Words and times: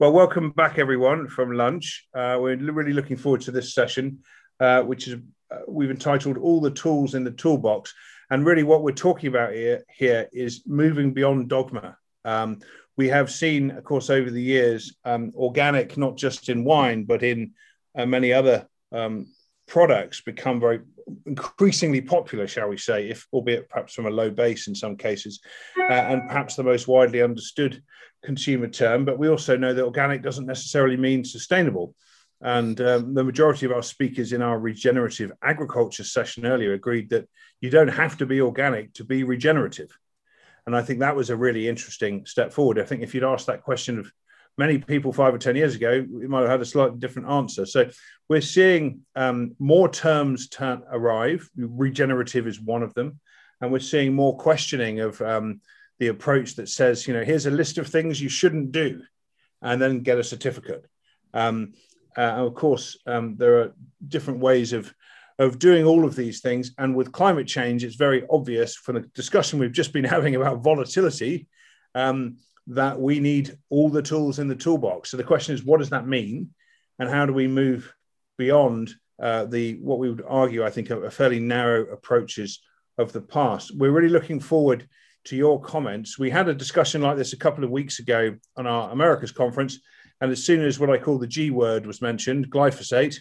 Well, 0.00 0.12
welcome 0.12 0.52
back, 0.52 0.78
everyone, 0.78 1.28
from 1.28 1.52
lunch. 1.52 2.08
Uh, 2.14 2.38
we're 2.40 2.56
really 2.56 2.94
looking 2.94 3.18
forward 3.18 3.42
to 3.42 3.50
this 3.50 3.74
session, 3.74 4.20
uh, 4.58 4.80
which 4.80 5.06
is 5.06 5.16
uh, 5.50 5.58
we've 5.68 5.90
entitled 5.90 6.38
"All 6.38 6.62
the 6.62 6.70
Tools 6.70 7.14
in 7.14 7.22
the 7.22 7.30
Toolbox." 7.30 7.92
And 8.30 8.46
really, 8.46 8.62
what 8.62 8.82
we're 8.82 8.92
talking 8.92 9.28
about 9.28 9.52
here, 9.52 9.84
here 9.94 10.26
is 10.32 10.62
moving 10.66 11.12
beyond 11.12 11.50
dogma. 11.50 11.98
Um, 12.24 12.60
we 12.96 13.08
have 13.08 13.30
seen, 13.30 13.72
of 13.72 13.84
course, 13.84 14.08
over 14.08 14.30
the 14.30 14.40
years, 14.40 14.96
um, 15.04 15.32
organic, 15.34 15.98
not 15.98 16.16
just 16.16 16.48
in 16.48 16.64
wine, 16.64 17.04
but 17.04 17.22
in 17.22 17.52
uh, 17.94 18.06
many 18.06 18.32
other 18.32 18.66
um, 18.92 19.26
products, 19.70 20.20
become 20.20 20.60
very 20.60 20.80
increasingly 21.24 22.00
popular, 22.00 22.46
shall 22.46 22.68
we 22.68 22.76
say, 22.76 23.08
if 23.08 23.26
albeit 23.32 23.68
perhaps 23.68 23.94
from 23.94 24.06
a 24.06 24.10
low 24.10 24.30
base 24.30 24.66
in 24.66 24.74
some 24.74 24.96
cases, 24.96 25.40
uh, 25.78 25.92
and 25.92 26.28
perhaps 26.28 26.56
the 26.56 26.62
most 26.62 26.88
widely 26.88 27.22
understood 27.22 27.82
consumer 28.22 28.68
term, 28.68 29.04
but 29.04 29.18
we 29.18 29.28
also 29.28 29.56
know 29.56 29.72
that 29.72 29.84
organic 29.84 30.22
doesn't 30.22 30.46
necessarily 30.46 30.96
mean 30.96 31.24
sustainable. 31.24 31.94
And 32.42 32.80
um, 32.80 33.14
the 33.14 33.24
majority 33.24 33.66
of 33.66 33.72
our 33.72 33.82
speakers 33.82 34.32
in 34.32 34.42
our 34.42 34.58
regenerative 34.58 35.32
agriculture 35.42 36.04
session 36.04 36.46
earlier 36.46 36.72
agreed 36.72 37.10
that 37.10 37.28
you 37.60 37.70
don't 37.70 37.88
have 37.88 38.18
to 38.18 38.26
be 38.26 38.40
organic 38.40 38.94
to 38.94 39.04
be 39.04 39.24
regenerative. 39.24 39.96
And 40.66 40.76
I 40.76 40.82
think 40.82 41.00
that 41.00 41.16
was 41.16 41.30
a 41.30 41.36
really 41.36 41.68
interesting 41.68 42.26
step 42.26 42.52
forward. 42.52 42.78
I 42.78 42.84
think 42.84 43.02
if 43.02 43.14
you'd 43.14 43.24
asked 43.24 43.46
that 43.46 43.62
question 43.62 43.98
of 43.98 44.10
many 44.60 44.76
people 44.76 45.12
five 45.12 45.34
or 45.34 45.38
10 45.38 45.56
years 45.56 45.74
ago, 45.74 46.06
we 46.10 46.28
might 46.28 46.42
have 46.42 46.50
had 46.50 46.60
a 46.60 46.66
slightly 46.66 46.98
different 46.98 47.30
answer. 47.30 47.64
So 47.64 47.88
we're 48.28 48.42
seeing 48.42 49.00
um, 49.16 49.56
more 49.58 49.88
terms 49.88 50.48
turn, 50.48 50.82
arrive. 50.92 51.48
Regenerative 51.56 52.46
is 52.46 52.60
one 52.60 52.82
of 52.82 52.92
them. 52.92 53.18
And 53.60 53.72
we're 53.72 53.80
seeing 53.80 54.14
more 54.14 54.36
questioning 54.36 55.00
of 55.00 55.20
um, 55.22 55.62
the 55.98 56.08
approach 56.08 56.56
that 56.56 56.68
says, 56.68 57.08
you 57.08 57.14
know, 57.14 57.24
here's 57.24 57.46
a 57.46 57.50
list 57.50 57.78
of 57.78 57.88
things 57.88 58.20
you 58.20 58.28
shouldn't 58.28 58.70
do, 58.70 59.02
and 59.62 59.80
then 59.80 60.00
get 60.00 60.18
a 60.18 60.24
certificate. 60.24 60.84
Um, 61.32 61.72
uh, 62.16 62.46
of 62.46 62.54
course, 62.54 62.98
um, 63.06 63.36
there 63.36 63.60
are 63.60 63.74
different 64.06 64.40
ways 64.40 64.72
of 64.72 64.92
of 65.38 65.58
doing 65.58 65.86
all 65.86 66.04
of 66.04 66.14
these 66.14 66.40
things. 66.42 66.72
And 66.76 66.94
with 66.94 67.12
climate 67.12 67.46
change, 67.46 67.82
it's 67.82 67.96
very 67.96 68.26
obvious 68.28 68.76
from 68.76 68.96
the 68.96 69.08
discussion 69.14 69.58
we've 69.58 69.72
just 69.72 69.94
been 69.94 70.04
having 70.16 70.36
about 70.36 70.62
volatility 70.62 71.48
um, 71.94 72.36
that 72.70 73.00
we 73.00 73.18
need 73.18 73.56
all 73.68 73.90
the 73.90 74.02
tools 74.02 74.38
in 74.38 74.46
the 74.46 74.54
toolbox. 74.54 75.10
So 75.10 75.16
the 75.16 75.24
question 75.24 75.54
is, 75.54 75.64
what 75.64 75.78
does 75.78 75.90
that 75.90 76.06
mean, 76.06 76.50
and 76.98 77.10
how 77.10 77.26
do 77.26 77.32
we 77.32 77.48
move 77.48 77.92
beyond 78.38 78.94
uh, 79.20 79.44
the 79.44 79.74
what 79.80 79.98
we 79.98 80.08
would 80.08 80.22
argue, 80.26 80.64
I 80.64 80.70
think, 80.70 80.90
are 80.90 81.10
fairly 81.10 81.40
narrow 81.40 81.86
approaches 81.92 82.60
of 82.96 83.12
the 83.12 83.20
past? 83.20 83.76
We're 83.76 83.90
really 83.90 84.08
looking 84.08 84.38
forward 84.38 84.88
to 85.24 85.36
your 85.36 85.60
comments. 85.60 86.18
We 86.18 86.30
had 86.30 86.48
a 86.48 86.54
discussion 86.54 87.02
like 87.02 87.16
this 87.16 87.32
a 87.32 87.38
couple 87.38 87.64
of 87.64 87.70
weeks 87.70 87.98
ago 87.98 88.36
on 88.56 88.66
our 88.66 88.90
Americas 88.92 89.32
conference, 89.32 89.80
and 90.20 90.30
as 90.30 90.44
soon 90.44 90.64
as 90.64 90.78
what 90.78 90.90
I 90.90 90.98
call 90.98 91.18
the 91.18 91.26
G 91.26 91.50
word 91.50 91.86
was 91.86 92.00
mentioned, 92.00 92.50
glyphosate, 92.50 93.18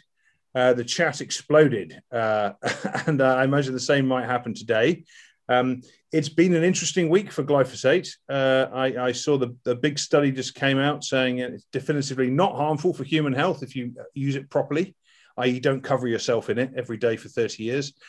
uh, 0.53 0.73
the 0.73 0.83
chat 0.83 1.21
exploded. 1.21 1.99
Uh, 2.11 2.51
and 3.07 3.19
uh, 3.19 3.35
I 3.35 3.45
imagine 3.45 3.73
the 3.73 3.79
same 3.79 4.07
might 4.07 4.25
happen 4.25 4.53
today. 4.53 5.05
Um, 5.49 5.81
it's 6.11 6.29
been 6.29 6.55
an 6.55 6.63
interesting 6.63 7.09
week 7.09 7.31
for 7.31 7.43
glyphosate. 7.43 8.09
Uh, 8.29 8.67
I, 8.71 9.07
I, 9.07 9.11
saw 9.11 9.37
the, 9.37 9.55
the 9.63 9.75
big 9.75 9.97
study 9.97 10.31
just 10.31 10.53
came 10.53 10.77
out 10.77 11.03
saying 11.03 11.39
it's 11.39 11.65
definitively 11.71 12.29
not 12.29 12.55
harmful 12.55 12.93
for 12.93 13.03
human 13.03 13.33
health 13.33 13.63
if 13.63 13.75
you 13.75 13.93
use 14.13 14.35
it 14.35 14.49
properly, 14.49 14.95
i.e., 15.37 15.59
don't 15.59 15.83
cover 15.83 16.07
yourself 16.07 16.51
in 16.51 16.59
it 16.59 16.71
every 16.77 16.97
day 16.97 17.17
for 17.17 17.27
30 17.27 17.63
years. 17.63 17.93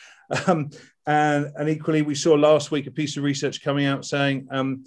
Um, 0.47 0.69
and, 1.05 1.51
and 1.57 1.67
equally, 1.67 2.03
we 2.03 2.15
saw 2.15 2.35
last 2.35 2.71
week 2.71 2.87
a 2.87 2.91
piece 2.91 3.17
of 3.17 3.23
research 3.23 3.61
coming 3.61 3.85
out 3.85 4.05
saying 4.05 4.47
um, 4.49 4.85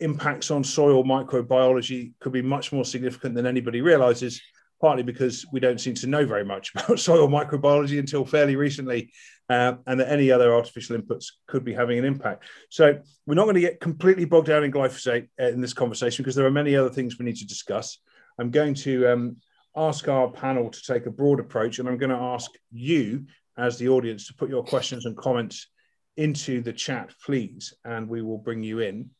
impacts 0.00 0.50
on 0.50 0.64
soil 0.64 1.04
microbiology 1.04 2.12
could 2.18 2.32
be 2.32 2.40
much 2.40 2.72
more 2.72 2.86
significant 2.86 3.34
than 3.34 3.46
anybody 3.46 3.82
realizes, 3.82 4.40
partly 4.80 5.02
because 5.02 5.46
we 5.52 5.60
don't 5.60 5.80
seem 5.80 5.94
to 5.94 6.06
know 6.06 6.24
very 6.26 6.44
much 6.44 6.72
about 6.76 6.98
soil 6.98 7.28
microbiology 7.28 7.98
until 7.98 8.24
fairly 8.24 8.56
recently, 8.56 9.12
uh, 9.48 9.74
and 9.86 10.00
that 10.00 10.10
any 10.10 10.30
other 10.30 10.54
artificial 10.54 10.96
inputs 10.96 11.26
could 11.46 11.64
be 11.64 11.72
having 11.72 11.98
an 11.98 12.04
impact. 12.04 12.44
So 12.70 12.98
we're 13.26 13.34
not 13.34 13.44
going 13.44 13.56
to 13.56 13.60
get 13.60 13.80
completely 13.80 14.24
bogged 14.24 14.48
down 14.48 14.64
in 14.64 14.72
glyphosate 14.72 15.28
uh, 15.40 15.48
in 15.48 15.60
this 15.60 15.74
conversation 15.74 16.22
because 16.22 16.34
there 16.34 16.46
are 16.46 16.50
many 16.50 16.76
other 16.76 16.90
things 16.90 17.18
we 17.18 17.24
need 17.24 17.36
to 17.36 17.46
discuss. 17.46 17.98
I'm 18.38 18.50
going 18.50 18.74
to 18.74 19.12
um, 19.12 19.36
ask 19.76 20.08
our 20.08 20.30
panel 20.30 20.70
to 20.70 20.82
take 20.82 21.06
a 21.06 21.10
broad 21.10 21.40
approach, 21.40 21.78
and 21.78 21.88
I'm 21.88 21.98
going 21.98 22.10
to 22.10 22.16
ask 22.16 22.50
you 22.72 23.26
as 23.56 23.78
the 23.78 23.88
audience 23.88 24.26
to 24.26 24.34
put 24.34 24.48
your 24.48 24.64
questions 24.64 25.06
and 25.06 25.16
comments 25.16 25.68
into 26.16 26.60
the 26.60 26.72
chat, 26.72 27.12
please, 27.24 27.74
and 27.84 28.08
we 28.08 28.22
will 28.22 28.38
bring 28.38 28.62
you 28.62 28.80
in. 28.80 29.10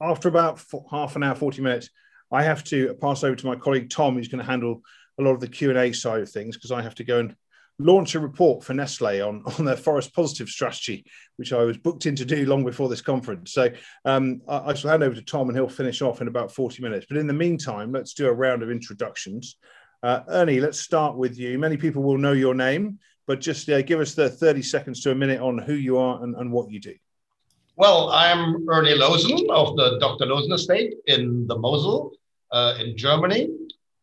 After 0.00 0.28
about 0.28 0.62
half 0.90 1.16
an 1.16 1.22
hour, 1.22 1.34
40 1.34 1.62
minutes, 1.62 1.90
I 2.32 2.42
have 2.42 2.64
to 2.64 2.94
pass 2.94 3.24
over 3.24 3.36
to 3.36 3.46
my 3.46 3.56
colleague 3.56 3.90
Tom, 3.90 4.14
who's 4.14 4.28
going 4.28 4.44
to 4.44 4.50
handle 4.50 4.82
a 5.18 5.22
lot 5.22 5.32
of 5.32 5.40
the 5.40 5.48
Q&A 5.48 5.92
side 5.92 6.20
of 6.20 6.30
things, 6.30 6.56
because 6.56 6.72
I 6.72 6.82
have 6.82 6.94
to 6.96 7.04
go 7.04 7.20
and 7.20 7.36
launch 7.78 8.14
a 8.14 8.20
report 8.20 8.64
for 8.64 8.74
Nestle 8.74 9.20
on, 9.20 9.42
on 9.58 9.64
their 9.64 9.76
forest 9.76 10.14
positive 10.14 10.48
strategy, 10.48 11.04
which 11.36 11.52
I 11.52 11.62
was 11.62 11.78
booked 11.78 12.06
in 12.06 12.16
to 12.16 12.24
do 12.24 12.46
long 12.46 12.64
before 12.64 12.88
this 12.88 13.02
conference. 13.02 13.52
So 13.52 13.70
um, 14.04 14.40
I, 14.48 14.70
I 14.70 14.74
shall 14.74 14.90
hand 14.90 15.02
over 15.02 15.14
to 15.14 15.22
Tom 15.22 15.48
and 15.48 15.56
he'll 15.56 15.68
finish 15.68 16.02
off 16.02 16.20
in 16.20 16.28
about 16.28 16.52
40 16.52 16.82
minutes. 16.82 17.06
But 17.08 17.18
in 17.18 17.26
the 17.26 17.32
meantime, 17.32 17.92
let's 17.92 18.14
do 18.14 18.28
a 18.28 18.32
round 18.32 18.62
of 18.62 18.70
introductions. 18.70 19.56
Uh, 20.02 20.20
Ernie, 20.28 20.60
let's 20.60 20.80
start 20.80 21.16
with 21.16 21.38
you. 21.38 21.58
Many 21.58 21.76
people 21.76 22.02
will 22.02 22.18
know 22.18 22.32
your 22.32 22.54
name, 22.54 22.98
but 23.26 23.40
just 23.40 23.68
uh, 23.68 23.82
give 23.82 24.00
us 24.00 24.14
the 24.14 24.30
30 24.30 24.62
seconds 24.62 25.02
to 25.02 25.10
a 25.10 25.14
minute 25.14 25.40
on 25.40 25.58
who 25.58 25.74
you 25.74 25.98
are 25.98 26.22
and, 26.22 26.36
and 26.36 26.52
what 26.52 26.70
you 26.70 26.80
do. 26.80 26.94
Well, 27.78 28.08
I'm 28.08 28.66
Ernie 28.70 28.94
Loosen 28.94 29.50
of 29.50 29.76
the 29.76 29.98
Dr. 30.00 30.24
Loosen 30.24 30.52
Estate 30.52 30.94
in 31.08 31.46
the 31.46 31.58
Mosel 31.58 32.15
uh, 32.52 32.74
in 32.80 32.96
Germany. 32.96 33.48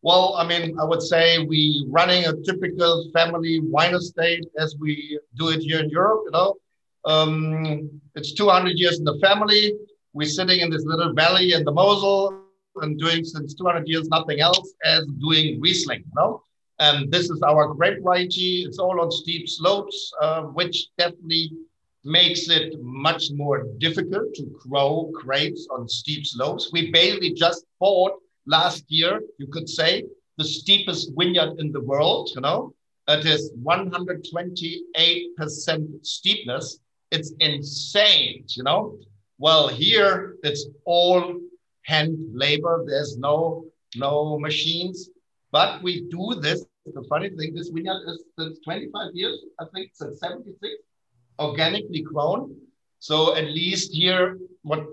Well, 0.01 0.35
I 0.37 0.45
mean, 0.45 0.77
I 0.79 0.83
would 0.83 1.01
say 1.01 1.39
we 1.39 1.85
running 1.87 2.25
a 2.25 2.33
typical 2.43 3.09
family 3.13 3.61
wine 3.61 3.95
estate 3.95 4.45
as 4.57 4.75
we 4.79 5.17
do 5.37 5.49
it 5.49 5.61
here 5.61 5.79
in 5.79 5.89
Europe. 5.89 6.23
You 6.25 6.31
know, 6.31 6.55
um, 7.05 8.01
it's 8.15 8.33
200 8.33 8.77
years 8.77 8.99
in 8.99 9.05
the 9.05 9.17
family. 9.19 9.73
We're 10.11 10.27
sitting 10.27 10.59
in 10.59 10.69
this 10.69 10.83
little 10.85 11.13
valley 11.13 11.53
in 11.53 11.63
the 11.63 11.71
Mosel 11.71 12.37
and 12.81 12.99
doing 12.99 13.23
since 13.23 13.53
200 13.53 13.87
years 13.87 14.07
nothing 14.09 14.41
else 14.41 14.73
as 14.83 15.05
doing 15.21 15.61
Riesling. 15.61 15.99
You 15.99 16.13
know, 16.15 16.43
and 16.79 17.09
this 17.11 17.29
is 17.29 17.41
our 17.41 17.73
grape 17.73 18.03
variety. 18.03 18.65
It's 18.67 18.79
all 18.79 18.99
on 18.99 19.09
steep 19.09 19.47
slopes, 19.47 20.11
uh, 20.21 20.43
which 20.43 20.87
definitely 20.97 21.51
makes 22.03 22.49
it 22.49 22.81
much 22.81 23.31
more 23.31 23.67
difficult 23.77 24.33
to 24.33 24.43
grow 24.67 25.09
grapes 25.13 25.67
on 25.71 25.87
steep 25.87 26.25
slopes. 26.25 26.71
We 26.73 26.91
basically 26.91 27.33
just 27.33 27.65
bought 27.79 28.13
last 28.45 28.83
year, 28.89 29.21
you 29.37 29.47
could 29.47 29.69
say, 29.69 30.03
the 30.37 30.43
steepest 30.43 31.11
vineyard 31.17 31.59
in 31.59 31.71
the 31.71 31.81
world, 31.81 32.29
you 32.35 32.41
know. 32.41 32.73
It 33.07 33.25
is 33.25 33.51
128% 33.63 36.05
steepness. 36.05 36.79
It's 37.11 37.33
insane, 37.39 38.45
you 38.47 38.63
know. 38.63 38.97
Well, 39.37 39.67
here 39.67 40.37
it's 40.43 40.67
all 40.85 41.39
hand 41.83 42.17
labor. 42.33 42.83
There's 42.87 43.17
no 43.17 43.65
no 43.95 44.39
machines. 44.39 45.09
But 45.51 45.83
we 45.83 46.01
do 46.09 46.35
this. 46.39 46.65
The 46.85 47.03
funny 47.09 47.29
thing, 47.29 47.53
this 47.53 47.69
vineyard 47.69 48.01
is 48.07 48.23
since 48.37 48.59
25 48.65 49.11
years, 49.13 49.39
I 49.59 49.65
think 49.73 49.91
since 49.93 50.19
76, 50.19 50.73
organically 51.39 52.01
grown. 52.01 52.55
So 52.99 53.35
at 53.35 53.45
least 53.45 53.93
here, 53.93 54.37
what 54.63 54.85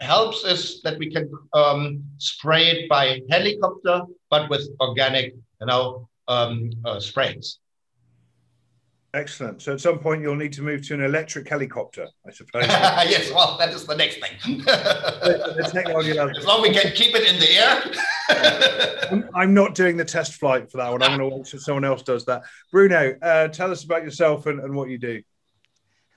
helps 0.00 0.44
is 0.44 0.80
that 0.82 0.98
we 0.98 1.10
can 1.10 1.30
um, 1.52 2.02
spray 2.18 2.66
it 2.68 2.88
by 2.88 3.20
helicopter, 3.30 4.02
but 4.30 4.48
with 4.48 4.68
organic, 4.80 5.34
you 5.60 5.66
know, 5.66 6.08
um, 6.28 6.70
uh, 6.84 7.00
sprays. 7.00 7.58
Excellent. 9.14 9.62
So 9.62 9.72
at 9.72 9.80
some 9.80 9.98
point 9.98 10.20
you'll 10.20 10.36
need 10.36 10.52
to 10.54 10.62
move 10.62 10.86
to 10.88 10.94
an 10.94 11.02
electric 11.02 11.48
helicopter, 11.48 12.06
I 12.26 12.30
suppose. 12.32 12.66
yes, 12.68 13.32
well, 13.32 13.56
that 13.58 13.70
is 13.70 13.86
the 13.86 13.96
next 13.96 14.20
thing. 14.20 14.58
the, 14.58 15.70
technology 15.72 16.10
as 16.18 16.44
long 16.44 16.64
as 16.64 16.68
we 16.68 16.74
can 16.74 16.92
keep 16.92 17.14
it 17.14 17.26
in 17.26 17.40
the 17.40 17.56
air. 17.56 19.08
I'm, 19.10 19.30
I'm, 19.34 19.54
not 19.54 19.74
doing 19.74 19.96
the 19.96 20.04
test 20.04 20.34
flight 20.34 20.70
for 20.70 20.76
that 20.78 20.90
one. 20.90 21.02
I'm 21.02 21.16
going 21.16 21.30
to 21.30 21.36
wait 21.36 21.46
until 21.46 21.60
someone 21.60 21.84
else 21.84 22.02
does 22.02 22.26
that. 22.26 22.42
Bruno, 22.70 23.16
uh, 23.22 23.48
tell 23.48 23.70
us 23.70 23.84
about 23.84 24.04
yourself 24.04 24.46
and, 24.46 24.60
and 24.60 24.74
what 24.74 24.90
you 24.90 24.98
do. 24.98 25.22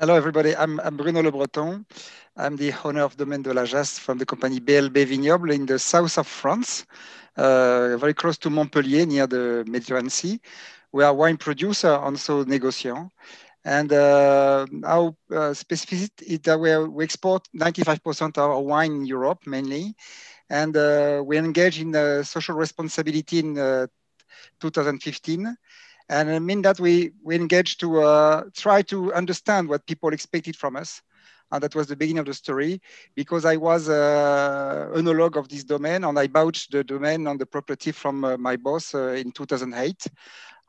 Hello, 0.01 0.15
everybody. 0.15 0.55
I'm, 0.55 0.79
I'm 0.79 0.95
Bruno 0.95 1.21
Le 1.21 1.29
Breton. 1.29 1.85
I'm 2.37 2.55
the 2.55 2.71
owner 2.85 3.01
of 3.01 3.17
Domaine 3.17 3.41
de 3.41 3.53
la 3.53 3.65
Jasse 3.65 3.99
from 3.99 4.17
the 4.17 4.25
company 4.25 4.61
BLB 4.61 5.05
Vignobles 5.05 5.53
in 5.53 5.65
the 5.65 5.77
south 5.77 6.17
of 6.17 6.25
France, 6.25 6.85
uh, 7.35 7.97
very 7.97 8.13
close 8.13 8.37
to 8.37 8.49
Montpellier, 8.49 9.05
near 9.05 9.27
the 9.27 9.65
Mediterranean 9.67 10.09
Sea. 10.09 10.39
We 10.93 11.03
are 11.03 11.13
wine 11.13 11.35
producer, 11.35 11.89
also 11.89 12.45
negociant. 12.45 13.09
And 13.65 13.91
uh, 13.91 14.67
our 14.85 15.09
uh, 15.31 15.51
specificity 15.51 16.21
is 16.21 16.39
that 16.43 16.57
we, 16.57 16.77
we 16.87 17.03
export 17.03 17.49
95% 17.53 18.37
of 18.37 18.51
our 18.51 18.61
wine 18.61 18.93
in 18.93 19.05
Europe 19.05 19.45
mainly. 19.47 19.95
And 20.49 20.77
uh, 20.77 21.21
we 21.25 21.37
engage 21.37 21.81
in 21.81 21.93
uh, 21.93 22.23
social 22.23 22.55
responsibility 22.55 23.39
in 23.39 23.57
uh, 23.57 23.87
2015. 24.61 25.57
And 26.09 26.29
I 26.29 26.39
mean 26.39 26.63
that 26.63 26.79
we, 26.79 27.11
we 27.23 27.35
engage 27.35 27.77
to 27.77 28.01
uh, 28.01 28.43
try 28.55 28.81
to 28.83 29.13
understand 29.13 29.69
what 29.69 29.85
people 29.85 30.11
expected 30.11 30.55
from 30.55 30.75
us 30.75 31.01
and 31.51 31.63
that 31.63 31.75
was 31.75 31.87
the 31.87 31.95
beginning 31.95 32.19
of 32.19 32.25
the 32.25 32.33
story 32.33 32.81
because 33.15 33.45
I 33.45 33.55
was 33.55 33.89
uh, 33.89 34.89
enologue 34.93 35.35
of 35.35 35.49
this 35.49 35.63
domain 35.63 36.03
and 36.03 36.17
I 36.17 36.27
bought 36.27 36.65
the 36.71 36.83
domain 36.83 37.27
on 37.27 37.37
the 37.37 37.45
property 37.45 37.91
from 37.91 38.23
uh, 38.23 38.37
my 38.37 38.55
boss 38.55 38.93
uh, 38.93 39.13
in 39.13 39.31
2008, 39.31 40.07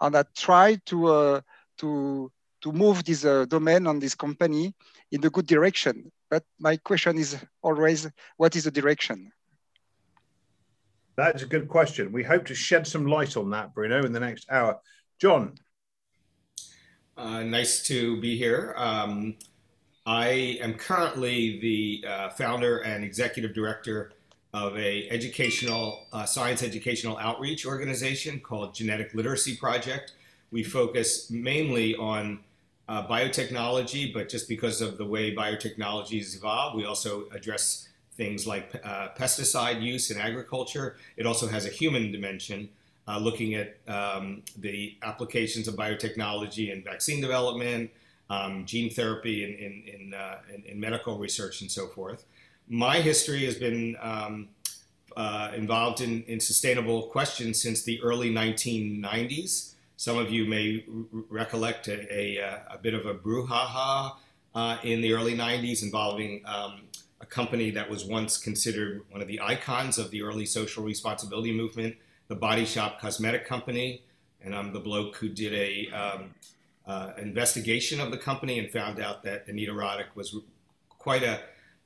and 0.01 0.17
I 0.17 0.25
tried 0.35 0.85
to 0.87 1.07
uh, 1.07 1.41
to 1.79 2.33
to 2.63 2.73
move 2.73 3.05
this 3.05 3.25
uh, 3.25 3.47
domain 3.47 3.87
on 3.87 3.99
this 3.99 4.15
company 4.15 4.75
in 5.13 5.21
the 5.21 5.31
good 5.31 5.47
direction. 5.47 6.11
But 6.29 6.45
my 6.59 6.77
question 6.77 7.19
is 7.19 7.37
always, 7.63 8.07
what 8.37 8.55
is 8.55 8.65
the 8.65 8.71
direction? 8.71 9.33
That's 11.17 11.43
a 11.43 11.47
good 11.47 11.69
question. 11.69 12.13
We 12.13 12.23
hope 12.23 12.45
to 12.47 12.55
shed 12.55 12.87
some 12.87 13.07
light 13.07 13.37
on 13.37 13.51
that, 13.51 13.75
Bruno, 13.75 14.05
in 14.05 14.13
the 14.13 14.21
next 14.21 14.47
hour. 14.51 14.79
Jon. 15.21 15.53
Uh, 17.15 17.43
nice 17.43 17.83
to 17.85 18.19
be 18.23 18.39
here. 18.39 18.73
Um, 18.79 19.35
I 20.07 20.59
am 20.63 20.75
currently 20.75 21.61
the 21.61 22.09
uh, 22.09 22.31
founder 22.31 22.79
and 22.79 23.05
executive 23.05 23.53
director 23.53 24.13
of 24.55 24.79
a 24.79 25.09
educational 25.11 26.07
uh, 26.15 26.25
science 26.25 26.63
educational 26.63 27.19
outreach 27.19 27.67
organization 27.67 28.41
called 28.41 28.75
Genetic 28.75 29.13
Literacy 29.15 29.57
Project. 29.57 30.15
We 30.51 30.63
focus 30.63 31.31
mainly 31.31 31.95
on 31.97 32.41
uh, 32.89 33.07
biotechnology, 33.07 34.15
but 34.15 34.31
just 34.31 34.49
because 34.49 34.81
of 34.81 34.97
the 34.97 35.05
way 35.05 35.35
biotechnology 35.35 36.17
has 36.17 36.35
evolved, 36.35 36.77
we 36.77 36.87
also 36.87 37.27
address 37.31 37.89
things 38.13 38.47
like 38.47 38.75
uh, 38.83 39.09
pesticide 39.19 39.83
use 39.83 40.11
in 40.11 40.19
agriculture. 40.19 40.97
It 41.19 41.27
also 41.27 41.47
has 41.47 41.67
a 41.67 41.71
human 41.71 42.11
dimension, 42.11 42.71
uh, 43.11 43.19
looking 43.19 43.55
at 43.55 43.77
um, 43.89 44.43
the 44.59 44.97
applications 45.03 45.67
of 45.67 45.75
biotechnology 45.75 46.73
and 46.73 46.85
vaccine 46.85 47.21
development, 47.21 47.91
um, 48.29 48.65
gene 48.65 48.91
therapy, 48.91 49.43
in, 49.43 49.51
in, 49.55 50.01
in, 50.01 50.15
uh, 50.15 50.39
in, 50.65 50.79
medical 50.79 51.19
research, 51.19 51.61
and 51.61 51.71
so 51.71 51.89
forth. 51.89 52.25
My 52.69 53.01
history 53.01 53.45
has 53.47 53.57
been 53.57 53.97
um, 54.01 54.49
uh, 55.17 55.51
involved 55.57 56.01
in, 56.01 56.23
in 56.25 56.39
sustainable 56.39 57.05
questions 57.09 57.61
since 57.61 57.83
the 57.83 58.01
early 58.01 58.31
1990s. 58.31 59.75
Some 59.97 60.17
of 60.17 60.31
you 60.31 60.47
may 60.47 60.85
recollect 61.29 61.89
a, 61.89 62.39
a, 62.39 62.63
a, 62.71 62.79
bit 62.81 62.95
of 62.95 63.07
a 63.07 63.15
brouhaha 63.15 64.13
uh, 64.55 64.77
in 64.85 65.01
the 65.01 65.13
early 65.13 65.37
90s 65.37 65.83
involving 65.83 66.43
um, 66.47 66.83
a 67.21 67.27
company 67.27 67.71
that 67.73 67.91
was 67.91 68.05
once 68.05 68.39
considered 68.39 69.03
one 69.11 69.21
of 69.21 69.27
the 69.27 69.41
icons 69.41 69.99
of 69.99 70.13
the 70.13 70.23
early 70.23 70.47
social 70.47 70.85
responsibility 70.85 71.53
movement, 71.53 71.97
the 72.31 72.37
Body 72.37 72.65
Shop 72.65 73.01
Cosmetic 73.01 73.45
Company. 73.45 74.03
And 74.41 74.55
I'm 74.55 74.73
the 74.73 74.79
bloke 74.79 75.17
who 75.17 75.29
did 75.29 75.53
a 75.53 75.91
um, 75.91 76.35
uh, 76.87 77.11
investigation 77.19 78.01
of 78.01 78.13
the 78.13 78.17
company 78.17 78.59
and 78.61 78.71
found 78.71 79.01
out 79.01 79.25
that 79.25 79.49
Anita 79.49 79.73
Roddick 79.73 80.15
was 80.15 80.35
quite 80.89 81.25
a 81.25 81.41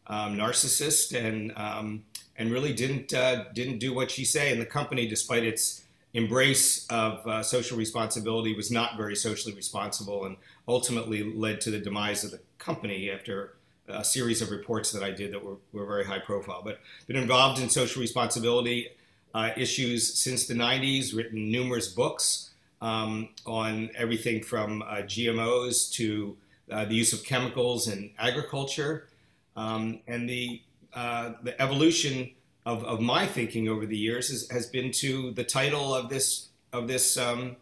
um, 0.06 0.36
narcissist 0.36 1.18
and 1.18 1.52
um, 1.56 2.04
and 2.36 2.52
really 2.52 2.74
didn't 2.74 3.12
uh, 3.14 3.44
didn't 3.54 3.78
do 3.78 3.94
what 3.94 4.10
she 4.10 4.24
say. 4.24 4.52
And 4.52 4.60
the 4.60 4.66
company, 4.66 5.08
despite 5.08 5.44
its 5.44 5.82
embrace 6.12 6.86
of 6.88 7.26
uh, 7.26 7.42
social 7.42 7.78
responsibility 7.78 8.54
was 8.54 8.70
not 8.70 8.98
very 8.98 9.16
socially 9.16 9.54
responsible 9.54 10.26
and 10.26 10.36
ultimately 10.68 11.24
led 11.24 11.60
to 11.62 11.70
the 11.70 11.78
demise 11.78 12.22
of 12.22 12.30
the 12.30 12.40
company 12.58 13.10
after 13.10 13.54
a 13.88 14.04
series 14.04 14.42
of 14.42 14.50
reports 14.50 14.92
that 14.92 15.02
I 15.02 15.10
did 15.10 15.32
that 15.32 15.42
were, 15.42 15.56
were 15.72 15.86
very 15.86 16.04
high 16.04 16.20
profile. 16.20 16.60
But 16.62 16.80
been 17.06 17.16
involved 17.16 17.60
in 17.60 17.70
social 17.70 18.00
responsibility 18.02 18.90
uh, 19.34 19.50
issues 19.56 20.14
since 20.14 20.46
the 20.46 20.54
90s, 20.54 21.14
written 21.14 21.50
numerous 21.50 21.88
books 21.88 22.50
um, 22.80 23.28
on 23.46 23.90
everything 23.96 24.42
from 24.42 24.82
uh, 24.82 24.96
GMOs 25.02 25.92
to 25.94 26.36
uh, 26.70 26.84
the 26.84 26.94
use 26.94 27.12
of 27.12 27.24
chemicals 27.24 27.88
in 27.88 28.10
agriculture 28.18 29.08
um, 29.56 30.00
and 30.06 30.28
the, 30.28 30.62
uh, 30.94 31.32
the 31.42 31.60
evolution 31.60 32.30
of, 32.64 32.84
of 32.84 33.00
my 33.00 33.26
thinking 33.26 33.68
over 33.68 33.86
the 33.86 33.96
years 33.96 34.30
is, 34.30 34.50
has 34.50 34.66
been 34.66 34.90
to 34.90 35.32
the 35.32 35.44
title 35.44 35.94
of 35.94 36.08
this 36.08 36.48
of 36.72 36.88
this 36.88 37.16
um, 37.16 37.56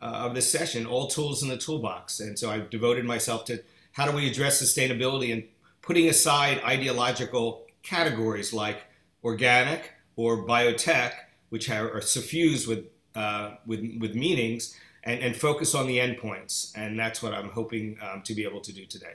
uh, 0.00 0.26
of 0.26 0.34
this 0.34 0.50
session, 0.50 0.84
all 0.86 1.06
tools 1.06 1.42
in 1.42 1.48
the 1.48 1.56
toolbox. 1.56 2.20
And 2.20 2.38
so 2.38 2.50
I've 2.50 2.68
devoted 2.68 3.04
myself 3.04 3.44
to 3.46 3.62
how 3.92 4.04
do 4.04 4.14
we 4.14 4.28
address 4.30 4.62
sustainability 4.62 5.32
and 5.32 5.44
putting 5.80 6.08
aside 6.08 6.60
ideological 6.64 7.64
categories 7.82 8.52
like 8.52 8.82
organic 9.24 9.92
or 10.16 10.46
biotech, 10.46 11.12
which 11.50 11.70
are, 11.70 12.00
suffused 12.00 12.66
with 12.66 12.86
uh, 13.14 13.54
with 13.66 13.80
with 14.00 14.14
meanings, 14.14 14.76
and, 15.04 15.20
and 15.20 15.36
focus 15.36 15.74
on 15.74 15.86
the 15.86 15.98
endpoints. 15.98 16.72
And 16.76 16.98
that's 16.98 17.22
what 17.22 17.32
I'm 17.32 17.50
hoping 17.50 17.96
um, 18.02 18.22
to 18.22 18.34
be 18.34 18.44
able 18.44 18.60
to 18.60 18.72
do 18.72 18.84
today. 18.86 19.14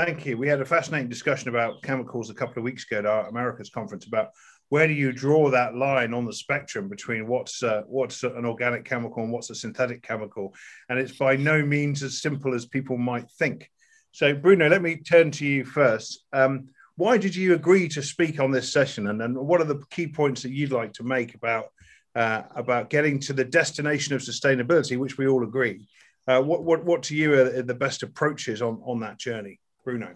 Thank 0.00 0.26
you. 0.26 0.36
We 0.36 0.48
had 0.48 0.60
a 0.60 0.64
fascinating 0.64 1.08
discussion 1.08 1.48
about 1.50 1.82
chemicals 1.82 2.28
a 2.28 2.34
couple 2.34 2.58
of 2.58 2.64
weeks 2.64 2.84
ago 2.84 2.98
at 2.98 3.06
our 3.06 3.28
Americas 3.28 3.70
conference 3.70 4.06
about 4.06 4.30
where 4.70 4.88
do 4.88 4.92
you 4.92 5.12
draw 5.12 5.50
that 5.50 5.76
line 5.76 6.12
on 6.12 6.24
the 6.24 6.32
spectrum 6.32 6.88
between 6.88 7.28
what's 7.28 7.62
uh, 7.62 7.82
what's 7.86 8.24
an 8.24 8.44
organic 8.44 8.84
chemical 8.84 9.22
and 9.22 9.32
what's 9.32 9.50
a 9.50 9.54
synthetic 9.54 10.02
chemical, 10.02 10.52
and 10.88 10.98
it's 10.98 11.16
by 11.16 11.36
no 11.36 11.64
means 11.64 12.02
as 12.02 12.20
simple 12.20 12.54
as 12.54 12.66
people 12.66 12.96
might 12.96 13.30
think. 13.38 13.70
So, 14.10 14.34
Bruno, 14.34 14.68
let 14.68 14.82
me 14.82 14.96
turn 14.96 15.30
to 15.32 15.46
you 15.46 15.64
first. 15.64 16.24
Um, 16.32 16.68
why 16.96 17.18
did 17.18 17.34
you 17.34 17.54
agree 17.54 17.88
to 17.88 18.02
speak 18.02 18.40
on 18.40 18.50
this 18.50 18.72
session, 18.72 19.08
and, 19.08 19.20
and 19.22 19.36
what 19.36 19.60
are 19.60 19.64
the 19.64 19.82
key 19.90 20.06
points 20.06 20.42
that 20.42 20.52
you'd 20.52 20.72
like 20.72 20.92
to 20.94 21.02
make 21.02 21.34
about 21.34 21.66
uh, 22.14 22.42
about 22.54 22.90
getting 22.90 23.18
to 23.20 23.32
the 23.32 23.44
destination 23.44 24.14
of 24.14 24.22
sustainability, 24.22 24.96
which 24.96 25.18
we 25.18 25.26
all 25.26 25.42
agree? 25.42 25.86
Uh, 26.26 26.40
what 26.40 26.62
what 26.62 26.84
what 26.84 27.02
to 27.04 27.16
you 27.16 27.34
are 27.34 27.62
the 27.62 27.74
best 27.74 28.02
approaches 28.02 28.62
on 28.62 28.80
on 28.84 29.00
that 29.00 29.18
journey? 29.18 29.60
Bruno. 29.84 30.14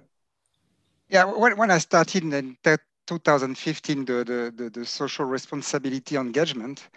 Yeah, 1.11 1.25
when, 1.25 1.57
when 1.57 1.71
I 1.71 1.79
started 1.79 2.23
in 2.23 2.57
2015, 3.07 4.05
the, 4.05 4.13
the, 4.13 4.53
the, 4.55 4.71
the 4.71 4.85
social 4.85 5.25
responsibility 5.25 6.17
engagement, 6.17 6.89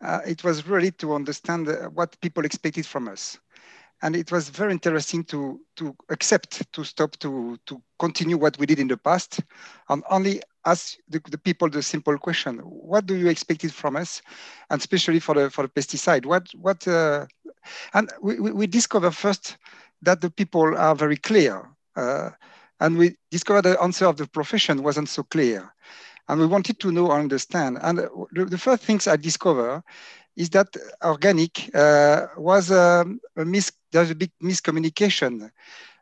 uh, 0.00 0.20
it 0.24 0.44
was 0.44 0.66
really 0.66 0.92
to 0.92 1.14
understand 1.14 1.68
what 1.94 2.20
people 2.20 2.44
expected 2.44 2.86
from 2.86 3.08
us. 3.08 3.38
And 4.02 4.14
it 4.14 4.30
was 4.30 4.50
very 4.50 4.72
interesting 4.72 5.24
to, 5.24 5.60
to 5.76 5.96
accept, 6.10 6.70
to 6.72 6.84
stop, 6.84 7.16
to, 7.18 7.58
to 7.66 7.82
continue 7.98 8.36
what 8.36 8.58
we 8.58 8.66
did 8.66 8.78
in 8.78 8.88
the 8.88 8.96
past, 8.96 9.40
and 9.88 10.02
only 10.10 10.42
ask 10.66 10.96
the, 11.08 11.20
the 11.30 11.38
people 11.38 11.70
the 11.70 11.82
simple 11.82 12.18
question, 12.18 12.58
what 12.58 13.06
do 13.06 13.14
you 13.14 13.28
expect 13.28 13.64
from 13.70 13.96
us? 13.96 14.20
And 14.68 14.80
especially 14.80 15.20
for 15.20 15.34
the, 15.34 15.50
for 15.50 15.62
the 15.62 15.68
pesticide, 15.68 16.26
what, 16.26 16.48
what, 16.54 16.86
uh, 16.86 17.26
and 17.94 18.10
we, 18.20 18.38
we, 18.38 18.66
discover 18.66 19.10
first 19.10 19.56
that 20.02 20.20
the 20.20 20.30
people 20.30 20.76
are 20.76 20.94
very 20.94 21.16
clear 21.16 21.68
uh, 21.96 22.30
and 22.80 22.98
we 22.98 23.16
discovered 23.30 23.62
the 23.62 23.80
answer 23.80 24.06
of 24.06 24.16
the 24.16 24.26
profession 24.26 24.82
wasn't 24.82 25.08
so 25.08 25.22
clear. 25.22 25.72
And 26.28 26.40
we 26.40 26.46
wanted 26.46 26.80
to 26.80 26.92
know 26.92 27.12
and 27.12 27.22
understand. 27.22 27.78
And 27.82 27.98
the, 27.98 28.44
the 28.44 28.58
first 28.58 28.82
things 28.82 29.06
I 29.06 29.16
discovered 29.16 29.82
is 30.36 30.50
that 30.50 30.68
organic 31.04 31.70
uh, 31.74 32.26
was 32.36 32.70
um, 32.70 33.20
a 33.36 33.44
mis 33.44 33.72
there's 33.92 34.10
a 34.10 34.14
big 34.14 34.30
miscommunication. 34.42 35.50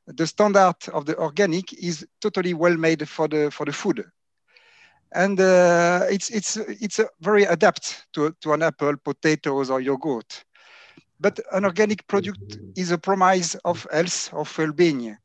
The 0.07 0.27
standard 0.27 0.77
of 0.93 1.07
the 1.07 1.17
organic 1.19 1.73
is 1.75 2.07
totally 2.21 2.55
well 2.55 2.77
made 2.77 3.09
for 3.09 3.29
the 3.29 3.51
for 3.51 3.67
the 3.67 3.73
food, 3.73 4.05
and 5.15 5.41
uh, 5.41 6.07
it's 6.11 6.31
it's 6.31 6.57
it's 6.57 7.01
very 7.21 7.45
adapt 7.45 8.07
to 8.15 8.35
to 8.41 8.53
an 8.53 8.63
apple, 8.63 8.97
potatoes, 9.05 9.71
or 9.71 9.81
yogurt. 9.81 10.45
But 11.21 11.41
an 11.53 11.65
organic 11.65 12.07
product 12.07 12.59
is 12.77 12.91
a 12.91 12.99
promise 12.99 13.55
of 13.65 13.87
health, 13.93 14.33
of 14.33 14.57
well-being. 14.59 15.17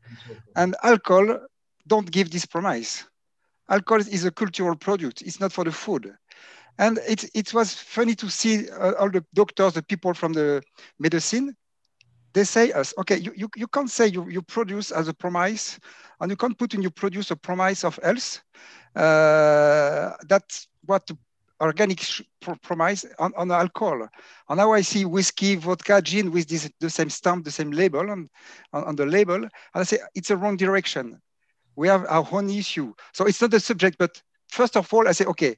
And 0.56 0.76
alcohol 0.84 1.40
don't 1.88 2.10
give 2.12 2.32
this 2.32 2.46
promise. 2.46 3.06
Alcohol 3.70 4.02
is 4.02 4.26
a 4.26 4.32
cultural 4.32 4.76
product. 4.76 5.22
It's 5.22 5.40
not 5.40 5.52
for 5.52 5.64
the 5.64 5.72
food. 5.72 6.14
And 6.80 6.98
it, 7.06 7.30
it 7.36 7.54
was 7.54 7.74
funny 7.74 8.16
to 8.16 8.30
see 8.30 8.70
uh, 8.70 8.94
all 8.94 9.12
the 9.12 9.24
doctors, 9.34 9.74
the 9.74 9.84
people 9.84 10.14
from 10.14 10.32
the 10.32 10.64
medicine, 10.98 11.56
they 12.34 12.46
say 12.46 12.72
us, 12.72 12.94
okay, 12.98 13.18
you, 13.18 13.34
you, 13.36 13.50
you 13.58 13.68
can't 13.68 13.90
say 13.90 14.08
you, 14.08 14.30
you 14.30 14.42
produce 14.42 14.90
as 14.92 15.10
a 15.10 15.14
promise, 15.14 15.78
and 16.22 16.32
you 16.32 16.38
can't 16.38 16.58
put 16.58 16.74
in 16.74 16.82
you 16.82 16.90
produce 16.90 17.32
a 17.32 17.36
promise 17.36 17.84
of 17.84 18.00
health. 18.02 18.42
Uh, 18.96 20.14
that's 20.28 20.68
what 20.86 21.10
organic 21.60 22.02
promise 22.62 23.06
on, 23.20 23.34
on 23.36 23.52
alcohol. 23.52 24.08
And 24.48 24.58
now 24.58 24.72
I 24.72 24.82
see 24.82 25.04
whiskey, 25.04 25.56
vodka, 25.56 26.02
gin 26.02 26.32
with 26.32 26.48
this, 26.48 26.72
the 26.80 26.90
same 26.90 27.10
stamp, 27.10 27.44
the 27.44 27.52
same 27.52 27.72
label 27.72 28.10
on, 28.10 28.30
on, 28.72 28.84
on 28.86 28.96
the 28.96 29.06
label. 29.06 29.36
And 29.36 29.52
I 29.74 29.84
say, 29.84 29.98
it's 30.16 30.30
a 30.30 30.38
wrong 30.38 30.56
direction. 30.56 31.20
We 31.76 31.90
have 31.90 32.06
our 32.08 32.26
own 32.32 32.50
issue. 32.50 32.94
So 33.14 33.26
it's 33.26 33.42
not 33.42 33.52
the 33.52 33.60
subject, 33.60 33.98
but 33.98 34.22
first 34.50 34.78
of 34.78 34.94
all, 34.94 35.08
I 35.08 35.12
say, 35.12 35.26
okay, 35.26 35.58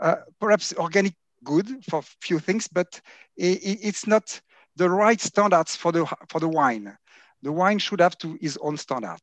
uh, 0.00 0.16
perhaps 0.40 0.74
organic 0.76 1.14
good 1.44 1.84
for 1.88 2.02
few 2.20 2.38
things, 2.38 2.68
but 2.68 3.00
it, 3.36 3.60
it's 3.82 4.06
not 4.06 4.40
the 4.76 4.88
right 4.88 5.20
standards 5.20 5.76
for 5.76 5.92
the, 5.92 6.06
for 6.28 6.40
the 6.40 6.48
wine. 6.48 6.96
The 7.42 7.52
wine 7.52 7.78
should 7.78 8.00
have 8.00 8.18
to 8.18 8.38
his 8.40 8.58
own 8.58 8.76
standard. 8.76 9.20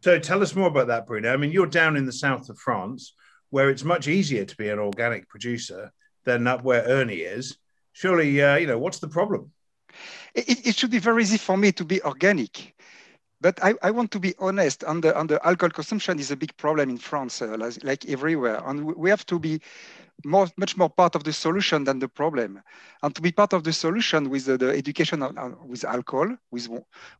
So 0.00 0.18
tell 0.18 0.42
us 0.42 0.54
more 0.54 0.68
about 0.68 0.86
that, 0.88 1.06
Bruno. 1.06 1.32
I 1.32 1.36
mean, 1.36 1.50
you're 1.50 1.66
down 1.66 1.96
in 1.96 2.06
the 2.06 2.12
south 2.12 2.48
of 2.48 2.58
France 2.58 3.14
where 3.50 3.70
it's 3.70 3.84
much 3.84 4.08
easier 4.08 4.44
to 4.44 4.56
be 4.56 4.68
an 4.68 4.78
organic 4.78 5.28
producer 5.28 5.90
than 6.24 6.46
up 6.46 6.62
where 6.62 6.84
Ernie 6.84 7.16
is. 7.16 7.56
Surely, 7.92 8.42
uh, 8.42 8.56
you 8.56 8.66
know, 8.66 8.78
what's 8.78 8.98
the 9.00 9.08
problem? 9.08 9.50
It, 10.34 10.66
it, 10.66 10.76
should 10.76 10.90
be 10.90 10.98
very 10.98 11.22
easy 11.22 11.38
for 11.38 11.56
me 11.56 11.72
to 11.72 11.84
be 11.84 12.02
organic. 12.02 12.74
But 13.40 13.62
I, 13.62 13.74
I 13.82 13.90
want 13.90 14.10
to 14.12 14.18
be 14.18 14.34
honest. 14.38 14.84
On 14.84 15.00
the 15.00 15.16
on 15.16 15.26
the 15.26 15.44
alcohol 15.46 15.70
consumption 15.70 16.18
is 16.18 16.30
a 16.30 16.36
big 16.36 16.56
problem 16.56 16.90
in 16.90 16.98
France, 16.98 17.42
uh, 17.42 17.56
like, 17.58 17.84
like 17.84 18.08
everywhere, 18.08 18.60
and 18.66 18.84
we 18.84 19.10
have 19.10 19.24
to 19.26 19.38
be 19.38 19.60
more, 20.24 20.48
much 20.56 20.76
more 20.76 20.90
part 20.90 21.14
of 21.14 21.24
the 21.24 21.32
solution 21.32 21.84
than 21.84 21.98
the 21.98 22.08
problem. 22.08 22.60
And 23.02 23.14
to 23.14 23.22
be 23.22 23.32
part 23.32 23.52
of 23.52 23.62
the 23.62 23.72
solution 23.72 24.30
with 24.30 24.46
the, 24.46 24.58
the 24.58 24.70
education 24.70 25.22
on, 25.22 25.38
on, 25.38 25.56
with 25.68 25.84
alcohol, 25.84 26.36
with 26.50 26.68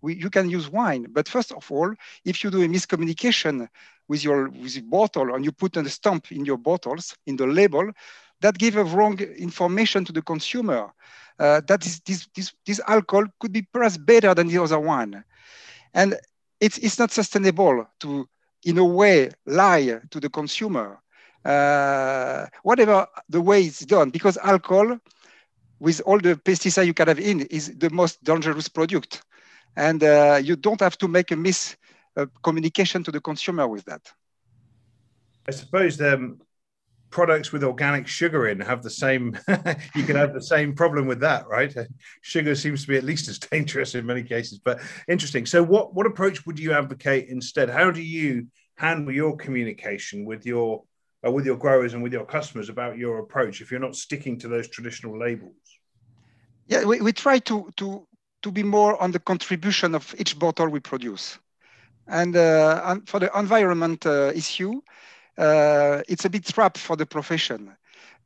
we, 0.03 0.15
you 0.15 0.31
can 0.31 0.51
use 0.51 0.69
wine. 0.69 1.07
But 1.11 1.29
first 1.29 1.53
of 1.53 1.71
all, 1.71 1.95
if 2.25 2.43
you 2.43 2.51
do 2.51 2.63
a 2.63 2.69
miscommunication 2.69 3.69
with 4.09 4.25
your 4.25 4.49
with 4.49 4.75
your 4.75 4.85
bottle 4.85 5.35
and 5.35 5.45
you 5.45 5.53
put 5.53 5.77
a 5.77 5.89
stamp 5.89 6.33
in 6.33 6.45
your 6.45 6.59
bottles 6.59 7.17
in 7.27 7.37
the 7.37 7.47
label, 7.47 7.93
that 8.41 8.59
give 8.59 8.77
a 8.77 8.85
wrong 8.85 9.19
information 9.21 10.05
to 10.05 10.13
the 10.13 10.23
consumer. 10.23 10.93
Uh, 11.39 11.61
that 11.69 11.87
is, 11.87 12.01
this, 12.01 12.27
this, 12.35 12.53
this 12.67 12.81
alcohol 12.89 13.25
could 13.39 13.53
be 13.53 13.63
perhaps 13.63 13.97
better 13.97 14.35
than 14.35 14.49
the 14.49 14.59
other 14.59 14.81
one. 14.81 15.25
And 15.99 16.15
it's, 16.61 16.79
it's 16.79 16.99
not 16.99 17.11
sustainable 17.11 17.85
to, 18.01 18.29
in 18.65 18.79
a 18.79 18.85
way, 18.85 19.31
lie 19.47 20.01
to 20.11 20.21
the 20.21 20.31
consumer. 20.31 21.01
Uh, 21.45 22.47
whatever 22.63 23.07
the 23.29 23.41
way 23.41 23.63
it's 23.65 23.85
done, 23.85 24.11
because 24.11 24.37
alcohol, 24.39 24.99
with 25.81 26.01
all 26.07 26.21
the 26.21 26.37
pesticide 26.37 26.87
you 26.87 26.95
can 26.95 27.09
have 27.09 27.19
in, 27.19 27.41
is 27.59 27.77
the 27.79 27.91
most 27.91 28.23
dangerous 28.23 28.69
product. 28.69 29.23
And 29.77 30.05
uh, 30.05 30.41
you 30.43 30.55
don't 30.55 30.81
have 30.81 30.97
to 30.99 31.09
make 31.09 31.33
a 31.33 31.37
miscommunication 31.37 33.01
uh, 33.01 33.05
to 33.05 33.11
the 33.11 33.21
consumer 33.21 33.67
with 33.67 33.85
that. 33.87 34.13
I 35.49 35.53
suppose 35.53 36.01
um, 36.01 36.41
products 37.11 37.53
with 37.53 37.65
organic 37.65 38.07
sugar 38.07 38.49
in 38.49 38.61
have 38.61 38.83
the 38.83 38.91
same 38.91 39.39
you 39.95 40.05
can 40.05 40.17
have 40.17 40.35
the 40.35 40.43
same 40.43 40.75
problem 40.75 41.07
with 41.07 41.21
that 41.21 41.47
right? 41.49 41.75
Sugar 42.23 42.55
seems 42.55 42.83
to 42.83 42.89
be 42.89 42.97
at 42.97 43.05
least 43.05 43.29
as 43.29 43.39
dangerous 43.51 43.95
in 43.95 44.07
many 44.07 44.23
cases 44.23 44.59
but 44.59 44.81
interesting. 45.09 45.47
So 45.47 45.63
what 45.63 45.95
what 45.95 46.07
approach 46.07 46.47
would 46.47 46.59
you 46.59 46.73
advocate 46.73 47.29
instead? 47.29 47.71
How 47.71 47.91
do 47.91 48.03
you 48.03 48.47
handle 48.77 49.13
your 49.13 49.37
communication 49.37 50.25
with 50.25 50.47
your 50.47 50.83
uh, 51.27 51.31
with 51.31 51.47
your 51.47 51.57
growers 51.57 51.95
and 51.95 52.03
with 52.03 52.13
your 52.13 52.25
customers 52.25 52.69
about 52.69 52.99
your 52.99 53.19
approach 53.19 53.61
if 53.61 53.71
you're 53.71 53.81
not 53.81 53.97
sticking 53.97 54.39
to 54.41 54.49
those 54.49 54.69
traditional 54.69 55.19
labels? 55.19 55.55
Yeah 56.67 56.85
we, 56.85 57.01
we 57.01 57.13
try 57.13 57.39
to 57.41 57.71
to 57.77 58.07
to 58.43 58.51
be 58.51 58.63
more 58.63 59.01
on 59.03 59.11
the 59.11 59.19
contribution 59.19 59.95
of 59.95 60.15
each 60.19 60.39
bottle 60.39 60.69
we 60.69 60.81
produce. 60.81 61.39
And, 62.07 62.37
uh, 62.37 62.97
for 63.07 63.21
the 63.21 63.31
environment 63.39 64.07
uh, 64.07 64.33
issue 64.35 64.81
uh, 65.39 66.03
it's 66.09 66.25
a 66.25 66.31
bit 66.31 66.45
trap 66.45 66.77
for 66.77 66.97
the 66.97 67.07
profession 67.07 67.77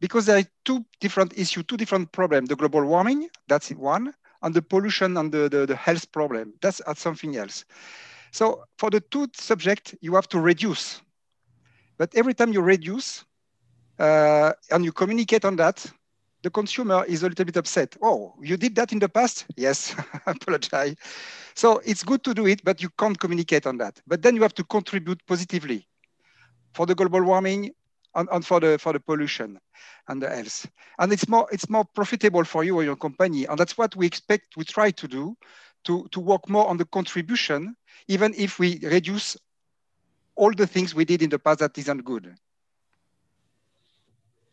because 0.01 0.27
there 0.27 0.39
are 0.39 0.45
two 0.65 0.85
different 1.01 1.39
issues, 1.39 1.65
two 1.67 1.77
different 1.77 2.11
problems. 2.13 2.49
The 2.49 2.57
global 2.57 2.85
warming, 2.85 3.29
that's 3.49 3.71
one, 3.71 4.13
and 4.43 4.55
the 4.55 4.63
pollution 4.63 5.17
and 5.17 5.31
the, 5.31 5.49
the, 5.49 5.67
the 5.67 5.77
health 5.77 6.11
problem, 6.11 6.55
that's 6.61 6.81
something 6.97 7.37
else. 7.37 7.65
So 8.33 8.65
for 8.79 8.91
the 8.91 9.01
two 9.01 9.29
subject, 9.35 9.95
you 10.01 10.15
have 10.15 10.29
to 10.31 10.41
reduce. 10.41 11.03
But 11.99 12.15
every 12.15 12.35
time 12.35 12.53
you 12.53 12.63
reduce 12.63 13.25
uh, 13.99 14.53
and 14.71 14.85
you 14.85 14.91
communicate 14.93 15.45
on 15.45 15.57
that, 15.57 15.87
the 16.43 16.51
consumer 16.51 17.05
is 17.05 17.23
a 17.23 17.29
little 17.29 17.45
bit 17.45 17.57
upset. 17.57 17.97
Oh, 18.03 18.35
you 18.43 18.57
did 18.57 18.75
that 18.75 18.91
in 18.93 18.99
the 18.99 19.09
past? 19.09 19.47
Yes, 19.57 19.95
apologize. 20.27 20.97
So 21.55 21.81
it's 21.85 22.03
good 22.03 22.25
to 22.25 22.35
do 22.35 22.47
it, 22.47 22.65
but 22.65 22.83
you 22.83 22.89
can't 22.99 23.21
communicate 23.21 23.67
on 23.67 23.77
that. 23.77 24.01
But 24.09 24.23
then 24.23 24.35
you 24.35 24.43
have 24.43 24.55
to 24.55 24.65
contribute 24.65 25.25
positively 25.27 25.87
for 26.75 26.87
the 26.87 26.95
global 26.95 27.23
warming 27.23 27.71
and, 28.15 28.29
and, 28.33 28.45
for 28.45 28.61
the 28.61 28.79
for 28.79 28.93
the 28.93 29.01
pollution 29.01 29.59
and 30.09 30.23
the 30.23 30.29
health. 30.29 30.67
And 30.99 31.13
it's 31.13 31.29
more 31.29 31.47
it's 31.53 31.69
more 31.69 31.85
profitable 31.85 32.45
for 32.45 32.65
you 32.65 32.77
or 32.77 32.85
your 32.85 32.97
company. 32.97 33.47
And 33.47 33.59
that's 33.59 33.79
what 33.79 33.97
we 33.97 34.07
expect, 34.07 34.57
we 34.57 34.65
try 34.65 34.91
to 34.91 35.09
do, 35.09 35.37
to, 35.85 36.07
to 36.11 36.21
work 36.21 36.49
more 36.49 36.69
on 36.69 36.77
the 36.77 36.85
contribution, 36.85 37.77
even 38.09 38.35
if 38.37 38.59
we 38.59 38.79
reduce 38.83 39.37
all 40.35 40.53
the 40.53 40.67
things 40.67 40.95
we 40.95 41.05
did 41.05 41.23
in 41.23 41.31
the 41.31 41.39
past 41.39 41.61
that 41.61 41.77
isn't 41.77 42.05
good. 42.05 42.35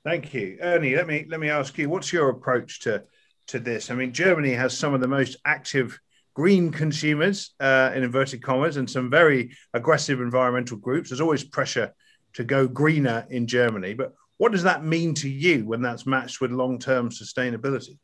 Thank 0.04 0.34
you. 0.34 0.58
Ernie, 0.62 0.96
let 0.96 1.08
me 1.08 1.26
let 1.30 1.40
me 1.40 1.50
ask 1.50 1.78
you, 1.78 1.90
what's 1.90 2.14
your 2.14 2.30
approach 2.30 2.80
to 2.82 3.04
to 3.48 3.60
this? 3.60 3.92
I 3.92 3.96
mean, 3.96 4.14
Germany 4.14 4.54
has 4.54 4.78
some 4.78 4.94
of 4.94 5.02
the 5.02 5.08
most 5.08 5.38
active 5.46 6.00
green 6.34 6.72
consumers 6.72 7.52
uh, 7.60 7.92
in 7.94 8.04
inverted 8.04 8.42
commas 8.42 8.78
and 8.78 8.90
some 8.90 9.10
very 9.10 9.52
aggressive 9.74 10.22
environmental 10.22 10.78
groups. 10.78 11.10
There's 11.10 11.20
always 11.20 11.44
pressure 11.44 11.94
to 12.34 12.44
go 12.44 12.68
greener 12.68 13.26
in 13.30 13.48
Germany. 13.48 13.94
But 13.94 14.14
what 14.38 14.52
does 14.52 14.64
that 14.64 14.86
mean 14.86 15.14
to 15.16 15.30
you 15.30 15.66
when 15.66 15.82
that's 15.82 16.06
matched 16.06 16.42
with 16.42 16.52
long 16.52 16.80
term 16.80 17.10
sustainability? 17.10 17.98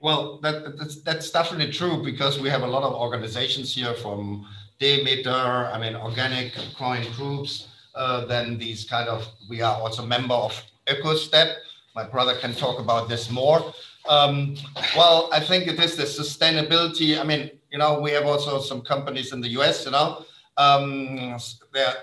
Well, 0.00 0.40
that, 0.40 0.76
that's, 0.78 1.02
that's 1.02 1.30
definitely 1.30 1.72
true 1.72 2.02
because 2.02 2.40
we 2.40 2.48
have 2.48 2.62
a 2.62 2.66
lot 2.66 2.82
of 2.82 2.92
organizations 2.92 3.74
here 3.74 3.94
from 3.94 4.46
Demeter, 4.80 5.30
I 5.30 5.78
mean, 5.78 5.94
organic 5.94 6.58
growing 6.76 7.10
groups. 7.12 7.68
Uh, 7.94 8.24
then 8.24 8.58
these 8.58 8.84
kind 8.84 9.08
of, 9.08 9.24
we 9.48 9.60
are 9.60 9.80
also 9.80 10.04
member 10.04 10.34
of 10.34 10.60
EcoStep. 10.88 11.54
My 11.94 12.04
brother 12.04 12.34
can 12.36 12.54
talk 12.54 12.80
about 12.80 13.08
this 13.08 13.30
more. 13.30 13.72
Um, 14.08 14.56
well, 14.96 15.28
I 15.32 15.38
think 15.38 15.68
it 15.68 15.78
is 15.78 15.94
the 15.94 16.04
sustainability. 16.04 17.20
I 17.20 17.22
mean, 17.22 17.50
you 17.70 17.78
know, 17.78 18.00
we 18.00 18.10
have 18.12 18.26
also 18.26 18.60
some 18.60 18.80
companies 18.80 19.32
in 19.32 19.40
the 19.40 19.50
US, 19.60 19.84
you 19.84 19.92
know, 19.92 20.24
um, 20.56 21.36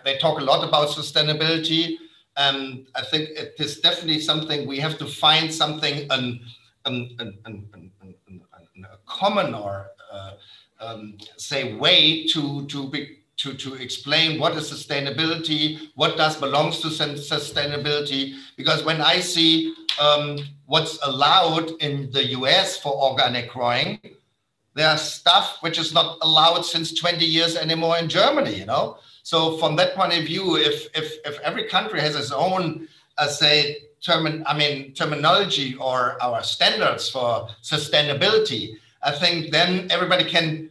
they 0.03 0.17
talk 0.17 0.39
a 0.39 0.43
lot 0.43 0.67
about 0.67 0.89
sustainability. 0.89 1.97
And 2.37 2.87
I 2.95 3.03
think 3.03 3.29
it 3.29 3.55
is 3.59 3.79
definitely 3.79 4.19
something 4.19 4.67
we 4.67 4.79
have 4.79 4.97
to 4.99 5.05
find 5.05 5.53
something, 5.53 6.09
an, 6.09 6.39
an, 6.85 7.15
an, 7.45 7.91
a 8.83 8.97
common 9.05 9.53
or 9.53 9.87
uh, 10.11 10.31
um, 10.79 11.17
say 11.37 11.73
way 11.75 12.25
to, 12.27 12.65
to 12.67 12.89
be, 12.89 13.17
to, 13.37 13.53
to 13.53 13.75
explain 13.75 14.39
what 14.39 14.53
is 14.53 14.71
sustainability, 14.71 15.89
what 15.95 16.17
does 16.17 16.37
belongs 16.37 16.79
to 16.79 16.87
sustainability. 16.87 18.35
Because 18.55 18.83
when 18.83 19.01
I 19.01 19.19
see 19.19 19.73
um, 19.99 20.37
what's 20.65 20.97
allowed 21.03 21.71
in 21.81 22.09
the 22.11 22.27
US 22.37 22.77
for 22.77 22.93
organic 22.93 23.49
growing, 23.49 23.99
there's 24.75 25.01
stuff 25.01 25.57
which 25.61 25.77
is 25.79 25.93
not 25.93 26.17
allowed 26.21 26.61
since 26.61 26.93
20 26.93 27.25
years 27.25 27.55
anymore 27.55 27.97
in 27.97 28.07
Germany, 28.07 28.55
you 28.55 28.65
know? 28.65 28.97
So 29.23 29.57
from 29.57 29.75
that 29.75 29.95
point 29.95 30.17
of 30.17 30.25
view, 30.25 30.57
if, 30.57 30.87
if, 30.95 31.17
if 31.25 31.39
every 31.41 31.65
country 31.65 31.99
has 31.99 32.15
its 32.15 32.31
own, 32.31 32.87
uh, 33.17 33.27
say, 33.27 33.77
term, 34.01 34.43
I 34.45 34.57
mean, 34.57 34.93
terminology 34.93 35.75
or 35.75 36.21
our 36.21 36.43
standards 36.43 37.09
for 37.09 37.49
sustainability, 37.63 38.75
I 39.03 39.11
think 39.11 39.51
then 39.51 39.87
everybody 39.91 40.23
can 40.23 40.69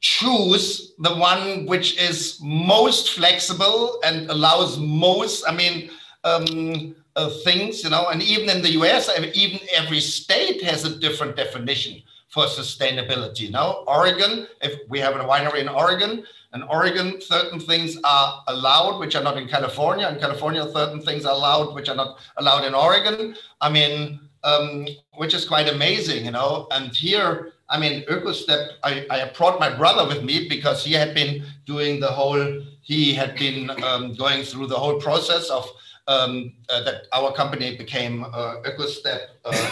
choose 0.00 0.92
the 0.98 1.14
one 1.14 1.66
which 1.66 1.98
is 2.00 2.38
most 2.42 3.10
flexible 3.10 4.00
and 4.04 4.30
allows 4.30 4.78
most, 4.78 5.44
I 5.46 5.54
mean, 5.54 5.90
um, 6.24 6.94
uh, 7.16 7.28
things, 7.44 7.84
you 7.84 7.90
know, 7.90 8.08
and 8.08 8.22
even 8.22 8.48
in 8.48 8.62
the 8.62 8.70
US, 8.80 9.10
even 9.34 9.60
every 9.74 10.00
state 10.00 10.62
has 10.62 10.84
a 10.84 10.98
different 10.98 11.36
definition 11.36 12.02
for 12.30 12.44
sustainability. 12.44 13.50
Now, 13.50 13.84
Oregon, 13.86 14.46
if 14.62 14.88
we 14.88 15.00
have 15.00 15.16
a 15.16 15.24
winery 15.24 15.60
in 15.60 15.68
Oregon, 15.68 16.24
in 16.54 16.62
Oregon, 16.62 17.20
certain 17.20 17.60
things 17.60 17.98
are 18.02 18.42
allowed, 18.48 18.98
which 18.98 19.14
are 19.14 19.22
not 19.22 19.36
in 19.36 19.48
California. 19.48 20.08
In 20.08 20.18
California, 20.18 20.66
certain 20.72 21.00
things 21.00 21.24
are 21.24 21.34
allowed, 21.34 21.74
which 21.74 21.88
are 21.88 21.94
not 21.94 22.18
allowed 22.36 22.64
in 22.64 22.74
Oregon. 22.74 23.36
I 23.60 23.68
mean, 23.70 24.20
um, 24.42 24.86
which 25.14 25.34
is 25.34 25.44
quite 25.44 25.68
amazing, 25.68 26.24
you 26.24 26.30
know. 26.30 26.66
And 26.70 26.94
here, 26.94 27.52
I 27.68 27.78
mean, 27.78 28.04
EcoStep, 28.04 28.68
I, 28.82 29.06
I 29.10 29.30
brought 29.36 29.60
my 29.60 29.74
brother 29.76 30.06
with 30.06 30.24
me 30.24 30.48
because 30.48 30.84
he 30.84 30.92
had 30.92 31.14
been 31.14 31.44
doing 31.66 32.00
the 32.00 32.08
whole, 32.08 32.62
he 32.80 33.12
had 33.12 33.36
been 33.36 33.70
um, 33.82 34.14
going 34.14 34.42
through 34.44 34.68
the 34.68 34.78
whole 34.78 35.00
process 35.00 35.50
of 35.50 35.68
um, 36.08 36.54
uh, 36.68 36.82
that 36.82 37.02
our 37.12 37.32
company 37.32 37.76
became 37.76 38.24
uh, 38.24 38.56
EcoStep 38.64 39.20
uh, 39.44 39.70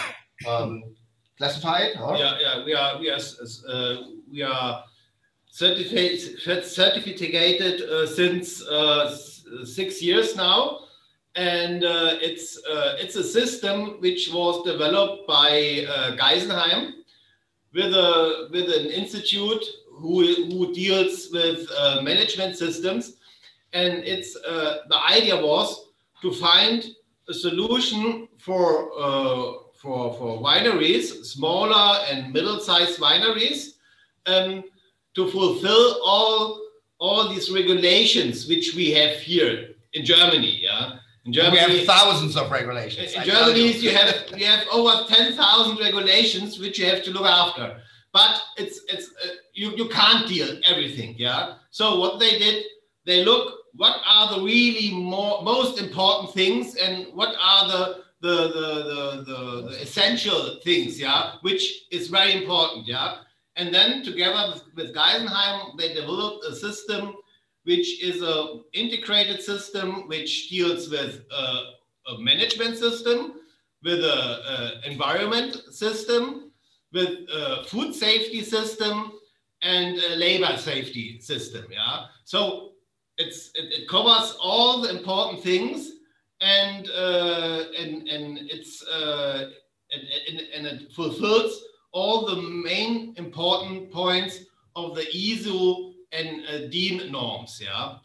classified? 1.39 1.95
Or? 1.99 2.15
Yeah, 2.17 2.37
yeah, 2.39 2.65
we 2.65 2.73
are 2.75 2.99
we 2.99 3.09
are 3.09 3.19
uh, 3.67 3.95
we 4.31 4.43
are 4.43 4.83
certified 5.49 6.63
certificated 6.63 7.81
uh, 7.81 8.05
since 8.05 8.61
uh, 8.67 9.15
six 9.63 10.01
years 10.01 10.35
now, 10.35 10.79
and 11.35 11.83
uh, 11.83 12.17
it's 12.21 12.59
uh, 12.69 12.97
it's 12.99 13.15
a 13.15 13.23
system 13.23 13.99
which 14.01 14.29
was 14.31 14.63
developed 14.65 15.27
by 15.27 15.85
uh, 15.89 16.15
Geisenheim 16.17 16.91
with 17.73 17.93
a 17.93 18.49
with 18.51 18.67
an 18.69 18.87
institute 18.87 19.65
who 19.91 20.23
who 20.51 20.73
deals 20.73 21.29
with 21.31 21.67
management 22.03 22.57
systems, 22.57 23.17
and 23.73 24.03
it's 24.03 24.33
the 24.33 24.99
idea 25.09 25.35
was 25.35 25.87
to 26.21 26.31
find 26.33 26.85
a 27.29 27.33
solution 27.33 28.27
for 28.37 28.91
for, 29.81 30.13
for 30.15 30.41
wineries, 30.41 31.25
smaller 31.25 32.03
and 32.09 32.33
middle-sized 32.33 32.99
wineries, 32.99 33.75
um, 34.25 34.63
to 35.15 35.29
fulfill 35.31 36.01
all, 36.05 36.61
all 36.99 37.29
these 37.29 37.51
regulations 37.51 38.47
which 38.47 38.75
we 38.75 38.91
have 38.91 39.17
here 39.17 39.69
in 39.93 40.05
Germany. 40.05 40.59
Yeah, 40.61 40.97
in 41.25 41.33
Germany 41.33 41.61
we 41.67 41.77
have 41.79 41.87
thousands 41.87 42.35
of 42.37 42.51
regulations. 42.51 43.13
In 43.13 43.21
I 43.21 43.23
Germany, 43.25 43.71
you. 43.71 43.79
you 43.79 43.95
have 43.95 44.39
you 44.39 44.45
have 44.45 44.67
over 44.71 45.05
ten 45.07 45.33
thousand 45.33 45.79
regulations 45.79 46.59
which 46.59 46.77
you 46.77 46.85
have 46.85 47.03
to 47.03 47.11
look 47.11 47.25
after. 47.25 47.79
but 48.13 48.41
it's 48.57 48.81
it's 48.87 49.07
uh, 49.23 49.29
you 49.53 49.75
you 49.75 49.87
can't 49.89 50.27
deal 50.27 50.59
everything. 50.65 51.15
Yeah. 51.17 51.55
So 51.71 51.99
what 51.99 52.19
they 52.19 52.39
did, 52.39 52.65
they 53.05 53.23
look 53.23 53.55
what 53.75 53.97
are 54.07 54.35
the 54.35 54.41
really 54.41 54.91
more 54.91 55.41
most 55.43 55.79
important 55.79 56.33
things 56.33 56.75
and 56.75 57.07
what 57.13 57.35
are 57.39 57.67
the 57.67 58.03
the, 58.21 58.37
the, 58.47 59.23
the, 59.25 59.69
the, 59.69 59.81
essential 59.81 60.59
things, 60.63 60.99
yeah, 60.99 61.35
which 61.41 61.85
is 61.91 62.07
very 62.07 62.33
important, 62.33 62.87
yeah. 62.87 63.17
And 63.55 63.73
then 63.73 64.03
together 64.03 64.53
with, 64.53 64.63
with 64.75 64.95
Geisenheim, 64.95 65.77
they 65.77 65.93
developed 65.93 66.45
a 66.45 66.55
system 66.55 67.15
which 67.63 68.01
is 68.03 68.21
a 68.21 68.61
integrated 68.73 69.41
system 69.41 70.07
which 70.07 70.49
deals 70.49 70.89
with 70.89 71.25
uh, 71.31 71.63
a 72.07 72.17
management 72.19 72.77
system, 72.77 73.33
with 73.83 73.99
a, 73.99 74.81
a 74.83 74.89
environment 74.89 75.55
system, 75.71 76.51
with 76.91 77.09
a 77.31 77.63
food 77.67 77.93
safety 77.93 78.43
system, 78.43 79.13
and 79.61 79.97
a 79.97 80.15
labor 80.15 80.57
safety 80.57 81.19
system. 81.19 81.65
Yeah, 81.71 82.05
so 82.23 82.71
it's 83.17 83.51
it, 83.55 83.81
it 83.81 83.89
covers 83.89 84.35
all 84.41 84.81
the 84.81 84.89
important 84.97 85.43
things, 85.43 85.91
and 86.41 86.89
uh, 86.89 87.63
and 87.77 88.07
and 88.07 88.39
it's 88.49 88.85
uh, 88.87 89.49
and, 89.91 90.03
and, 90.27 90.47
and 90.55 90.81
it 90.81 90.91
fulfills 90.93 91.63
all 91.91 92.25
the 92.25 92.35
main 92.41 93.13
important 93.17 93.91
points 93.91 94.39
of 94.75 94.95
the 94.95 95.03
ISO 95.13 95.93
and 96.11 96.41
uh, 96.47 96.67
DIN 96.69 97.11
norms. 97.11 97.61
Yeah, 97.63 97.95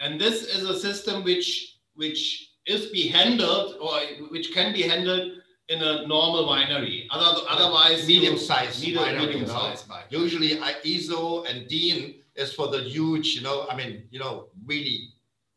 and 0.00 0.20
this 0.20 0.42
is 0.42 0.68
a 0.68 0.78
system 0.78 1.24
which 1.24 1.78
which 1.94 2.50
is 2.66 2.86
be 2.86 3.08
handled 3.08 3.76
or 3.80 4.00
which 4.30 4.52
can 4.52 4.72
be 4.72 4.82
handled 4.82 5.32
in 5.68 5.82
a 5.82 6.06
normal 6.06 6.46
winery. 6.46 7.06
Other, 7.10 7.40
otherwise, 7.48 8.06
medium 8.06 8.36
sized 8.36 8.84
winery, 8.84 9.18
medium 9.18 9.40
you 9.40 9.46
know? 9.46 9.74
size. 9.74 9.84
Usually, 10.10 10.56
ISO 10.56 11.48
and 11.48 11.66
DIN 11.68 12.16
is 12.36 12.52
for 12.52 12.68
the 12.68 12.80
huge, 12.80 13.34
you 13.34 13.42
know, 13.42 13.66
I 13.70 13.76
mean, 13.76 14.04
you 14.10 14.18
know, 14.18 14.48
really 14.66 15.13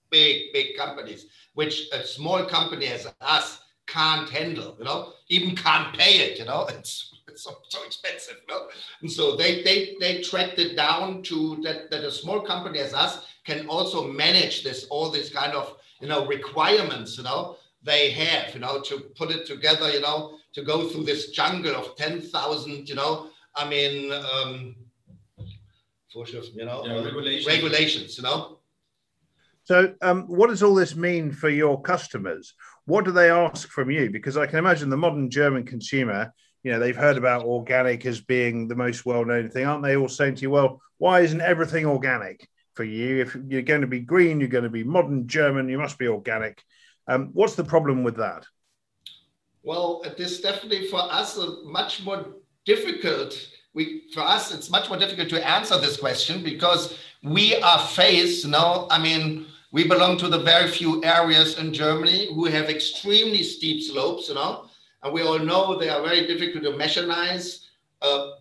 big, 0.09 0.53
big 0.53 0.75
companies, 0.77 1.27
which 1.53 1.87
a 1.93 2.03
small 2.03 2.45
company 2.45 2.87
as 2.87 3.07
us 3.21 3.59
can't 3.87 4.29
handle, 4.29 4.75
you 4.77 4.85
know, 4.85 5.13
even 5.29 5.55
can't 5.55 5.97
pay 5.97 6.19
it, 6.19 6.39
you 6.39 6.45
know, 6.45 6.65
it's, 6.69 7.21
it's 7.27 7.43
so, 7.43 7.51
so 7.69 7.83
expensive, 7.85 8.35
you 8.47 8.53
know. 8.53 8.67
And 9.01 9.11
so 9.11 9.35
they, 9.35 9.63
they, 9.63 9.95
they 9.99 10.21
tracked 10.21 10.59
it 10.59 10.75
down 10.75 11.23
to 11.23 11.57
that, 11.63 11.89
that 11.91 12.03
a 12.03 12.11
small 12.11 12.41
company 12.41 12.79
as 12.79 12.93
us 12.93 13.25
can 13.45 13.67
also 13.67 14.07
manage 14.07 14.63
this, 14.63 14.85
all 14.89 15.09
this 15.09 15.29
kind 15.29 15.53
of, 15.53 15.75
you 16.01 16.07
know, 16.07 16.25
requirements, 16.27 17.17
you 17.17 17.23
know, 17.23 17.55
they 17.83 18.11
have, 18.11 18.53
you 18.53 18.59
know, 18.59 18.81
to 18.81 18.99
put 19.15 19.31
it 19.31 19.45
together, 19.45 19.89
you 19.89 20.01
know, 20.01 20.37
to 20.53 20.61
go 20.63 20.87
through 20.89 21.03
this 21.03 21.31
jungle 21.31 21.75
of 21.75 21.95
10,000, 21.95 22.89
you 22.89 22.95
know, 22.95 23.27
I 23.55 23.67
mean, 23.69 24.11
um, 24.11 24.75
you 26.55 26.65
know, 26.65 26.83
Yeah, 26.85 27.03
regulations. 27.03 27.47
regulations, 27.47 28.17
you 28.17 28.23
know. 28.23 28.57
So, 29.67 29.93
um, 30.01 30.23
what 30.27 30.47
does 30.47 30.63
all 30.63 30.75
this 30.75 30.95
mean 30.95 31.29
for 31.29 31.49
your 31.49 31.81
customers? 31.81 32.53
What 32.85 33.03
do 33.03 33.11
they 33.11 33.29
ask 33.29 33.67
from 33.67 33.91
you? 33.91 34.09
Because 34.09 34.37
I 34.37 34.47
can 34.47 34.59
imagine 34.59 34.89
the 34.89 34.95
modern 34.95 35.29
German 35.29 35.65
consumer, 35.65 36.33
you 36.63 36.71
know, 36.71 36.79
they've 36.79 36.95
heard 36.95 37.17
about 37.17 37.43
organic 37.43 38.05
as 38.05 38.21
being 38.21 38.69
the 38.69 38.77
most 38.77 39.05
well 39.05 39.25
known 39.25 39.49
thing. 39.49 39.65
Aren't 39.65 39.83
they 39.83 39.97
all 39.97 40.07
saying 40.07 40.35
to 40.35 40.43
you, 40.43 40.51
well, 40.51 40.81
why 40.99 41.19
isn't 41.19 41.41
everything 41.41 41.85
organic 41.85 42.47
for 42.75 42.85
you? 42.85 43.19
If 43.19 43.35
you're 43.49 43.61
going 43.61 43.81
to 43.81 43.87
be 43.87 43.99
green, 43.99 44.39
you're 44.39 44.47
going 44.47 44.63
to 44.63 44.69
be 44.69 44.85
modern 44.85 45.27
German, 45.27 45.67
you 45.67 45.77
must 45.77 45.99
be 45.99 46.07
organic. 46.07 46.63
Um, 47.05 47.31
what's 47.33 47.55
the 47.55 47.65
problem 47.65 48.05
with 48.05 48.15
that? 48.15 48.45
Well, 49.63 50.01
it 50.05 50.17
is 50.17 50.39
definitely 50.39 50.87
for 50.87 51.01
us 51.01 51.37
much 51.65 52.05
more 52.05 52.25
difficult. 52.65 53.35
We 53.73 54.03
for 54.13 54.21
us 54.21 54.53
it's 54.53 54.69
much 54.69 54.87
more 54.87 54.97
difficult 54.97 55.27
to 55.31 55.45
answer 55.45 55.77
this 55.77 55.97
question 55.97 56.41
because 56.41 56.97
we 57.21 57.57
are 57.57 57.79
faced 57.79 58.45
you 58.45 58.51
now. 58.51 58.87
I 58.89 58.97
mean, 58.97 59.45
we 59.71 59.87
belong 59.87 60.17
to 60.17 60.27
the 60.27 60.39
very 60.39 60.69
few 60.69 61.03
areas 61.03 61.57
in 61.59 61.73
Germany 61.73 62.33
who 62.33 62.45
have 62.45 62.69
extremely 62.69 63.43
steep 63.43 63.83
slopes, 63.83 64.29
you 64.29 64.35
know, 64.35 64.67
and 65.03 65.13
we 65.13 65.21
all 65.21 65.39
know 65.39 65.77
they 65.77 65.89
are 65.89 66.01
very 66.01 66.25
difficult 66.25 66.63
to 66.63 66.71
mechanize. 66.71 67.65
Uh, 68.01 68.31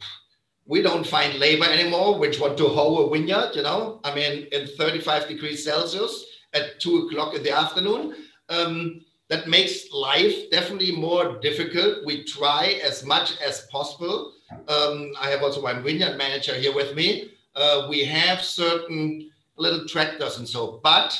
we 0.66 0.82
don't 0.82 1.06
find 1.06 1.38
labor 1.38 1.66
anymore, 1.66 2.18
which 2.18 2.40
want 2.40 2.56
to 2.58 2.68
hoe 2.68 3.06
a 3.06 3.10
vineyard, 3.10 3.52
you 3.54 3.62
know. 3.62 4.00
I 4.04 4.14
mean, 4.14 4.46
in 4.52 4.66
35 4.66 5.28
degrees 5.28 5.64
Celsius 5.64 6.24
at 6.54 6.80
two 6.80 7.06
o'clock 7.06 7.34
in 7.34 7.42
the 7.42 7.52
afternoon. 7.52 8.14
Um, 8.48 9.00
that 9.28 9.48
makes 9.48 9.90
life 9.90 10.50
definitely 10.50 10.92
more 10.92 11.38
difficult. 11.40 12.04
We 12.04 12.24
try 12.24 12.80
as 12.84 13.04
much 13.04 13.40
as 13.40 13.66
possible. 13.72 14.32
Um, 14.68 15.12
I 15.20 15.30
have 15.30 15.42
also 15.42 15.60
my 15.60 15.72
vineyard 15.74 16.16
manager 16.16 16.54
here 16.54 16.72
with 16.72 16.94
me. 16.94 17.30
Uh, 17.56 17.86
we 17.90 18.04
have 18.04 18.40
certain 18.42 19.30
little 19.56 19.86
tractors 19.86 20.38
and 20.38 20.48
so, 20.48 20.80
but 20.82 21.18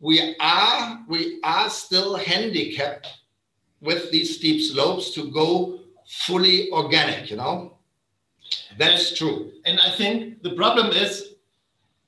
we 0.00 0.36
are 0.40 1.04
we 1.08 1.40
are 1.42 1.70
still 1.70 2.16
handicapped 2.16 3.08
with 3.80 4.10
these 4.10 4.36
steep 4.36 4.62
slopes 4.62 5.10
to 5.12 5.30
go 5.30 5.80
fully 6.06 6.70
organic. 6.70 7.30
You 7.30 7.36
know, 7.36 7.78
that's 8.78 9.16
true. 9.16 9.52
And 9.64 9.80
I 9.80 9.90
think 9.90 10.42
the 10.42 10.54
problem 10.54 10.88
is 10.88 11.34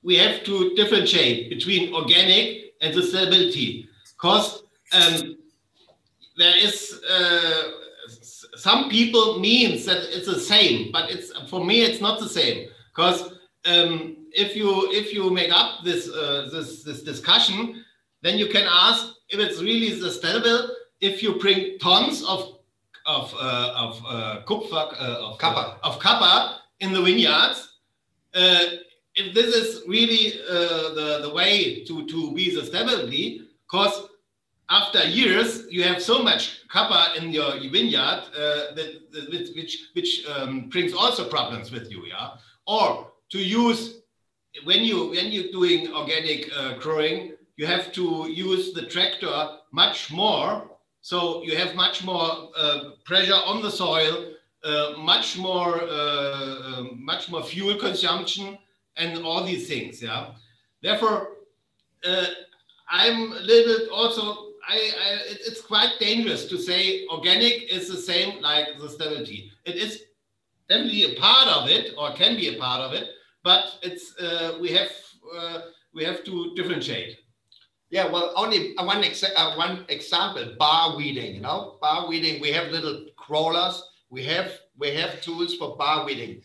we 0.03 0.17
have 0.17 0.45
to 0.45 0.75
differentiate 0.75 1.51
between 1.51 1.95
organic 1.95 2.75
and 2.81 2.95
sustainability 2.95 3.89
because 4.17 4.63
um, 4.93 5.37
there 6.37 6.57
is 6.57 7.01
uh, 7.11 7.63
some 8.57 8.89
people 8.91 9.39
means 9.41 9.85
that 9.87 9.99
it's 10.17 10.27
the 10.27 10.39
same, 10.39 10.93
but 10.93 11.11
it's 11.11 11.33
for 11.49 11.65
me 11.65 11.83
it's 11.83 12.01
not 12.01 12.21
the 12.21 12.29
same 12.29 12.69
because 12.95 13.33
um, 13.65 14.18
if 14.33 14.57
you 14.57 14.91
if 14.93 15.13
you 15.13 15.31
make 15.31 15.53
up 15.53 15.85
this 15.85 16.09
uh, 16.09 16.49
this 16.53 16.83
this 16.83 17.03
discussion, 17.03 17.85
then 18.23 18.39
you 18.39 18.47
can 18.47 18.67
ask 18.69 19.15
if 19.31 19.39
it's 19.41 19.61
really 19.61 19.99
sustainable 19.99 20.71
if 21.01 21.23
you 21.23 21.39
bring 21.39 21.79
tons 21.79 22.25
of 22.25 22.59
of 23.07 23.35
uh, 23.41 23.73
of 23.77 24.03
uh, 24.07 24.43
kupfer 24.47 24.77
uh, 24.77 25.31
of 25.31 25.39
Kappa. 25.39 25.79
of 25.83 25.99
kappa 26.01 26.61
in 26.81 26.93
the 26.93 27.03
vineyards. 27.03 27.79
Uh, 28.35 28.65
if 29.15 29.35
this 29.35 29.55
is 29.55 29.83
really 29.89 30.39
uh, 30.49 30.95
the 30.95 31.19
the 31.23 31.31
way 31.35 31.85
to 31.85 32.07
to 32.07 32.33
be 32.35 32.55
sustainably, 32.55 33.41
because 33.67 34.09
after 34.71 35.03
years 35.05 35.65
you 35.71 35.83
have 35.83 36.03
so 36.03 36.23
much 36.23 36.61
kappa 36.71 37.17
in 37.17 37.33
your 37.33 37.53
vineyard 37.71 38.23
uh, 38.37 38.75
that, 38.77 39.11
that 39.13 39.31
which 39.31 39.49
which, 39.57 39.89
which 39.95 40.27
um, 40.29 40.69
brings 40.69 40.93
also 40.93 41.29
problems 41.29 41.73
with 41.73 41.91
you, 41.91 42.05
yeah. 42.07 42.31
Or 42.67 43.11
to 43.31 43.39
use 43.39 44.03
when 44.65 44.85
you 44.85 45.11
when 45.11 45.27
you're 45.33 45.53
doing 45.53 45.93
organic 45.95 46.51
uh, 46.57 46.75
growing, 46.79 47.33
you 47.57 47.67
have 47.67 47.93
to 47.93 48.29
use 48.31 48.73
the 48.73 48.87
tractor 48.87 49.59
much 49.73 50.11
more. 50.13 50.71
So 51.01 51.43
you 51.43 51.57
have 51.57 51.75
much 51.75 52.05
more 52.05 52.51
uh, 52.57 52.91
pressure 53.05 53.41
on 53.47 53.63
the 53.63 53.71
soil, 53.71 54.33
uh, 54.65 54.95
much 54.99 55.39
more 55.39 55.81
uh, 55.83 56.79
um, 56.79 57.05
much 57.05 57.31
more 57.31 57.43
fuel 57.43 57.77
consumption, 57.79 58.59
and 58.97 59.25
all 59.25 59.45
these 59.45 59.69
things. 59.69 60.03
Yeah. 60.03 60.33
Therefore, 60.83 61.29
uh, 62.05 62.27
I'm 62.91 63.33
a 63.33 63.41
little 63.41 63.79
bit 63.79 63.89
also. 63.91 64.47
I, 64.69 64.75
I 64.77 65.11
it- 65.33 65.41
it's 65.47 65.61
quite 65.63 65.93
dangerous 65.99 66.45
to 66.47 66.59
say 66.59 67.07
organic 67.11 67.73
is 67.73 67.89
the 67.89 67.97
same 67.97 68.43
like 68.43 68.67
the 68.79 68.87
sustainability. 68.87 69.51
It 69.65 69.77
is 69.77 70.03
definitely 70.69 71.05
a 71.17 71.21
part 71.21 71.49
of 71.49 71.69
it, 71.71 71.95
or 71.97 72.13
can 72.13 72.37
be 72.37 72.55
a 72.55 72.59
part 72.59 72.81
of 72.81 72.93
it, 72.93 73.09
but 73.43 73.65
it's 73.83 74.19
uh, 74.21 74.59
we 74.61 74.71
have 74.73 74.91
uh, 75.37 75.61
we 75.95 76.05
have 76.05 76.25
to 76.25 76.55
differentiate. 76.57 77.19
Yeah, 77.91 78.11
well, 78.11 78.33
only 78.37 78.77
uh, 78.77 78.85
one 78.85 79.03
exa- 79.03 79.57
one 79.57 79.85
example: 79.89 80.55
bar 80.59 80.97
weeding. 80.97 81.37
You 81.37 81.41
know, 81.41 81.79
bar 81.81 82.09
weeding. 82.09 82.41
We 82.41 82.53
have 82.53 82.71
little 82.71 83.07
crawlers. 83.17 83.83
We 84.11 84.25
have 84.25 84.53
we 84.79 84.95
have 84.95 85.21
tools 85.23 85.55
for 85.57 85.77
bar 85.77 86.05
weeding, 86.05 86.43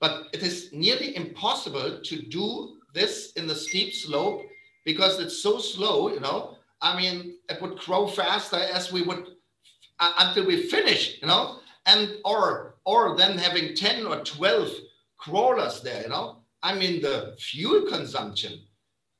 but 0.00 0.28
it 0.32 0.42
is 0.42 0.70
nearly 0.72 1.16
impossible 1.16 2.00
to 2.02 2.22
do 2.22 2.78
this 2.94 3.32
in 3.32 3.46
the 3.46 3.54
steep 3.54 3.94
slope 3.94 4.42
because 4.84 5.18
it's 5.20 5.42
so 5.42 5.58
slow. 5.58 6.08
You 6.10 6.20
know, 6.20 6.56
I 6.80 6.96
mean, 6.96 7.38
it 7.48 7.60
would 7.60 7.78
grow 7.78 8.06
faster 8.06 8.56
as 8.56 8.92
we 8.92 9.02
would 9.02 9.26
uh, 9.98 10.12
until 10.18 10.46
we 10.46 10.68
finish. 10.68 11.20
You 11.20 11.28
know, 11.28 11.58
and 11.86 12.16
or 12.24 12.76
or 12.84 13.16
then 13.16 13.38
having 13.38 13.74
ten 13.74 14.06
or 14.06 14.22
twelve 14.24 14.70
crawlers 15.18 15.82
there. 15.82 16.02
You 16.02 16.08
know, 16.08 16.38
I 16.62 16.74
mean, 16.74 17.02
the 17.02 17.36
fuel 17.38 17.82
consumption 17.88 18.60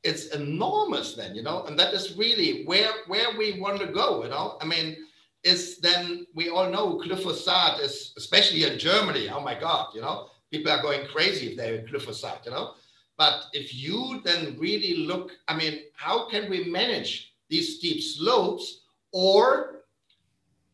it's 0.05 0.29
enormous 0.29 1.15
then 1.15 1.35
you 1.35 1.43
know? 1.43 1.65
And 1.65 1.79
that 1.79 1.93
is 1.95 2.17
really 2.17 2.65
where 2.65 2.91
where 3.07 3.37
we 3.37 3.61
want 3.61 3.81
to 3.81 3.87
go 3.87 4.23
you 4.23 4.31
know? 4.31 4.57
I 4.61 4.65
mean 4.65 4.97
is 5.45 5.79
then 5.79 6.27
we 6.35 6.49
all 6.49 6.71
know 6.71 7.01
glyphosate 7.05 7.81
is 7.81 8.13
especially 8.17 8.65
in 8.65 8.79
germany 8.79 9.29
oh 9.29 9.41
my 9.41 9.59
god 9.59 9.89
you 9.95 10.01
know? 10.01 10.29
People 10.51 10.73
are 10.73 10.83
going 10.83 11.07
crazy 11.09 11.49
if 11.49 11.57
they 11.57 11.77
have 11.77 11.87
glyphosate 11.87 12.45
you 12.45 12.53
know? 12.53 12.75
But 13.17 13.47
if 13.53 13.75
you 13.75 14.21
then 14.25 14.57
really 14.59 14.95
look 15.07 15.33
i 15.49 15.57
mean 15.57 15.81
how 15.95 16.29
can 16.29 16.49
we 16.49 16.65
manage 16.65 17.35
these 17.49 17.79
steep 17.79 18.03
slopes? 18.03 18.83
Or 19.13 19.85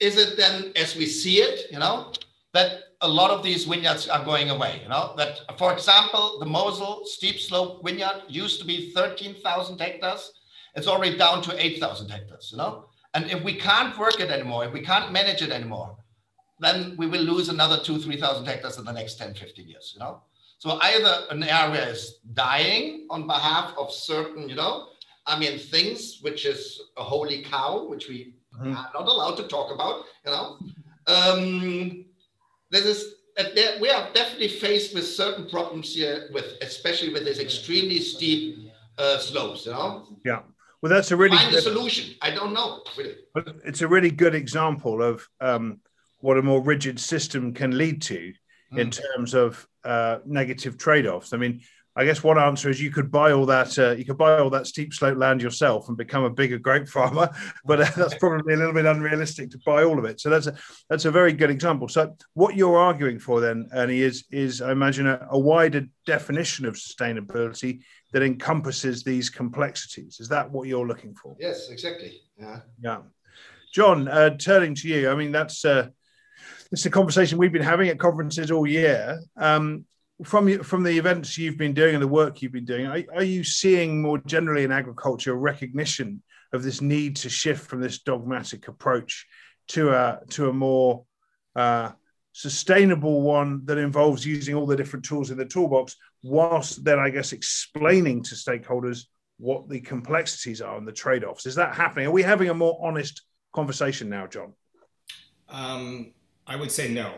is 0.01 0.19
it 0.19 0.37
then 0.37 0.73
as 0.77 0.97
we 0.97 1.07
see 1.07 1.37
it 1.39 1.71
you 1.71 1.79
know 1.79 2.13
that 2.53 2.84
a 3.01 3.09
lot 3.09 3.31
of 3.31 3.43
these 3.43 3.65
vineyards 3.65 4.09
are 4.09 4.25
going 4.25 4.51
away. 4.51 4.81
You 4.83 4.89
know 4.89 5.15
that, 5.17 5.41
for 5.59 5.73
example, 5.73 6.39
the 6.39 6.47
Mosel 6.47 7.03
steep 7.05 7.39
slope 7.41 7.85
vineyard 7.85 8.23
used 8.29 8.61
to 8.61 8.67
be 8.67 8.93
13,000 8.93 9.81
hectares. 9.81 10.33
It's 10.75 10.89
already 10.89 11.17
down 11.17 11.43
to 11.43 11.65
8,000 11.65 12.09
hectares. 12.09 12.51
You 12.53 12.59
know, 12.59 12.87
and 13.15 13.31
if 13.31 13.43
we 13.45 13.55
can't 13.55 13.97
work 13.99 14.21
it 14.21 14.31
anymore, 14.31 14.65
if 14.65 14.73
we 14.73 14.81
can't 14.81 15.13
manage 15.13 15.43
it 15.43 15.51
anymore, 15.51 15.97
then 16.61 16.95
we 16.97 17.07
will 17.07 17.23
lose 17.23 17.49
another 17.49 17.79
two, 17.83 17.99
3,000 17.99 18.45
hectares 18.45 18.79
in 18.79 18.85
the 18.85 18.93
next 18.93 19.15
10, 19.15 19.35
15 19.35 19.69
years. 19.69 19.93
You 19.95 20.01
know, 20.01 20.23
so 20.59 20.79
either 20.81 21.27
an 21.31 21.43
area 21.43 21.87
is 21.89 22.21
dying 22.33 23.07
on 23.11 23.27
behalf 23.27 23.75
of 23.79 23.93
certain, 23.93 24.49
you 24.49 24.55
know, 24.55 24.89
I 25.27 25.39
mean, 25.39 25.59
things 25.59 26.19
which 26.21 26.45
is 26.45 26.81
a 26.97 27.03
holy 27.03 27.43
cow, 27.43 27.87
which 27.89 28.09
we 28.09 28.35
mm-hmm. 28.55 28.73
are 28.77 28.91
not 28.95 29.07
allowed 29.07 29.37
to 29.37 29.45
talk 29.45 29.73
about, 29.73 30.05
you 30.25 30.33
know. 30.33 30.59
Um, 31.07 32.05
this 32.71 32.85
is 32.85 33.15
we 33.81 33.91
are 33.91 34.09
definitely 34.15 34.49
faced 34.49 34.95
with 34.95 35.07
certain 35.07 35.49
problems 35.49 35.95
here, 35.95 36.29
with 36.33 36.45
especially 36.63 37.13
with 37.13 37.25
this 37.25 37.39
extremely 37.39 38.01
steep 38.01 38.71
uh, 38.99 39.19
slopes, 39.19 39.67
you 39.67 39.73
know. 39.73 40.07
Yeah. 40.25 40.41
Well, 40.81 40.91
that's 40.91 41.11
a 41.11 41.17
really 41.17 41.37
find 41.37 41.51
good, 41.51 41.59
a 41.61 41.63
solution. 41.63 42.15
I 42.21 42.31
don't 42.31 42.53
know. 42.53 42.83
Really. 42.97 43.17
It's 43.65 43.81
a 43.81 43.89
really 43.89 44.11
good 44.11 44.35
example 44.35 45.03
of 45.03 45.27
um, 45.41 45.81
what 46.21 46.39
a 46.39 46.43
more 46.43 46.63
rigid 46.63 47.01
system 47.01 47.55
can 47.55 47.77
lead 47.77 48.03
to 48.03 48.33
mm. 48.73 48.79
in 48.79 48.91
terms 48.91 49.35
of 49.35 49.67
uh, 49.85 50.19
negative 50.27 50.77
trade-offs. 50.77 51.33
I 51.33 51.39
mean, 51.39 51.63
I 51.97 52.05
guess 52.05 52.25
one 52.25 52.39
answer 52.39 52.69
is 52.69 52.81
you 52.81 52.91
could 52.91 53.11
buy 53.11 53.33
all 53.33 53.47
that 53.47 53.79
uh, 53.79 53.93
you 53.93 54.05
could 54.05 54.19
buy 54.19 54.39
all 54.39 54.51
that 54.51 54.67
steep 54.67 54.93
slope 54.93 55.17
land 55.17 55.41
yourself 55.41 55.89
and 55.89 55.97
become 55.97 56.25
a 56.25 56.31
bigger 56.31 56.59
grape 56.59 56.89
farmer, 56.89 57.31
but 57.65 57.81
uh, 57.81 57.91
that's 57.97 58.17
probably 58.17 58.55
a 58.55 58.57
little 58.57 58.73
bit 58.73 58.87
unrealistic 58.87 59.51
to 59.51 59.59
buy 59.65 59.85
all 59.85 59.99
of 59.99 60.05
it. 60.05 60.21
So 60.21 60.29
that's 60.29 60.49
a 60.49 60.57
that's 60.91 61.05
a 61.05 61.11
very 61.11 61.33
good 61.33 61.51
example. 61.51 61.89
So 61.89 62.17
what 62.35 62.57
you're 62.57 62.79
arguing 62.79 63.21
for 63.21 63.41
then, 63.41 63.69
Ernie, 63.73 64.01
is 64.01 64.25
is 64.33 64.61
I 64.61 64.73
imagine 64.73 65.07
a, 65.07 65.27
a 65.31 65.39
wider 65.39 65.87
definition 66.05 66.67
of 66.67 66.75
sustainability 66.75 67.83
that 68.13 68.23
encompasses 68.23 69.05
these 69.05 69.31
complexities. 69.31 70.19
Is 70.19 70.29
that 70.29 70.51
what 70.51 70.67
you're 70.67 70.87
looking 70.87 71.15
for? 71.15 71.37
Yes, 71.39 71.69
exactly. 71.71 72.23
Yeah. 72.39 72.61
Yeah. 72.83 72.99
Jon, 73.73 74.09
uh, 74.09 74.31
turning 74.31 74.75
to 74.77 74.89
you, 74.89 75.11
I 75.11 75.15
mean 75.15 75.33
that's. 75.33 75.65
Uh, 75.65 75.89
it's 76.73 76.87
a 76.87 76.91
conversation 76.91 77.39
we've 77.39 77.53
been 77.53 77.63
having 77.63 77.89
at 77.89 78.01
conferences 78.01 78.51
all 78.51 78.67
year. 78.67 79.21
Um, 79.37 79.85
from 80.23 80.63
from 80.63 80.83
the 80.85 80.97
events 80.97 81.37
you've 81.37 81.59
been 81.59 81.75
doing 81.75 81.95
and 81.95 82.03
the 82.03 82.09
work 82.09 82.41
you've 82.41 82.53
been 82.53 82.65
doing, 82.65 82.87
are, 82.87 83.03
are 83.15 83.25
you 83.25 83.43
seeing 83.43 84.01
more 84.01 84.19
generally 84.19 84.65
in 84.65 84.71
agriculture 84.71 85.35
recognition 85.35 86.23
of 86.53 86.63
this 86.63 86.81
need 86.81 87.17
to 87.17 87.29
shift 87.29 87.67
from 87.67 87.81
this 87.81 87.99
dogmatic 88.01 88.69
approach 88.69 89.27
to 89.69 89.91
a 89.91 90.21
to 90.31 90.49
a 90.49 90.53
more 90.53 91.05
uh, 91.57 91.91
sustainable 92.33 93.23
one 93.23 93.65
that 93.65 93.79
involves 93.79 94.25
using 94.25 94.55
all 94.55 94.67
the 94.67 94.77
different 94.77 95.05
tools 95.05 95.31
in 95.31 95.39
the 95.39 95.45
toolbox, 95.45 95.97
whilst 96.23 96.85
then 96.85 96.99
I 96.99 97.11
guess 97.11 97.33
explaining 97.33 98.23
to 98.25 98.35
stakeholders 98.37 99.07
what 99.39 99.69
the 99.69 99.81
complexities 99.81 100.61
are 100.61 100.77
and 100.77 100.87
the 100.87 100.93
trade-offs. 100.93 101.45
Is 101.45 101.57
that 101.57 101.75
happening? 101.75 102.07
Are 102.07 102.13
we 102.13 102.23
having 102.23 102.51
a 102.51 102.55
more 102.55 102.79
honest 102.81 103.23
conversation 103.53 104.09
now, 104.09 104.29
Jon? 104.29 104.53
Um, 105.49 106.13
I 106.47 106.55
would 106.55 106.71
say 106.71 106.89
no 106.93 107.15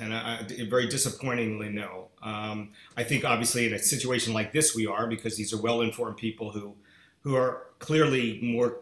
and 0.00 0.14
I, 0.14 0.46
very 0.68 0.88
disappointingly 0.88 1.68
no. 1.68 2.08
Um, 2.22 2.70
I 2.96 3.04
think 3.04 3.24
obviously 3.24 3.66
in 3.66 3.74
a 3.74 3.78
situation 3.78 4.32
like 4.32 4.52
this 4.52 4.74
we 4.74 4.86
are 4.86 5.06
because 5.06 5.36
these 5.36 5.52
are 5.52 5.60
well-informed 5.60 6.16
people 6.16 6.50
who 6.50 6.74
who 7.22 7.36
are 7.36 7.66
clearly 7.78 8.40
more 8.42 8.78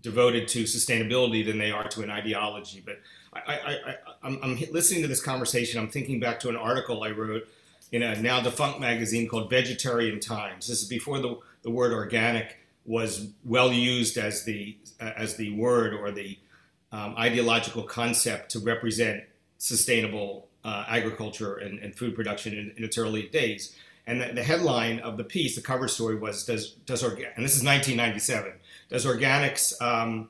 devoted 0.00 0.48
to 0.48 0.62
sustainability 0.62 1.44
than 1.44 1.58
they 1.58 1.70
are 1.70 1.88
to 1.88 2.02
an 2.02 2.10
ideology. 2.10 2.82
But 2.84 3.00
I, 3.32 3.96
am 4.22 4.58
listening 4.72 5.02
to 5.02 5.08
this 5.08 5.22
conversation. 5.22 5.80
I'm 5.80 5.88
thinking 5.88 6.20
back 6.20 6.40
to 6.40 6.48
an 6.48 6.56
article 6.56 7.02
I 7.02 7.10
wrote 7.10 7.46
in 7.92 8.02
a 8.02 8.20
now 8.20 8.40
defunct 8.40 8.80
magazine 8.80 9.28
called 9.28 9.50
Vegetarian 9.50 10.20
Times. 10.20 10.66
This 10.68 10.82
is 10.82 10.88
before 10.88 11.18
the, 11.18 11.38
the 11.62 11.70
word 11.70 11.92
organic 11.92 12.58
was 12.86 13.28
well 13.44 13.72
used 13.72 14.16
as 14.16 14.44
the 14.44 14.76
as 14.98 15.36
the 15.36 15.52
word 15.52 15.94
or 15.94 16.10
the 16.10 16.38
um, 16.92 17.14
ideological 17.16 17.82
concept 17.82 18.50
to 18.52 18.58
represent 18.58 19.22
sustainable 19.58 20.48
uh, 20.64 20.84
agriculture 20.88 21.56
and, 21.56 21.78
and, 21.78 21.94
food 21.94 22.14
production 22.14 22.52
in, 22.52 22.72
in, 22.76 22.84
its 22.84 22.98
early 22.98 23.28
days. 23.28 23.74
And 24.06 24.20
the, 24.20 24.32
the, 24.34 24.42
headline 24.42 24.98
of 25.00 25.16
the 25.16 25.24
piece, 25.24 25.56
the 25.56 25.62
cover 25.62 25.88
story 25.88 26.16
was, 26.16 26.44
does, 26.44 26.72
does 26.84 27.02
orga- 27.02 27.30
and 27.34 27.44
this 27.44 27.56
is 27.56 27.64
1997, 27.64 28.52
does 28.90 29.06
organics 29.06 29.80
um, 29.80 30.28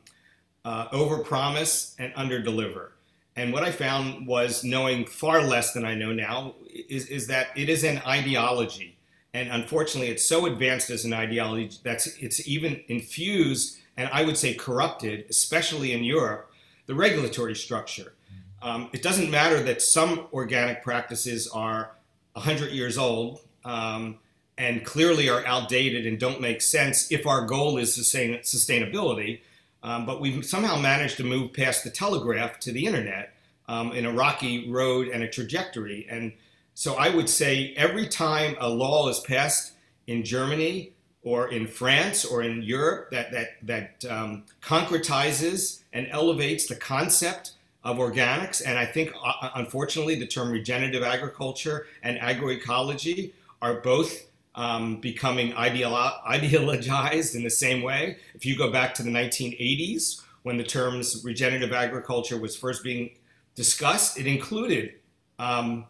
uh, 0.65 0.89
overpromise 0.89 1.95
and 1.99 2.15
underdeliver? 2.15 2.91
And 3.35 3.53
what 3.53 3.63
I 3.63 3.73
found 3.73 4.27
was 4.27 4.63
knowing 4.63 5.07
far 5.07 5.43
less 5.43 5.73
than 5.73 5.85
I 5.85 5.95
know 5.95 6.13
now 6.13 6.55
is, 6.89 7.07
is 7.07 7.27
that 7.29 7.49
it 7.57 7.69
is 7.69 7.85
an 7.85 7.99
ideology. 8.07 8.97
And 9.33 9.49
unfortunately, 9.49 10.11
it's 10.11 10.25
so 10.25 10.47
advanced 10.47 10.91
as 10.91 11.05
an 11.05 11.13
ideology 11.13 11.79
that 11.85 12.07
it's 12.21 12.47
even 12.49 12.83
infused 12.89 13.81
and 14.01 14.09
I 14.15 14.25
would 14.25 14.39
say 14.39 14.55
corrupted, 14.55 15.27
especially 15.29 15.93
in 15.93 16.05
Europe, 16.05 16.51
the 16.87 16.95
regulatory 16.95 17.55
structure. 17.55 18.15
Um, 18.63 18.91
it 18.93 19.03
doesn't 19.03 19.31
matter 19.31 19.63
that 19.63 19.83
some 19.83 20.27
organic 20.33 20.83
practices 20.83 21.49
are 21.49 21.93
100 22.35 22.73
years 22.73 22.99
old 22.99 23.41
um, 23.65 24.19
and 24.59 24.85
clearly 24.85 25.29
are 25.29 25.45
outdated 25.47 26.07
and 26.07 26.19
don't 26.19 26.41
make 26.41 26.61
sense 26.61 27.11
if 27.11 27.27
our 27.27 27.47
goal 27.47 27.79
is 27.79 27.95
sustain- 27.95 28.39
sustainability. 28.41 29.41
Um, 29.83 30.05
but 30.05 30.21
we've 30.21 30.45
somehow 30.45 30.79
managed 30.79 31.17
to 31.17 31.25
move 31.25 31.55
past 31.55 31.85
the 31.85 31.91
telegraph 31.91 32.61
to 32.61 32.73
the 32.73 32.85
internet 32.85 33.33
um, 33.67 33.93
in 33.93 34.05
a 34.05 34.13
rocky 34.13 34.71
road 34.71 35.09
and 35.09 35.23
a 35.23 35.29
trajectory. 35.29 36.07
And 36.11 36.33
so 36.75 36.97
I 36.97 37.09
would 37.09 37.29
say 37.29 37.73
every 37.77 38.07
time 38.07 38.57
a 38.61 38.69
law 38.69 39.09
is 39.09 39.21
passed 39.21 39.73
in 40.07 40.23
Germany 40.23 40.93
or 41.23 41.49
in 41.49 41.67
France 41.67 42.25
or 42.25 42.43
in 42.43 42.63
Europe 42.63 43.11
that, 43.13 43.33
that, 43.33 43.49
that 43.63 44.05
um, 44.11 44.45
concretizes 44.63 45.83
and 45.93 46.07
elevates 46.11 46.67
the 46.67 46.75
concept 46.75 47.53
of 47.85 47.97
organics. 47.97 48.63
And 48.65 48.79
I 48.79 48.87
think, 48.87 49.13
uh, 49.15 49.33
uh, 49.41 49.51
unfortunately, 49.55 50.15
the 50.17 50.27
term 50.27 50.51
regenerative 50.51 51.03
agriculture 51.03 51.87
and 52.03 52.19
agroecology 52.19 53.33
are 53.63 53.81
both 53.81 54.27
um, 54.55 55.01
becoming 55.01 55.53
ideolo- 55.53 56.23
ideologized 56.27 57.35
in 57.35 57.43
the 57.43 57.51
same 57.51 57.83
way. 57.83 58.19
If 58.35 58.45
you 58.45 58.57
go 58.57 58.71
back 58.71 58.95
to 58.95 59.03
the 59.03 59.11
1980s, 59.11 60.23
when 60.43 60.57
the 60.57 60.65
terms 60.65 61.23
regenerative 61.25 61.73
agriculture 61.73 62.39
was 62.39 62.57
first 62.57 62.83
being 62.83 63.11
discussed, 63.55 64.19
it 64.19 64.27
included 64.27 64.95
um, 65.39 65.87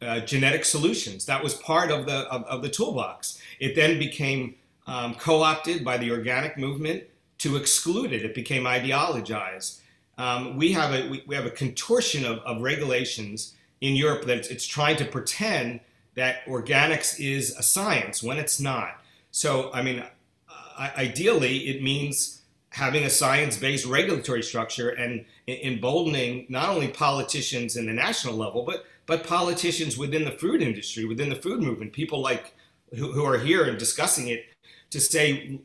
uh, 0.00 0.20
genetic 0.20 0.64
solutions. 0.64 1.24
That 1.26 1.42
was 1.42 1.54
part 1.54 1.90
of 1.90 2.06
the 2.06 2.20
of, 2.30 2.42
of 2.44 2.62
the 2.62 2.68
toolbox. 2.68 3.40
It 3.60 3.76
then 3.76 3.98
became 3.98 4.56
um, 4.88 5.14
co-opted 5.14 5.84
by 5.84 5.98
the 5.98 6.10
organic 6.10 6.58
movement 6.58 7.04
to 7.38 7.56
exclude 7.56 8.12
it. 8.12 8.24
It 8.24 8.34
became 8.34 8.64
ideologized 8.64 9.78
um, 10.18 10.56
we 10.56 10.72
have 10.72 10.92
a 10.92 11.08
we, 11.08 11.24
we, 11.26 11.34
have 11.34 11.46
a 11.46 11.50
contortion 11.50 12.24
of, 12.24 12.38
of 12.40 12.60
regulations 12.60 13.54
in 13.80 13.96
Europe 13.96 14.24
that 14.26 14.38
it's, 14.38 14.48
it's, 14.48 14.66
trying 14.66 14.96
to 14.96 15.04
pretend 15.04 15.80
that 16.14 16.44
organics 16.46 17.18
is 17.18 17.56
a 17.56 17.62
science 17.62 18.22
when 18.22 18.38
it's 18.38 18.60
not. 18.60 19.02
So, 19.30 19.70
I 19.72 19.82
mean, 19.82 20.04
uh, 20.48 20.90
ideally, 20.96 21.68
it 21.68 21.82
means 21.82 22.42
having 22.68 23.04
a 23.04 23.10
science-based 23.10 23.86
regulatory 23.86 24.42
structure 24.42 24.90
and 24.90 25.24
emboldening 25.48 26.46
not 26.48 26.68
only 26.68 26.88
politicians 26.88 27.76
in 27.76 27.86
the 27.86 27.92
national 27.92 28.34
level, 28.34 28.64
but 28.64 28.84
but 29.06 29.26
politicians 29.26 29.98
within 29.98 30.24
the 30.24 30.30
food 30.30 30.62
industry, 30.62 31.04
within 31.04 31.28
the 31.28 31.36
food 31.36 31.60
movement, 31.60 31.92
people 31.92 32.20
like 32.20 32.54
who, 32.94 33.12
who 33.12 33.24
are 33.24 33.38
here 33.38 33.64
and 33.64 33.78
discussing 33.78 34.28
it, 34.28 34.46
to 34.90 35.00
say 35.00 35.58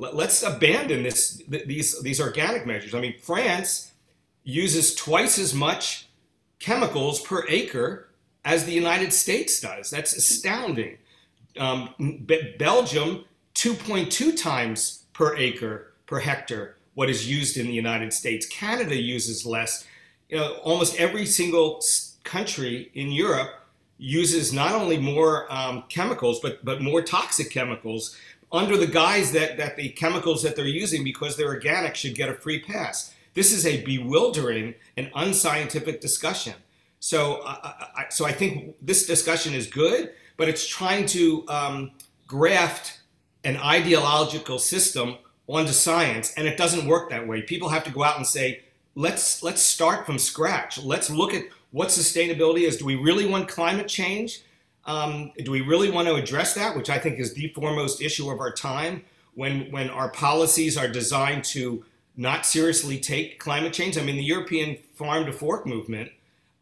let's 0.00 0.42
abandon 0.42 1.02
this 1.02 1.42
these 1.48 2.00
these 2.02 2.20
organic 2.20 2.66
measures. 2.66 2.94
I 2.94 3.00
mean, 3.00 3.14
France 3.20 3.92
uses 4.42 4.94
twice 4.94 5.38
as 5.38 5.54
much 5.54 6.08
chemicals 6.58 7.20
per 7.20 7.46
acre 7.48 8.08
as 8.44 8.64
the 8.64 8.72
United 8.72 9.12
States 9.12 9.60
does. 9.60 9.90
That's 9.90 10.16
astounding. 10.16 10.98
Um, 11.58 11.94
Belgium, 12.58 13.24
2.2 13.54 14.40
times 14.40 15.04
per 15.12 15.36
acre 15.36 15.92
per 16.06 16.20
hectare 16.20 16.76
what 16.94 17.10
is 17.10 17.28
used 17.28 17.56
in 17.56 17.66
the 17.66 17.72
United 17.72 18.12
States. 18.12 18.46
Canada 18.46 18.96
uses 18.96 19.46
less. 19.46 19.86
You 20.28 20.38
know, 20.38 20.54
almost 20.62 20.96
every 20.96 21.26
single 21.26 21.82
country 22.24 22.90
in 22.94 23.10
Europe 23.10 23.50
uses 23.98 24.52
not 24.52 24.72
only 24.74 24.96
more 24.96 25.52
um, 25.52 25.84
chemicals 25.90 26.40
but 26.40 26.64
but 26.64 26.80
more 26.80 27.02
toxic 27.02 27.50
chemicals 27.50 28.16
under 28.52 28.76
the 28.76 28.86
guise 28.86 29.32
that, 29.32 29.56
that 29.56 29.76
the 29.76 29.90
chemicals 29.90 30.42
that 30.42 30.56
they're 30.56 30.66
using 30.66 31.04
because 31.04 31.36
they're 31.36 31.48
organic 31.48 31.94
should 31.94 32.14
get 32.14 32.28
a 32.28 32.34
free 32.34 32.60
pass. 32.60 33.14
This 33.34 33.52
is 33.52 33.64
a 33.64 33.82
bewildering 33.84 34.74
and 34.96 35.10
unscientific 35.14 36.00
discussion. 36.00 36.54
So, 36.98 37.42
uh, 37.44 37.72
I, 37.96 38.06
so 38.10 38.26
I 38.26 38.32
think 38.32 38.74
this 38.82 39.06
discussion 39.06 39.54
is 39.54 39.66
good, 39.66 40.10
but 40.36 40.48
it's 40.48 40.66
trying 40.66 41.06
to 41.06 41.44
um, 41.48 41.92
graft 42.26 43.00
an 43.44 43.56
ideological 43.56 44.58
system 44.58 45.16
onto 45.48 45.72
science, 45.72 46.34
and 46.36 46.46
it 46.46 46.56
doesn't 46.56 46.86
work 46.86 47.10
that 47.10 47.26
way. 47.26 47.42
People 47.42 47.68
have 47.70 47.84
to 47.84 47.90
go 47.90 48.04
out 48.04 48.16
and 48.16 48.26
say, 48.26 48.62
let's 48.94 49.42
let's 49.42 49.62
start 49.62 50.06
from 50.06 50.18
scratch. 50.18 50.78
Let's 50.78 51.08
look 51.08 51.32
at 51.34 51.44
what 51.70 51.88
sustainability 51.88 52.62
is. 52.62 52.76
Do 52.76 52.84
we 52.84 52.96
really 52.96 53.26
want 53.26 53.48
climate 53.48 53.88
change? 53.88 54.42
Um, 54.86 55.32
do 55.36 55.50
we 55.50 55.60
really 55.60 55.90
want 55.90 56.08
to 56.08 56.14
address 56.14 56.54
that, 56.54 56.76
which 56.76 56.90
I 56.90 56.98
think 56.98 57.18
is 57.18 57.34
the 57.34 57.48
foremost 57.48 58.00
issue 58.00 58.30
of 58.30 58.40
our 58.40 58.52
time, 58.52 59.04
when 59.34 59.70
when 59.70 59.90
our 59.90 60.10
policies 60.10 60.76
are 60.76 60.88
designed 60.88 61.44
to 61.44 61.84
not 62.16 62.46
seriously 62.46 62.98
take 62.98 63.38
climate 63.38 63.72
change? 63.72 63.98
I 63.98 64.02
mean, 64.02 64.16
the 64.16 64.24
European 64.24 64.78
farm 64.94 65.26
to 65.26 65.32
fork 65.32 65.66
movement 65.66 66.10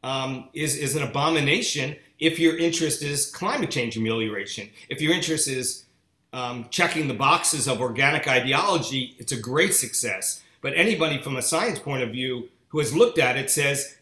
um, 0.02 0.48
is 0.52 0.76
is 0.76 0.96
an 0.96 1.02
abomination 1.02 1.96
if 2.18 2.38
your 2.38 2.56
interest 2.56 3.02
is 3.02 3.30
climate 3.30 3.70
change 3.70 3.96
amelioration. 3.96 4.68
If 4.88 5.00
your 5.00 5.12
interest 5.12 5.48
is 5.48 5.84
um, 6.32 6.66
checking 6.70 7.08
the 7.08 7.14
boxes 7.14 7.68
of 7.68 7.80
organic 7.80 8.26
ideology, 8.28 9.14
it's 9.18 9.32
a 9.32 9.40
great 9.40 9.74
success. 9.74 10.42
But 10.60 10.74
anybody 10.74 11.22
from 11.22 11.36
a 11.36 11.42
science 11.42 11.78
point 11.78 12.02
of 12.02 12.10
view 12.10 12.48
who 12.68 12.80
has 12.80 12.94
looked 12.94 13.18
at 13.18 13.36
it 13.36 13.50
says 13.50 13.96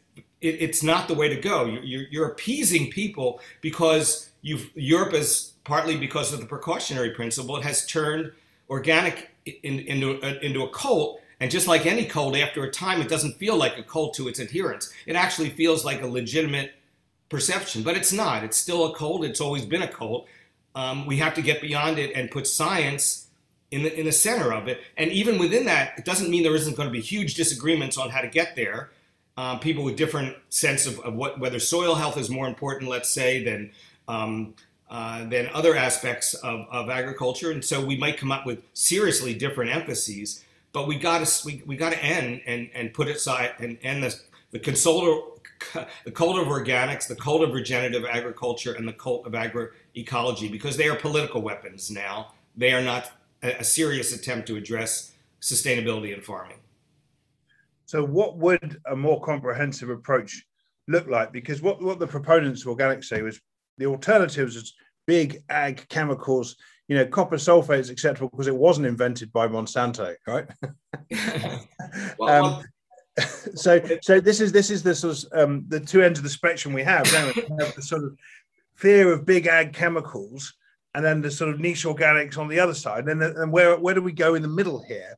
it, 0.46 0.62
it's 0.62 0.82
not 0.82 1.08
the 1.08 1.14
way 1.14 1.28
to 1.28 1.36
go. 1.36 1.66
You're, 1.66 2.04
you're 2.10 2.28
appeasing 2.28 2.90
people 2.90 3.40
because 3.60 4.30
you've, 4.42 4.70
Europe 4.74 5.14
is 5.14 5.52
partly 5.64 5.96
because 5.96 6.32
of 6.32 6.40
the 6.40 6.46
precautionary 6.46 7.10
principle. 7.10 7.56
It 7.56 7.64
has 7.64 7.86
turned 7.86 8.32
organic 8.70 9.30
in, 9.44 9.80
into, 9.80 10.22
uh, 10.22 10.38
into 10.42 10.62
a 10.62 10.70
cult. 10.70 11.20
And 11.40 11.50
just 11.50 11.66
like 11.66 11.84
any 11.84 12.06
cult, 12.06 12.34
after 12.36 12.64
a 12.64 12.70
time, 12.70 13.00
it 13.00 13.08
doesn't 13.08 13.36
feel 13.36 13.56
like 13.56 13.76
a 13.76 13.82
cult 13.82 14.14
to 14.14 14.28
its 14.28 14.40
adherents. 14.40 14.92
It 15.04 15.16
actually 15.16 15.50
feels 15.50 15.84
like 15.84 16.00
a 16.00 16.06
legitimate 16.06 16.72
perception, 17.28 17.82
but 17.82 17.96
it's 17.96 18.12
not. 18.12 18.42
It's 18.44 18.56
still 18.56 18.86
a 18.86 18.96
cult. 18.96 19.24
It's 19.24 19.40
always 19.40 19.66
been 19.66 19.82
a 19.82 19.88
cult. 19.88 20.26
Um, 20.74 21.06
we 21.06 21.18
have 21.18 21.34
to 21.34 21.42
get 21.42 21.60
beyond 21.60 21.98
it 21.98 22.12
and 22.14 22.30
put 22.30 22.46
science 22.46 23.26
in 23.70 23.82
the, 23.82 23.98
in 23.98 24.06
the 24.06 24.12
center 24.12 24.52
of 24.52 24.68
it. 24.68 24.80
And 24.96 25.10
even 25.10 25.38
within 25.38 25.66
that, 25.66 25.98
it 25.98 26.04
doesn't 26.04 26.30
mean 26.30 26.42
there 26.42 26.54
isn't 26.54 26.76
going 26.76 26.88
to 26.88 26.92
be 26.92 27.00
huge 27.00 27.34
disagreements 27.34 27.98
on 27.98 28.10
how 28.10 28.20
to 28.20 28.28
get 28.28 28.56
there 28.56 28.90
um, 29.36 29.60
people 29.60 29.84
with 29.84 29.96
different 29.96 30.36
sense 30.48 30.86
of, 30.86 30.98
of, 31.00 31.14
what 31.14 31.38
whether 31.38 31.58
soil 31.58 31.94
health 31.94 32.16
is 32.16 32.30
more 32.30 32.46
important, 32.48 32.90
let's 32.90 33.10
say, 33.10 33.44
than 33.44 33.70
um, 34.08 34.54
uh, 34.88 35.24
than 35.28 35.48
other 35.52 35.76
aspects 35.76 36.34
of, 36.34 36.66
of 36.70 36.88
agriculture, 36.88 37.50
and 37.50 37.64
so 37.64 37.84
we 37.84 37.96
might 37.96 38.16
come 38.16 38.32
up 38.32 38.46
with 38.46 38.62
seriously 38.72 39.34
different 39.34 39.70
emphases. 39.70 40.44
But 40.72 40.86
we 40.86 40.98
got 40.98 41.26
to 41.26 41.46
we, 41.46 41.62
we 41.66 41.76
got 41.76 41.92
to 41.92 42.02
end 42.02 42.42
and 42.46 42.70
and 42.74 42.94
put 42.94 43.08
aside 43.08 43.52
and 43.58 43.78
end 43.82 44.02
the 44.02 44.18
the 44.52 44.58
the 46.04 46.10
cult 46.10 46.38
of 46.38 46.46
organics, 46.46 47.06
the 47.06 47.16
cult 47.16 47.42
of 47.42 47.52
regenerative 47.52 48.04
agriculture, 48.04 48.72
and 48.72 48.86
the 48.86 48.92
cult 48.92 49.26
of 49.26 49.32
agroecology 49.32 50.50
because 50.50 50.76
they 50.76 50.88
are 50.88 50.96
political 50.96 51.42
weapons 51.42 51.90
now. 51.90 52.32
They 52.56 52.72
are 52.72 52.82
not 52.82 53.10
a 53.42 53.64
serious 53.64 54.14
attempt 54.14 54.48
to 54.48 54.56
address 54.56 55.12
sustainability 55.40 56.14
in 56.14 56.22
farming. 56.22 56.58
So, 57.86 58.04
what 58.04 58.36
would 58.38 58.78
a 58.86 58.96
more 58.96 59.20
comprehensive 59.20 59.90
approach 59.90 60.44
look 60.88 61.06
like? 61.06 61.32
Because 61.32 61.62
what, 61.62 61.80
what 61.82 61.98
the 61.98 62.06
proponents 62.06 62.62
of 62.62 62.68
organic 62.68 63.02
say 63.04 63.22
was 63.22 63.40
the 63.78 63.86
alternatives 63.86 64.56
is 64.56 64.74
big 65.06 65.42
ag 65.48 65.86
chemicals, 65.88 66.56
you 66.88 66.96
know, 66.96 67.06
copper 67.06 67.36
sulfate 67.36 67.80
is 67.80 67.90
acceptable 67.90 68.28
because 68.28 68.48
it 68.48 68.54
wasn't 68.54 68.86
invented 68.86 69.32
by 69.32 69.48
Monsanto, 69.48 70.14
right? 70.26 70.46
well, 72.18 72.44
um, 72.44 72.64
so, 73.54 73.80
so 74.02 74.20
this 74.20 74.40
is 74.40 74.52
this 74.52 74.70
is 74.70 74.82
the 74.82 74.94
sort 74.94 75.24
of 75.32 75.40
um, 75.40 75.64
the 75.68 75.80
two 75.80 76.02
ends 76.02 76.18
of 76.18 76.22
the 76.22 76.30
spectrum 76.30 76.74
we 76.74 76.82
have. 76.82 77.04
Now 77.12 77.32
we 77.34 77.64
have 77.64 77.74
the 77.74 77.82
sort 77.82 78.04
of 78.04 78.16
fear 78.74 79.12
of 79.12 79.24
big 79.24 79.46
ag 79.46 79.72
chemicals, 79.72 80.54
and 80.94 81.04
then 81.04 81.22
the 81.22 81.30
sort 81.30 81.52
of 81.52 81.60
niche 81.60 81.84
organics 81.84 82.38
on 82.38 82.48
the 82.48 82.60
other 82.60 82.74
side. 82.74 83.08
And, 83.08 83.22
and 83.22 83.52
where 83.52 83.76
where 83.78 83.94
do 83.94 84.02
we 84.02 84.12
go 84.12 84.34
in 84.34 84.42
the 84.42 84.48
middle 84.48 84.84
here? 84.86 85.16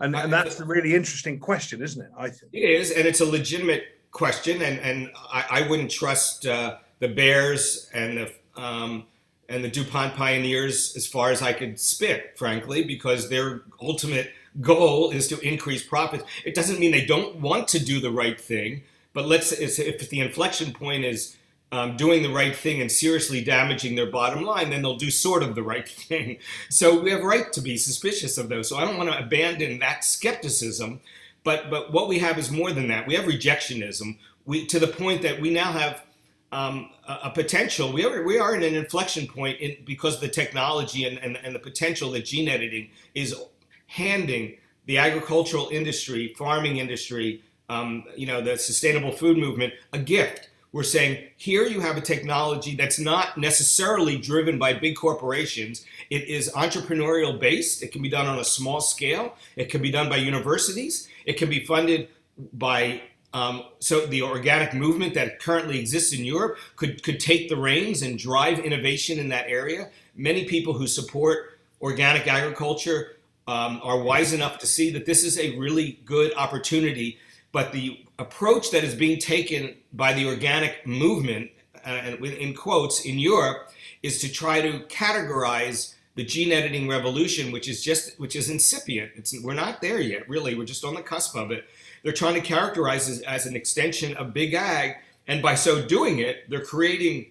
And, 0.00 0.16
and 0.16 0.32
that's 0.32 0.58
a 0.58 0.64
really 0.64 0.94
interesting 0.94 1.38
question, 1.38 1.82
isn't 1.82 2.02
it? 2.02 2.10
I 2.16 2.30
think 2.30 2.52
it 2.52 2.58
is, 2.58 2.90
and 2.90 3.06
it's 3.06 3.20
a 3.20 3.26
legitimate 3.26 3.84
question, 4.10 4.62
and 4.62 4.80
and 4.80 5.10
I, 5.14 5.44
I 5.50 5.68
wouldn't 5.68 5.90
trust 5.90 6.46
uh, 6.46 6.78
the 7.00 7.08
Bayers 7.08 7.90
and 7.92 8.16
the 8.16 8.60
um, 8.60 9.04
and 9.48 9.62
the 9.62 9.68
DuPont 9.68 10.14
pioneers 10.14 10.96
as 10.96 11.06
far 11.06 11.30
as 11.30 11.42
I 11.42 11.52
could 11.52 11.78
spit, 11.78 12.32
frankly, 12.36 12.84
because 12.84 13.28
their 13.28 13.62
ultimate 13.80 14.32
goal 14.60 15.10
is 15.10 15.28
to 15.28 15.40
increase 15.40 15.82
profits. 15.82 16.24
It 16.44 16.54
doesn't 16.54 16.78
mean 16.78 16.92
they 16.92 17.04
don't 17.04 17.36
want 17.36 17.68
to 17.68 17.84
do 17.84 18.00
the 18.00 18.10
right 18.10 18.40
thing, 18.40 18.82
but 19.12 19.26
let's 19.26 19.52
if 19.52 20.08
the 20.08 20.20
inflection 20.20 20.72
point 20.72 21.04
is 21.04 21.36
um, 21.72 21.96
doing 21.96 22.22
the 22.22 22.30
right 22.30 22.54
thing 22.54 22.80
and 22.80 22.90
seriously 22.90 23.42
damaging 23.42 23.94
their 23.94 24.10
bottom 24.10 24.42
line, 24.42 24.70
then 24.70 24.82
they'll 24.82 24.96
do 24.96 25.10
sort 25.10 25.42
of 25.42 25.54
the 25.54 25.62
right 25.62 25.88
thing. 26.08 26.38
So 26.68 27.00
we 27.00 27.10
have 27.10 27.22
right 27.22 27.52
to 27.52 27.60
be 27.60 27.76
suspicious 27.76 28.38
of 28.38 28.48
those. 28.48 28.68
So 28.68 28.76
I 28.76 28.84
don't 28.84 28.96
want 28.96 29.10
to 29.10 29.18
abandon 29.18 29.78
that 29.80 30.04
skepticism, 30.04 31.00
but 31.44 31.70
but 31.70 31.92
what 31.92 32.08
we 32.08 32.18
have 32.18 32.38
is 32.38 32.50
more 32.50 32.72
than 32.72 32.88
that. 32.88 33.06
We 33.06 33.14
have 33.14 33.24
rejectionism. 33.24 34.18
We 34.46 34.66
to 34.66 34.78
the 34.78 34.88
point 34.88 35.22
that 35.22 35.40
we 35.40 35.50
now 35.50 35.72
have 35.72 36.02
um, 36.52 36.90
a, 37.06 37.18
a, 37.24 37.30
potential. 37.30 37.92
We 37.92 38.04
are 38.04 38.24
we 38.24 38.38
are 38.38 38.54
in 38.54 38.62
an 38.62 38.74
inflection 38.74 39.26
point 39.26 39.60
in, 39.60 39.76
because 39.84 40.20
the 40.20 40.28
technology 40.28 41.04
and, 41.04 41.18
and, 41.18 41.38
and 41.44 41.54
the 41.54 41.60
potential 41.60 42.10
that 42.12 42.24
gene 42.24 42.48
editing 42.48 42.90
is 43.14 43.34
handing 43.86 44.56
the 44.86 44.98
agricultural 44.98 45.68
industry, 45.70 46.34
farming 46.36 46.78
industry, 46.78 47.42
um, 47.68 48.04
you 48.16 48.26
know, 48.26 48.40
the 48.40 48.56
sustainable 48.58 49.12
food 49.12 49.38
movement 49.38 49.72
a 49.92 49.98
gift 49.98 50.49
we're 50.72 50.82
saying 50.84 51.24
here 51.36 51.66
you 51.66 51.80
have 51.80 51.96
a 51.96 52.00
technology 52.00 52.76
that's 52.76 52.98
not 52.98 53.36
necessarily 53.36 54.16
driven 54.16 54.58
by 54.58 54.72
big 54.72 54.96
corporations. 54.96 55.84
It 56.10 56.24
is 56.28 56.50
entrepreneurial 56.52 57.38
based. 57.38 57.82
It 57.82 57.90
can 57.90 58.02
be 58.02 58.08
done 58.08 58.26
on 58.26 58.38
a 58.38 58.44
small 58.44 58.80
scale. 58.80 59.34
It 59.56 59.68
can 59.68 59.82
be 59.82 59.90
done 59.90 60.08
by 60.08 60.16
universities. 60.16 61.08
It 61.24 61.34
can 61.34 61.48
be 61.48 61.64
funded 61.64 62.08
by 62.52 63.02
um, 63.32 63.64
so 63.78 64.06
the 64.06 64.22
organic 64.22 64.74
movement 64.74 65.14
that 65.14 65.38
currently 65.38 65.78
exists 65.78 66.12
in 66.12 66.24
Europe 66.24 66.58
could 66.76 67.02
could 67.02 67.20
take 67.20 67.48
the 67.48 67.56
reins 67.56 68.02
and 68.02 68.18
drive 68.18 68.58
innovation 68.58 69.18
in 69.18 69.28
that 69.28 69.46
area. 69.48 69.90
Many 70.16 70.44
people 70.46 70.72
who 70.72 70.86
support 70.86 71.58
organic 71.80 72.26
agriculture 72.26 73.16
um, 73.46 73.80
are 73.82 74.00
wise 74.00 74.32
enough 74.32 74.58
to 74.58 74.66
see 74.66 74.90
that 74.90 75.06
this 75.06 75.24
is 75.24 75.38
a 75.38 75.56
really 75.58 76.00
good 76.04 76.32
opportunity 76.34 77.18
but 77.52 77.72
the 77.72 78.04
approach 78.20 78.70
that 78.70 78.84
is 78.84 78.94
being 78.94 79.18
taken 79.18 79.74
by 79.92 80.12
the 80.12 80.26
organic 80.26 80.86
movement, 80.86 81.50
uh, 81.84 82.16
in 82.22 82.54
quotes, 82.54 83.04
in 83.04 83.18
Europe, 83.18 83.70
is 84.02 84.20
to 84.20 84.30
try 84.30 84.60
to 84.60 84.80
categorize 84.86 85.94
the 86.16 86.24
gene 86.24 86.52
editing 86.52 86.86
revolution, 86.86 87.50
which 87.50 87.68
is 87.68 87.82
just 87.82 88.18
which 88.20 88.36
is 88.36 88.50
incipient. 88.50 89.10
It's, 89.16 89.34
we're 89.42 89.54
not 89.54 89.80
there 89.80 90.00
yet, 90.00 90.28
really. 90.28 90.54
We're 90.54 90.66
just 90.66 90.84
on 90.84 90.94
the 90.94 91.02
cusp 91.02 91.34
of 91.34 91.50
it. 91.50 91.64
They're 92.02 92.12
trying 92.12 92.34
to 92.34 92.40
characterize 92.40 93.08
it 93.08 93.24
as 93.24 93.46
an 93.46 93.56
extension 93.56 94.16
of 94.16 94.34
big 94.34 94.54
ag, 94.54 94.96
and 95.26 95.40
by 95.40 95.54
so 95.54 95.86
doing 95.86 96.18
it, 96.18 96.48
they're 96.50 96.64
creating 96.64 97.26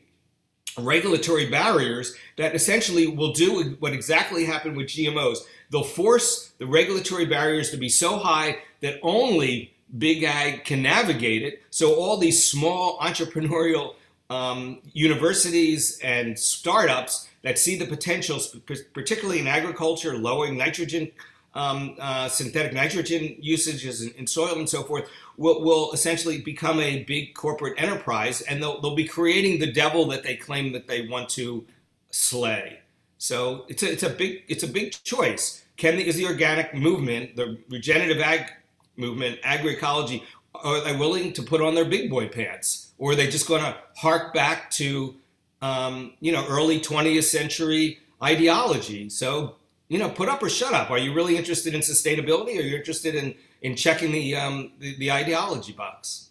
regulatory 0.77 1.49
barriers 1.49 2.15
that 2.37 2.55
essentially 2.55 3.07
will 3.07 3.33
do 3.33 3.75
what 3.79 3.93
exactly 3.93 4.45
happened 4.45 4.77
with 4.77 4.87
GMOs. 4.87 5.39
They'll 5.71 5.83
force 5.83 6.51
the 6.57 6.65
regulatory 6.65 7.25
barriers 7.25 7.69
to 7.71 7.77
be 7.77 7.89
so 7.89 8.17
high 8.17 8.57
that 8.81 8.99
only 9.03 9.73
big 9.97 10.23
ag 10.23 10.65
can 10.65 10.81
navigate 10.81 11.43
it. 11.43 11.63
So 11.69 11.95
all 11.95 12.17
these 12.17 12.45
small 12.45 12.99
entrepreneurial 12.99 13.95
um, 14.29 14.81
universities 14.93 15.99
and 16.03 16.37
startups 16.37 17.27
that 17.41 17.57
see 17.57 17.77
the 17.77 17.85
potentials, 17.85 18.55
particularly 18.93 19.39
in 19.39 19.47
agriculture, 19.47 20.17
lowering 20.17 20.57
nitrogen, 20.57 21.11
um, 21.55 21.95
uh, 21.99 22.29
synthetic 22.29 22.73
nitrogen 22.73 23.35
usages 23.39 24.03
in, 24.03 24.11
in, 24.11 24.27
soil 24.27 24.59
and 24.59 24.69
so 24.69 24.83
forth, 24.83 25.09
will, 25.37 25.63
will 25.63 25.91
essentially 25.93 26.39
become 26.41 26.79
a 26.79 27.03
big 27.05 27.33
corporate 27.33 27.73
enterprise, 27.81 28.41
and 28.41 28.61
they'll, 28.61 28.79
they'll 28.81 28.95
be 28.95 29.07
creating 29.07 29.59
the 29.59 29.71
devil 29.71 30.05
that 30.07 30.21
they 30.21 30.35
claim 30.35 30.73
that 30.73 30.87
they 30.87 31.07
want 31.07 31.27
to 31.29 31.65
slay. 32.11 32.79
So 33.17 33.65
it's 33.67 33.83
a, 33.83 33.91
it's 33.91 34.03
a 34.03 34.09
big 34.09 34.43
it's 34.47 34.63
a 34.63 34.67
big 34.67 34.91
choice. 35.03 35.63
Can 35.75 35.97
the, 35.97 36.07
is 36.07 36.15
the 36.15 36.25
organic 36.25 36.73
movement, 36.73 37.35
the 37.35 37.57
regenerative 37.69 38.21
ag 38.21 38.51
movement, 38.99 39.41
agroecology, 39.41 40.23
are 40.53 40.81
they 40.81 40.95
willing 40.95 41.33
to 41.33 41.41
put 41.41 41.61
on 41.61 41.75
their 41.75 41.85
big 41.85 42.09
boy 42.09 42.27
pants? 42.27 42.91
Or 42.97 43.11
are 43.11 43.15
they 43.15 43.27
just 43.27 43.47
going 43.47 43.61
to 43.61 43.77
hark 43.95 44.33
back 44.33 44.69
to, 44.71 45.15
um, 45.61 46.13
you 46.19 46.31
know, 46.31 46.45
early 46.47 46.79
20th 46.79 47.23
century 47.23 47.99
ideology? 48.21 49.09
So, 49.09 49.55
you 49.87 49.97
know, 49.97 50.09
put 50.09 50.29
up 50.29 50.43
or 50.43 50.49
shut 50.49 50.73
up. 50.73 50.91
Are 50.91 50.97
you 50.97 51.13
really 51.13 51.37
interested 51.37 51.73
in 51.73 51.81
sustainability 51.81 52.57
or 52.57 52.59
are 52.59 52.63
you 52.63 52.75
interested 52.75 53.15
in, 53.15 53.35
in 53.61 53.75
checking 53.75 54.11
the, 54.11 54.35
um, 54.35 54.73
the, 54.79 54.95
the 54.97 55.11
ideology 55.11 55.71
box? 55.71 56.29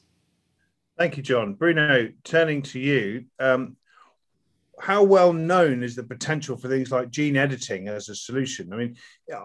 Thank 0.99 1.17
you, 1.17 1.23
Jon. 1.23 1.55
Bruno, 1.55 2.09
turning 2.25 2.61
to 2.63 2.81
you, 2.81 3.25
um, 3.39 3.77
how 4.81 5.03
well 5.03 5.33
known 5.33 5.83
is 5.83 5.97
the 5.97 6.03
potential 6.03 6.57
for 6.57 6.69
things 6.69 6.91
like 6.91 7.11
gene 7.11 7.37
editing 7.37 7.89
as 7.89 8.09
a 8.09 8.15
solution? 8.15 8.73
I 8.73 8.77
mean, 8.77 8.97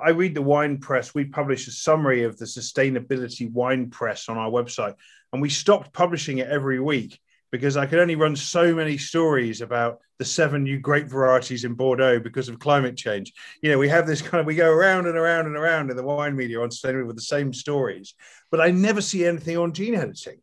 I 0.04 0.10
read 0.10 0.36
the 0.36 0.42
Wine 0.42 0.78
Press. 0.78 1.14
We 1.14 1.26
publish 1.26 1.68
a 1.68 1.72
summary 1.72 2.24
of 2.24 2.38
the 2.38 2.46
sustainability 2.46 3.52
wine 3.52 3.90
press 3.90 4.30
on 4.30 4.38
our 4.38 4.50
website, 4.50 4.96
and 5.32 5.42
we 5.42 5.50
stopped 5.50 5.94
publishing 5.94 6.38
it 6.38 6.48
every 6.48 6.80
week 6.80 7.20
because 7.52 7.78
I 7.78 7.86
could 7.86 8.00
only 8.00 8.16
run 8.16 8.36
so 8.36 8.74
many 8.74 8.98
stories 8.98 9.62
about 9.62 10.00
the 10.18 10.26
seven 10.26 10.64
new 10.64 10.80
grape 10.80 11.08
varieties 11.08 11.66
in 11.66 11.76
Bordeaux 11.76 12.20
because 12.20 12.50
of 12.50 12.58
climate 12.58 12.98
change. 12.98 13.32
You 13.62 13.72
know, 13.72 13.78
we 13.78 13.90
have 13.90 14.08
this 14.08 14.22
kind 14.22 14.40
of 14.40 14.48
we 14.48 14.56
go 14.56 14.72
around 14.72 15.06
and 15.06 15.18
around 15.18 15.46
and 15.46 15.56
around 15.56 15.92
in 15.92 15.98
the 15.98 16.04
wine 16.04 16.36
media 16.36 16.62
on 16.62 16.70
sustainability 16.70 17.08
with 17.08 17.16
the 17.16 17.22
same 17.22 17.54
stories, 17.54 18.16
but 18.50 18.60
I 18.60 18.72
never 18.72 19.02
see 19.02 19.26
anything 19.26 19.58
on 19.58 19.74
gene 19.74 19.96
editing. 19.96 20.40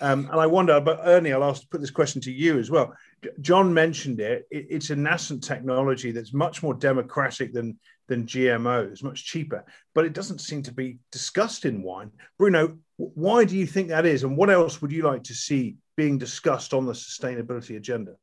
Um, 0.00 0.28
and 0.32 0.40
I 0.40 0.46
wonder, 0.46 0.80
but 0.80 1.00
Ernie, 1.04 1.32
I'll 1.32 1.44
ask 1.44 1.68
put 1.70 1.80
this 1.80 1.90
question 1.90 2.20
to 2.22 2.32
you 2.32 2.58
as 2.58 2.70
well. 2.70 2.92
Jon 3.40 3.72
mentioned 3.72 4.20
it. 4.20 4.46
it. 4.50 4.66
It's 4.70 4.90
a 4.90 4.96
nascent 4.96 5.42
technology 5.44 6.12
that's 6.12 6.32
much 6.32 6.62
more 6.62 6.74
democratic 6.74 7.52
than 7.52 7.78
than 8.08 8.26
GMOs, 8.26 9.02
much 9.02 9.24
cheaper, 9.24 9.64
but 9.94 10.04
it 10.04 10.12
doesn't 10.12 10.40
seem 10.40 10.62
to 10.64 10.72
be 10.72 10.98
discussed 11.10 11.64
in 11.64 11.82
wine. 11.82 12.10
Bruno, 12.36 12.76
why 12.96 13.44
do 13.44 13.56
you 13.56 13.66
think 13.66 13.88
that 13.88 14.04
is, 14.04 14.24
and 14.24 14.36
what 14.36 14.50
else 14.50 14.82
would 14.82 14.92
you 14.92 15.02
like 15.02 15.22
to 15.24 15.34
see 15.34 15.76
being 15.96 16.18
discussed 16.18 16.74
on 16.74 16.84
the 16.84 16.92
sustainability 16.92 17.76
agenda? 17.76 18.16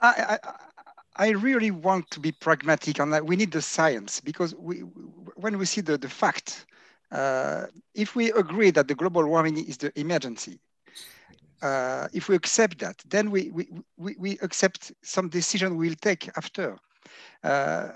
I, 0.00 0.38
I, 0.42 0.52
I 1.16 1.28
really 1.30 1.70
want 1.70 2.10
to 2.10 2.20
be 2.20 2.32
pragmatic 2.32 3.00
on 3.00 3.10
that. 3.10 3.24
We 3.24 3.36
need 3.36 3.52
the 3.52 3.62
science 3.62 4.20
because 4.20 4.54
we, 4.54 4.80
when 5.36 5.56
we 5.56 5.64
see 5.64 5.80
the, 5.80 5.96
the 5.96 6.08
fact, 6.08 6.66
uh, 7.12 7.66
if 7.94 8.16
we 8.16 8.32
agree 8.32 8.70
that 8.72 8.88
the 8.88 8.94
global 8.94 9.24
warming 9.24 9.56
is 9.56 9.78
the 9.78 9.98
emergency, 9.98 10.60
uh, 11.64 12.08
if 12.12 12.28
we 12.28 12.36
accept 12.36 12.78
that, 12.80 13.02
then 13.08 13.30
we, 13.30 13.50
we, 13.50 13.66
we, 13.96 14.14
we 14.18 14.38
accept 14.42 14.92
some 15.02 15.28
decision 15.28 15.76
we'll 15.76 15.94
take 16.02 16.28
after. 16.36 16.76
Uh, 17.42 17.88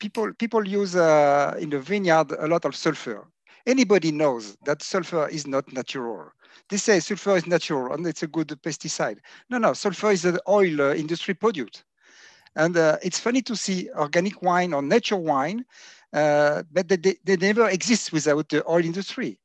people, 0.00 0.32
people 0.34 0.66
use 0.66 0.96
uh, 0.96 1.54
in 1.58 1.70
the 1.70 1.78
vineyard 1.78 2.32
a 2.32 2.48
lot 2.48 2.64
of 2.64 2.74
sulfur. 2.74 3.26
Anybody 3.66 4.10
knows 4.10 4.56
that 4.64 4.82
sulfur 4.82 5.28
is 5.28 5.46
not 5.46 5.72
natural. 5.72 6.30
They 6.68 6.76
say 6.76 7.00
sulfur 7.00 7.36
is 7.36 7.46
natural 7.46 7.94
and 7.94 8.06
it's 8.06 8.22
a 8.22 8.26
good 8.26 8.48
pesticide. 8.62 9.18
No, 9.48 9.58
no, 9.58 9.72
sulfur 9.72 10.10
is 10.10 10.24
an 10.24 10.38
oil 10.48 10.82
uh, 10.82 10.94
industry 10.94 11.34
product. 11.34 11.84
And 12.56 12.76
uh, 12.76 12.98
it's 13.02 13.18
funny 13.18 13.42
to 13.42 13.56
see 13.56 13.88
organic 13.96 14.42
wine 14.42 14.72
or 14.74 14.82
nature 14.82 15.16
wine, 15.16 15.64
uh, 16.12 16.62
but 16.72 16.88
they, 16.88 17.16
they 17.24 17.36
never 17.36 17.68
exist 17.68 18.12
without 18.12 18.48
the 18.48 18.68
oil 18.68 18.84
industry. 18.84 19.38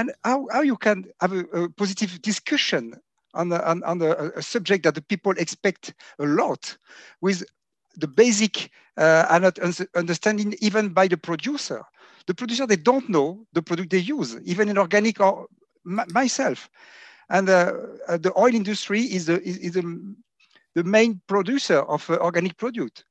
And 0.00 0.12
how, 0.24 0.48
how 0.50 0.62
you 0.62 0.78
can 0.78 1.04
have 1.20 1.34
a, 1.34 1.40
a 1.40 1.68
positive 1.68 2.22
discussion 2.22 2.94
on, 3.34 3.52
a, 3.52 3.58
on, 3.58 3.82
on 3.84 4.00
a, 4.00 4.40
subject 4.40 4.84
that 4.84 4.94
the 4.94 5.02
people 5.02 5.32
expect 5.32 5.92
a 6.18 6.24
lot 6.24 6.74
with 7.20 7.44
the 7.96 8.08
basic 8.08 8.70
uh, 8.96 9.26
understanding 9.94 10.54
even 10.62 10.88
by 10.88 11.06
the 11.06 11.18
producer. 11.18 11.82
The 12.26 12.32
producer, 12.32 12.66
they 12.66 12.76
don't 12.76 13.10
know 13.10 13.44
the 13.52 13.60
product 13.60 13.90
they 13.90 13.98
use, 13.98 14.38
even 14.46 14.70
in 14.70 14.78
organic 14.78 15.20
or 15.20 15.48
myself. 15.84 16.70
And 17.28 17.50
uh, 17.50 17.74
uh, 18.08 18.16
the 18.16 18.32
oil 18.38 18.54
industry 18.54 19.02
is, 19.02 19.26
the, 19.26 19.42
is, 19.42 19.58
is 19.58 19.72
the, 19.72 20.14
the 20.74 20.84
main 20.84 21.20
producer 21.26 21.80
of 21.80 22.08
uh, 22.08 22.16
organic 22.22 22.56
product. 22.56 23.04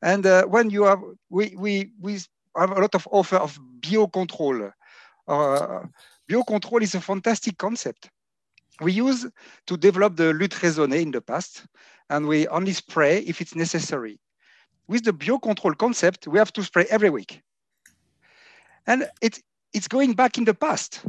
And 0.00 0.24
uh, 0.24 0.46
when 0.46 0.70
you 0.70 0.84
have, 0.84 1.02
we, 1.28 1.54
we, 1.58 1.90
we 2.00 2.14
have 2.56 2.70
a 2.70 2.80
lot 2.80 2.94
of 2.94 3.06
offer 3.10 3.36
of 3.36 3.60
biocontrol. 3.80 4.72
Uh, 5.28 5.82
biocontrol 6.30 6.82
is 6.82 6.94
a 6.94 7.00
fantastic 7.00 7.58
concept. 7.58 8.10
We 8.80 8.92
use 8.92 9.26
to 9.66 9.76
develop 9.76 10.16
the 10.16 10.32
lutte 10.32 10.58
raisonnée 10.60 11.02
in 11.02 11.10
the 11.10 11.20
past, 11.20 11.66
and 12.08 12.26
we 12.26 12.46
only 12.48 12.72
spray 12.72 13.18
if 13.18 13.40
it's 13.40 13.54
necessary. 13.54 14.18
With 14.88 15.04
the 15.04 15.12
biocontrol 15.12 15.76
concept, 15.76 16.26
we 16.28 16.38
have 16.38 16.52
to 16.52 16.62
spray 16.62 16.86
every 16.88 17.10
week. 17.10 17.42
And 18.86 19.08
it, 19.20 19.40
it's 19.72 19.88
going 19.88 20.14
back 20.14 20.38
in 20.38 20.44
the 20.44 20.54
past 20.54 21.04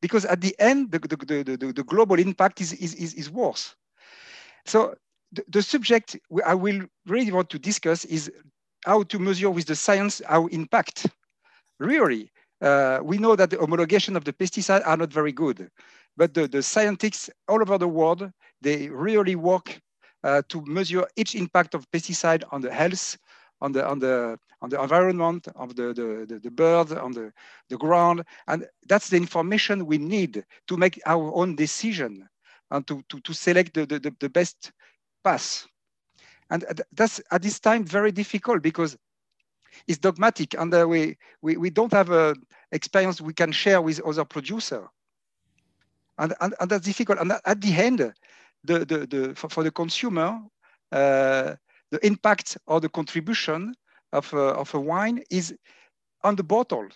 because 0.00 0.24
at 0.24 0.40
the 0.40 0.54
end, 0.58 0.90
the, 0.90 0.98
the, 0.98 1.16
the, 1.56 1.72
the, 1.72 1.84
global 1.84 2.18
impact 2.18 2.60
is, 2.60 2.72
is, 2.72 2.94
is, 2.94 3.14
is 3.14 3.30
worse. 3.30 3.76
So 4.64 4.94
the, 5.48 5.62
subject 5.62 6.16
I 6.44 6.54
will 6.54 6.82
really 7.06 7.30
want 7.30 7.50
to 7.50 7.58
discuss 7.58 8.04
is 8.06 8.30
how 8.84 9.04
to 9.04 9.18
measure 9.18 9.50
with 9.50 9.66
the 9.66 9.76
science 9.76 10.20
our 10.28 10.48
impact. 10.50 11.06
Really, 11.78 12.30
uh, 12.62 13.00
we 13.02 13.18
know 13.18 13.36
that 13.36 13.50
the 13.50 13.56
homologation 13.56 14.16
of 14.16 14.24
the 14.24 14.32
pesticide 14.32 14.82
are 14.86 14.96
not 14.96 15.12
very 15.12 15.32
good, 15.32 15.68
but 16.16 16.32
the, 16.34 16.46
the 16.46 16.62
scientists 16.62 17.28
all 17.48 17.60
over 17.60 17.76
the 17.78 17.88
world, 17.88 18.30
they 18.60 18.88
really 18.88 19.34
work 19.34 19.80
uh, 20.24 20.42
to 20.48 20.62
measure 20.66 21.06
each 21.16 21.34
impact 21.34 21.74
of 21.74 21.90
pesticide 21.90 22.44
on 22.52 22.60
the 22.60 22.72
health, 22.72 23.18
on 23.60 23.72
the 23.72 23.86
on 23.86 23.98
the 23.98 24.38
on 24.60 24.68
the 24.70 24.80
environment, 24.80 25.48
of 25.56 25.74
the 25.74 25.92
the, 25.92 26.24
the, 26.28 26.38
the 26.38 26.50
birds, 26.50 26.92
on 26.92 27.12
the, 27.12 27.32
the 27.68 27.76
ground. 27.76 28.22
And 28.46 28.66
that's 28.88 29.10
the 29.10 29.16
information 29.16 29.86
we 29.86 29.98
need 29.98 30.44
to 30.68 30.76
make 30.76 31.00
our 31.04 31.34
own 31.34 31.56
decision 31.56 32.28
and 32.70 32.86
to, 32.86 33.02
to, 33.08 33.20
to 33.20 33.34
select 33.34 33.74
the, 33.74 33.86
the, 33.86 34.14
the 34.20 34.28
best 34.28 34.72
path. 35.24 35.66
And 36.50 36.64
that's 36.92 37.20
at 37.30 37.42
this 37.42 37.58
time 37.58 37.84
very 37.84 38.12
difficult 38.12 38.62
because 38.62 38.96
it's 39.86 39.98
dogmatic 39.98 40.54
and 40.58 40.72
uh, 40.74 40.86
we, 40.86 41.16
we, 41.40 41.56
we 41.56 41.70
don't 41.70 41.92
have 41.92 42.10
a 42.10 42.34
experience 42.72 43.20
we 43.20 43.32
can 43.32 43.52
share 43.52 43.80
with 43.80 44.00
other 44.00 44.24
producer. 44.24 44.88
And, 46.18 46.34
and, 46.40 46.54
and 46.60 46.70
that's 46.70 46.84
difficult. 46.84 47.18
And 47.18 47.32
at 47.44 47.60
the 47.60 47.72
end, 47.74 47.98
the, 48.64 48.78
the, 48.84 49.06
the, 49.06 49.34
for, 49.34 49.48
for 49.48 49.62
the 49.62 49.70
consumer, 49.70 50.38
uh, 50.92 51.54
the 51.90 52.06
impact 52.06 52.56
or 52.66 52.80
the 52.80 52.88
contribution 52.88 53.74
of, 54.12 54.32
uh, 54.34 54.52
of 54.52 54.72
a 54.74 54.80
wine 54.80 55.22
is 55.30 55.54
on 56.22 56.36
the 56.36 56.44
bottle. 56.44 56.88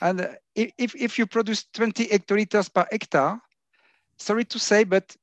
And 0.00 0.20
uh, 0.20 0.28
if, 0.54 0.94
if 0.94 1.18
you 1.18 1.26
produce 1.26 1.66
20 1.74 2.08
hectoliters 2.08 2.72
per 2.72 2.86
hectare, 2.90 3.40
sorry 4.16 4.44
to 4.46 4.58
say, 4.58 4.84
but 4.84 5.16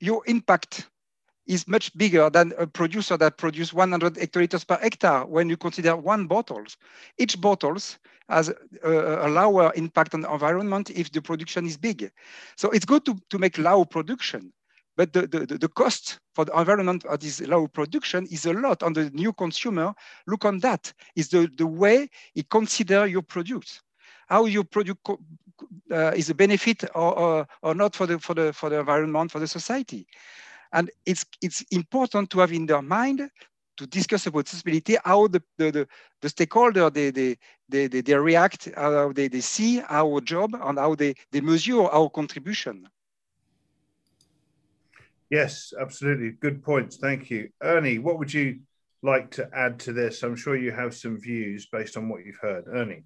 your 0.00 0.22
impact 0.26 0.88
is 1.46 1.68
much 1.68 1.96
bigger 1.96 2.30
than 2.30 2.52
a 2.58 2.66
producer 2.66 3.16
that 3.16 3.36
produces 3.36 3.74
100 3.74 4.14
hectoliters 4.14 4.66
per 4.66 4.78
hectare 4.78 5.24
when 5.26 5.48
you 5.48 5.56
consider 5.56 5.96
one 5.96 6.26
bottle. 6.26 6.64
Each 7.18 7.40
bottle 7.40 7.76
has 8.28 8.48
a, 8.82 9.26
a, 9.26 9.28
lower 9.28 9.72
impact 9.76 10.14
on 10.14 10.22
the 10.22 10.32
environment 10.32 10.90
if 10.90 11.12
the 11.12 11.20
production 11.20 11.66
is 11.66 11.76
big. 11.76 12.10
So 12.56 12.70
it's 12.70 12.86
good 12.86 13.04
to, 13.04 13.18
to 13.30 13.38
make 13.38 13.58
low 13.58 13.84
production, 13.84 14.52
but 14.96 15.12
the, 15.12 15.26
the, 15.26 15.58
the 15.58 15.68
cost 15.68 16.20
for 16.34 16.44
the 16.44 16.58
environment 16.58 17.04
of 17.04 17.20
this 17.20 17.40
low 17.42 17.66
production 17.68 18.26
is 18.30 18.46
a 18.46 18.52
lot 18.52 18.82
on 18.82 18.94
the 18.94 19.10
new 19.10 19.32
consumer. 19.32 19.92
Look 20.26 20.44
on 20.44 20.60
that, 20.60 20.92
is 21.16 21.28
the, 21.28 21.50
the 21.56 21.66
way 21.66 22.08
he 22.32 22.44
consider 22.44 23.06
your 23.06 23.22
product. 23.22 23.82
How 24.28 24.46
your 24.46 24.64
product 24.64 25.06
uh, 25.90 26.12
is 26.16 26.30
a 26.30 26.34
benefit 26.34 26.84
or, 26.94 27.18
or, 27.18 27.46
or 27.62 27.74
not 27.74 27.94
for 27.94 28.06
the, 28.06 28.18
for, 28.18 28.34
the, 28.34 28.54
for 28.54 28.70
the 28.70 28.80
environment, 28.80 29.30
for 29.30 29.38
the 29.38 29.46
society. 29.46 30.06
And 30.74 30.90
it's, 31.06 31.24
it's 31.40 31.62
important 31.70 32.28
to 32.30 32.40
have 32.40 32.52
in 32.52 32.66
their 32.66 32.82
mind 32.82 33.30
to 33.76 33.86
discuss 33.86 34.26
about 34.26 34.40
accessibility, 34.40 34.96
how 35.04 35.28
the, 35.28 35.42
the, 35.56 35.70
the, 35.70 35.88
the 36.20 36.28
stakeholder, 36.28 36.90
they, 36.90 37.10
they, 37.10 37.36
they, 37.68 37.86
they 37.86 38.14
react, 38.14 38.68
how 38.76 39.12
they, 39.12 39.28
they 39.28 39.40
see 39.40 39.80
our 39.88 40.20
job 40.20 40.54
and 40.54 40.78
how 40.78 40.94
they, 40.94 41.14
they 41.32 41.40
measure 41.40 41.82
our 41.82 42.10
contribution. 42.10 42.88
Yes, 45.30 45.72
absolutely. 45.80 46.32
Good 46.32 46.62
points. 46.62 46.96
Thank 46.96 47.30
you. 47.30 47.48
Ernie, 47.62 47.98
what 47.98 48.18
would 48.18 48.32
you 48.32 48.60
like 49.02 49.30
to 49.32 49.48
add 49.54 49.78
to 49.80 49.92
this? 49.92 50.22
I'm 50.22 50.36
sure 50.36 50.56
you 50.56 50.72
have 50.72 50.94
some 50.94 51.18
views 51.18 51.66
based 51.66 51.96
on 51.96 52.08
what 52.08 52.24
you've 52.24 52.38
heard. 52.40 52.66
Ernie. 52.68 53.04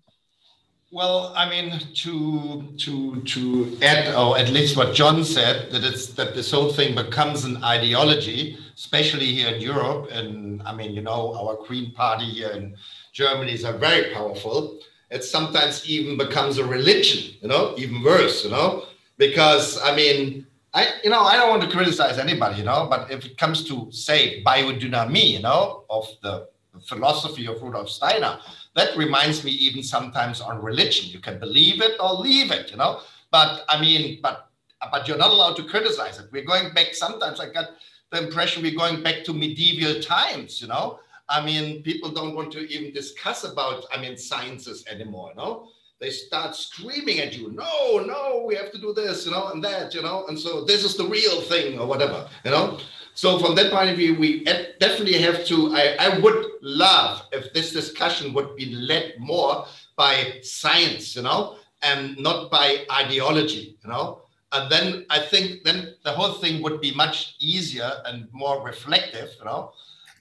Well, 0.90 1.34
I 1.36 1.46
mean, 1.50 1.78
to 1.96 2.64
to 2.78 3.20
to 3.20 3.78
add, 3.82 4.14
or 4.14 4.38
at 4.38 4.48
least 4.48 4.74
what 4.74 4.94
Jon 4.94 5.22
said, 5.22 5.70
that 5.70 5.84
it's 5.84 6.06
that 6.14 6.34
this 6.34 6.50
whole 6.50 6.72
thing 6.72 6.94
becomes 6.94 7.44
an 7.44 7.62
ideology, 7.62 8.56
especially 8.74 9.26
here 9.26 9.48
in 9.48 9.60
Europe. 9.60 10.08
And 10.10 10.62
I 10.62 10.74
mean, 10.74 10.94
you 10.94 11.02
know, 11.02 11.34
our 11.36 11.58
Green 11.66 11.92
Party 11.92 12.24
here 12.24 12.52
in 12.52 12.74
Germany 13.12 13.52
is 13.52 13.64
very 13.64 14.14
powerful. 14.14 14.80
It 15.10 15.24
sometimes 15.24 15.86
even 15.86 16.16
becomes 16.16 16.56
a 16.56 16.64
religion, 16.64 17.34
you 17.42 17.48
know, 17.48 17.74
even 17.76 18.02
worse, 18.02 18.44
you 18.44 18.50
know, 18.50 18.84
because 19.18 19.78
I 19.82 19.94
mean, 19.94 20.46
I 20.72 20.86
you 21.04 21.10
know, 21.10 21.20
I 21.20 21.36
don't 21.36 21.50
want 21.50 21.64
to 21.64 21.68
criticize 21.68 22.18
anybody, 22.18 22.60
you 22.60 22.64
know, 22.64 22.86
but 22.88 23.10
if 23.10 23.26
it 23.26 23.36
comes 23.36 23.62
to 23.64 23.92
say 23.92 24.42
biodynamie, 24.42 25.32
you 25.32 25.40
know, 25.40 25.84
of 25.90 26.08
the 26.22 26.48
philosophy 26.86 27.44
of 27.46 27.60
Rudolf 27.60 27.90
Steiner, 27.90 28.38
that 28.78 28.96
reminds 28.96 29.44
me 29.44 29.50
even 29.50 29.82
sometimes 29.82 30.40
on 30.40 30.62
religion. 30.62 31.10
You 31.10 31.20
can 31.20 31.38
believe 31.38 31.82
it 31.82 31.96
or 32.00 32.14
leave 32.14 32.50
it, 32.50 32.70
you 32.70 32.76
know. 32.76 33.00
But 33.30 33.64
I 33.68 33.80
mean, 33.80 34.20
but 34.22 34.48
but 34.92 35.08
you're 35.08 35.18
not 35.18 35.30
allowed 35.30 35.56
to 35.56 35.64
criticize 35.64 36.18
it. 36.18 36.28
We're 36.32 36.44
going 36.44 36.72
back. 36.72 36.94
Sometimes 36.94 37.40
I 37.40 37.50
got 37.50 37.70
the 38.10 38.22
impression 38.24 38.62
we're 38.62 38.78
going 38.78 39.02
back 39.02 39.24
to 39.24 39.32
medieval 39.32 40.00
times, 40.00 40.62
you 40.62 40.68
know. 40.68 41.00
I 41.28 41.44
mean, 41.44 41.82
people 41.82 42.10
don't 42.10 42.34
want 42.34 42.52
to 42.52 42.60
even 42.72 42.94
discuss 42.94 43.44
about, 43.44 43.84
I 43.92 44.00
mean, 44.00 44.16
sciences 44.16 44.84
anymore, 44.90 45.30
you 45.30 45.36
know. 45.36 45.68
They 46.00 46.10
start 46.10 46.54
screaming 46.54 47.18
at 47.18 47.36
you, 47.36 47.50
no, 47.50 47.98
no, 47.98 48.44
we 48.46 48.54
have 48.54 48.70
to 48.70 48.78
do 48.78 48.94
this, 48.94 49.26
you 49.26 49.32
know, 49.32 49.48
and 49.48 49.62
that, 49.64 49.92
you 49.94 50.00
know, 50.00 50.26
and 50.28 50.38
so 50.38 50.64
this 50.64 50.84
is 50.84 50.96
the 50.96 51.04
real 51.04 51.40
thing 51.42 51.78
or 51.78 51.86
whatever, 51.86 52.28
you 52.44 52.52
know. 52.52 52.78
So 53.18 53.36
from 53.40 53.56
that 53.56 53.72
point 53.72 53.90
of 53.90 53.96
view, 53.96 54.14
we 54.14 54.44
definitely 54.44 55.14
have 55.14 55.44
to, 55.46 55.74
I, 55.74 55.96
I 55.98 56.18
would 56.20 56.52
love 56.62 57.22
if 57.32 57.52
this 57.52 57.72
discussion 57.72 58.32
would 58.32 58.54
be 58.54 58.66
led 58.76 59.14
more 59.18 59.66
by 59.96 60.38
science, 60.42 61.16
you 61.16 61.22
know, 61.22 61.56
and 61.82 62.16
not 62.18 62.48
by 62.48 62.86
ideology, 62.92 63.76
you 63.82 63.90
know. 63.90 64.22
And 64.52 64.70
then 64.70 65.04
I 65.10 65.18
think 65.18 65.64
then 65.64 65.96
the 66.04 66.12
whole 66.12 66.34
thing 66.34 66.62
would 66.62 66.80
be 66.80 66.94
much 66.94 67.34
easier 67.40 67.90
and 68.06 68.28
more 68.30 68.64
reflective, 68.64 69.30
you 69.36 69.46
know. 69.46 69.72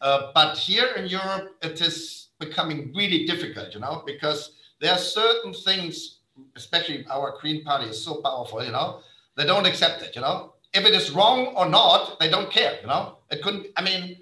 Uh, 0.02 0.32
but 0.34 0.58
here 0.58 0.88
in 0.96 1.06
Europe, 1.06 1.56
it 1.62 1.80
is 1.80 2.30
becoming 2.40 2.92
really 2.96 3.28
difficult, 3.28 3.76
you 3.76 3.80
know, 3.80 4.02
because 4.08 4.54
there 4.82 4.94
are 4.94 4.98
certain 4.98 5.54
things, 5.54 6.22
especially 6.56 7.06
our 7.12 7.38
Green 7.40 7.64
Party 7.64 7.90
is 7.90 8.04
so 8.04 8.16
powerful, 8.24 8.66
you 8.66 8.72
know, 8.72 9.02
they 9.36 9.46
don't 9.46 9.68
accept 9.68 10.02
it. 10.02 10.16
You 10.16 10.22
know, 10.22 10.54
if 10.74 10.86
it 10.86 10.94
is 10.94 11.12
wrong 11.12 11.48
or 11.56 11.68
not, 11.68 12.20
they 12.20 12.30
don't 12.30 12.52
care. 12.52 12.78
You 12.82 12.88
know, 12.88 13.18
it 13.32 13.42
couldn't. 13.42 13.68
I 13.76 13.82
mean, 13.82 14.18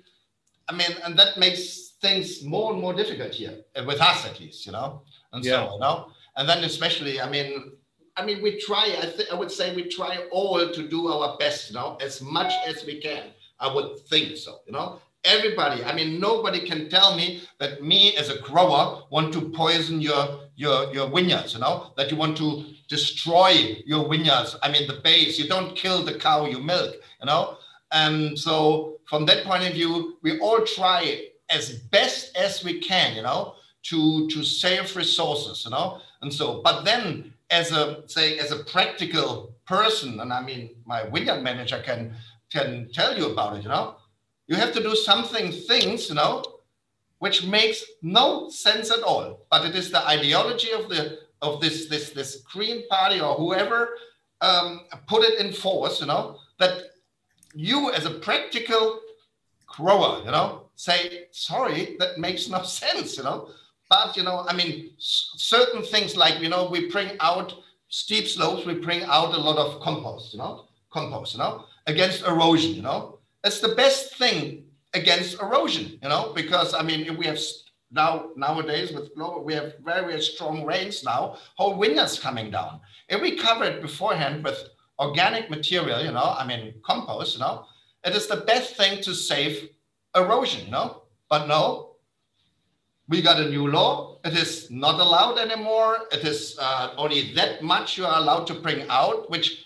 I 0.68 0.74
mean, 0.74 0.92
and 1.04 1.18
that 1.18 1.38
makes 1.38 1.94
things 2.02 2.44
more 2.44 2.72
and 2.74 2.82
more 2.82 2.94
difficult 2.94 3.34
here 3.34 3.60
uh, 3.76 3.84
with 3.86 4.02
us, 4.02 4.26
at 4.26 4.40
least. 4.40 4.66
You 4.66 4.72
know, 4.72 5.02
and 5.34 5.44
yeah. 5.44 5.66
so 5.66 5.74
you 5.74 5.80
know, 5.80 6.08
and 6.38 6.48
then 6.48 6.64
especially, 6.64 7.22
I 7.22 7.30
mean, 7.30 7.74
I 8.18 8.26
mean, 8.26 8.42
we 8.42 8.60
try. 8.60 8.96
I 9.02 9.06
think 9.06 9.32
I 9.32 9.36
would 9.36 9.52
say 9.52 9.76
we 9.76 9.84
try 9.90 10.26
all 10.32 10.70
to 10.70 10.88
do 10.88 11.08
our 11.08 11.38
best. 11.38 11.70
You 11.70 11.76
know, 11.76 11.98
as 12.02 12.22
much 12.22 12.54
as 12.68 12.86
we 12.86 13.00
can. 13.00 13.24
I 13.58 13.74
would 13.74 14.00
think 14.10 14.36
so. 14.38 14.60
You 14.66 14.74
know, 14.74 15.00
everybody. 15.24 15.84
I 15.84 15.94
mean, 15.94 16.20
nobody 16.20 16.60
can 16.60 16.90
tell 16.90 17.16
me 17.16 17.42
that 17.60 17.82
me 17.82 18.16
as 18.18 18.30
a 18.30 18.40
grower 18.40 19.04
want 19.10 19.34
to 19.34 19.50
poison 19.50 20.02
your 20.02 20.40
your 20.56 20.94
your 20.94 21.10
vineyards. 21.10 21.54
You 21.54 21.60
know 21.60 21.94
that 21.98 22.12
you 22.12 22.18
want 22.18 22.38
to 22.38 22.66
destroy 22.88 23.82
your 23.86 24.08
vineyards. 24.10 24.56
I 24.64 24.72
mean, 24.72 24.88
the 24.88 25.02
base. 25.04 25.38
You 25.40 25.48
don't 25.48 25.76
kill 25.76 26.04
the 26.04 26.18
cow 26.18 26.46
you 26.46 26.60
milk. 26.60 26.96
You 27.20 27.28
know, 27.28 27.58
and 27.92 28.38
so 28.38 28.98
from 29.06 29.26
that 29.26 29.44
point 29.44 29.64
of 29.66 29.74
view, 29.74 30.18
we 30.22 30.40
all 30.40 30.62
try 30.66 31.28
as 31.50 31.80
best 31.92 32.36
as 32.38 32.64
we 32.64 32.80
can. 32.80 33.16
You 33.16 33.24
know, 33.24 33.56
to 33.84 34.28
to 34.30 34.44
save 34.44 34.96
resources. 34.96 35.64
You 35.66 35.72
know, 35.72 36.02
and 36.22 36.34
so 36.34 36.62
but 36.64 36.84
then 36.84 37.34
as 37.50 37.72
a 37.72 38.04
say 38.08 38.40
as 38.40 38.52
a 38.52 38.64
practical 38.64 39.56
person, 39.66 40.20
and 40.20 40.32
I 40.34 40.42
mean, 40.42 40.72
my 40.86 41.04
vineyard 41.04 41.42
manager 41.42 41.82
can 41.86 42.14
can 42.52 42.90
tell 42.94 43.18
you 43.18 43.32
about 43.32 43.58
it. 43.58 43.64
You 43.64 43.70
know 43.70 43.96
you 44.48 44.56
have 44.56 44.74
to 44.74 44.84
do 44.84 44.96
something, 44.96 45.52
things, 45.52 46.10
you 46.10 46.16
know, 46.16 46.44
which 47.26 47.44
makes 47.44 47.84
no 48.04 48.48
sense 48.50 48.92
at 48.92 49.02
all. 49.02 49.48
But 49.50 49.66
it 49.66 49.76
is 49.76 49.90
the 49.90 50.08
ideology 50.08 50.72
of 50.80 50.90
the 50.90 51.18
of 51.42 51.60
this 51.60 51.88
this 51.88 52.12
this 52.12 52.32
Green 52.54 52.88
Party 52.88 53.20
or 53.20 53.34
whoever 53.34 53.80
um, 54.42 54.82
put 55.08 55.24
it 55.24 55.40
in 55.44 55.52
force, 55.52 56.02
you 56.02 56.06
know, 56.06 56.38
that 56.60 56.74
you 57.56 57.92
as 57.98 58.06
a 58.06 58.20
practical 58.28 59.00
grower, 59.66 60.22
you 60.24 60.30
know, 60.30 60.70
say 60.76 61.00
sorry, 61.32 61.96
that 61.98 62.20
makes 62.20 62.48
no 62.48 62.62
sense, 62.82 63.18
you 63.18 63.24
know. 63.24 63.50
But 63.90 64.16
you 64.18 64.22
know, 64.22 64.46
I 64.48 64.54
mean, 64.56 64.92
certain 65.00 65.82
things 65.82 66.16
like 66.16 66.40
you 66.44 66.50
know, 66.50 66.70
we 66.70 66.92
bring 66.92 67.10
out 67.22 67.56
steep 67.90 68.28
slopes, 68.28 68.68
we 68.68 68.76
bring 68.76 69.02
out 69.06 69.34
a 69.34 69.42
lot 69.48 69.58
of 69.58 69.82
compost, 69.82 70.32
you 70.34 70.38
know, 70.38 70.66
compost, 70.92 71.34
you 71.34 71.40
know, 71.40 71.66
against 71.88 72.24
erosion, 72.24 72.76
you 72.76 72.84
know 72.84 73.16
it's 73.46 73.60
the 73.60 73.76
best 73.76 74.16
thing 74.16 74.65
against 74.96 75.42
erosion, 75.42 76.00
you 76.02 76.10
know, 76.10 76.32
because 76.34 76.74
I 76.74 76.82
mean, 76.82 77.18
we 77.18 77.26
have 77.26 77.40
now 77.92 78.30
nowadays 78.36 78.92
with 78.92 79.14
global, 79.16 79.44
we 79.44 79.54
have 79.54 79.76
very, 79.84 80.08
very 80.08 80.22
strong 80.22 80.66
rains 80.66 81.04
now, 81.04 81.38
whole 81.56 81.80
vineyards 81.80 82.18
coming 82.20 82.50
down. 82.50 82.80
If 83.10 83.22
we 83.22 83.36
cover 83.36 83.66
it 83.66 83.82
beforehand 83.82 84.44
with 84.44 84.58
organic 84.98 85.50
material, 85.50 86.04
you 86.04 86.12
know, 86.12 86.34
I 86.38 86.46
mean, 86.48 86.74
compost, 86.84 87.36
you 87.36 87.42
know, 87.42 87.66
it 88.04 88.16
is 88.16 88.28
the 88.28 88.38
best 88.38 88.76
thing 88.76 89.02
to 89.04 89.14
save 89.14 89.70
erosion, 90.16 90.66
you 90.66 90.72
know, 90.72 91.04
but 91.30 91.48
no, 91.48 91.96
we 93.08 93.22
got 93.22 93.40
a 93.40 93.50
new 93.50 93.68
law. 93.68 94.20
It 94.24 94.34
is 94.34 94.72
not 94.72 95.00
allowed 95.00 95.38
anymore. 95.38 96.00
It 96.12 96.24
is 96.24 96.58
uh, 96.60 96.94
only 96.98 97.34
that 97.34 97.62
much 97.62 97.98
you 97.98 98.06
are 98.06 98.18
allowed 98.18 98.48
to 98.48 98.56
bring 98.56 98.88
out, 98.90 99.30
which 99.30 99.66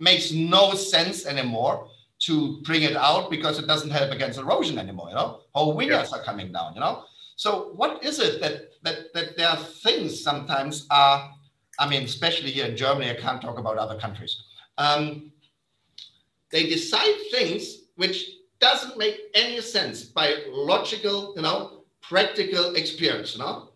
makes 0.00 0.32
no 0.32 0.74
sense 0.74 1.26
anymore 1.26 1.89
to 2.20 2.60
bring 2.62 2.82
it 2.82 2.96
out 2.96 3.30
because 3.30 3.58
it 3.58 3.66
doesn't 3.66 3.90
help 3.90 4.12
against 4.12 4.38
erosion 4.38 4.78
anymore. 4.78 5.08
You 5.08 5.14
know, 5.16 5.40
whole 5.54 5.76
vineyards 5.76 6.10
yeah. 6.12 6.18
are 6.18 6.24
coming 6.24 6.52
down. 6.52 6.74
You 6.74 6.80
know, 6.80 7.04
so 7.36 7.72
what 7.74 8.04
is 8.04 8.18
it 8.18 8.40
that 8.40 8.70
that 8.82 9.12
that 9.14 9.36
there 9.36 9.48
are 9.48 9.56
things 9.56 10.22
sometimes 10.22 10.86
are? 10.90 11.32
I 11.78 11.88
mean, 11.88 12.02
especially 12.02 12.50
here 12.50 12.66
in 12.66 12.76
Germany, 12.76 13.10
I 13.10 13.14
can't 13.14 13.40
talk 13.40 13.58
about 13.58 13.78
other 13.78 13.98
countries. 13.98 14.36
Um, 14.76 15.32
they 16.50 16.64
decide 16.64 17.14
things 17.30 17.84
which 17.96 18.30
doesn't 18.58 18.98
make 18.98 19.18
any 19.34 19.60
sense 19.62 20.04
by 20.04 20.44
logical, 20.50 21.32
you 21.36 21.42
know, 21.42 21.84
practical 22.02 22.74
experience. 22.74 23.34
You 23.34 23.40
know, 23.40 23.70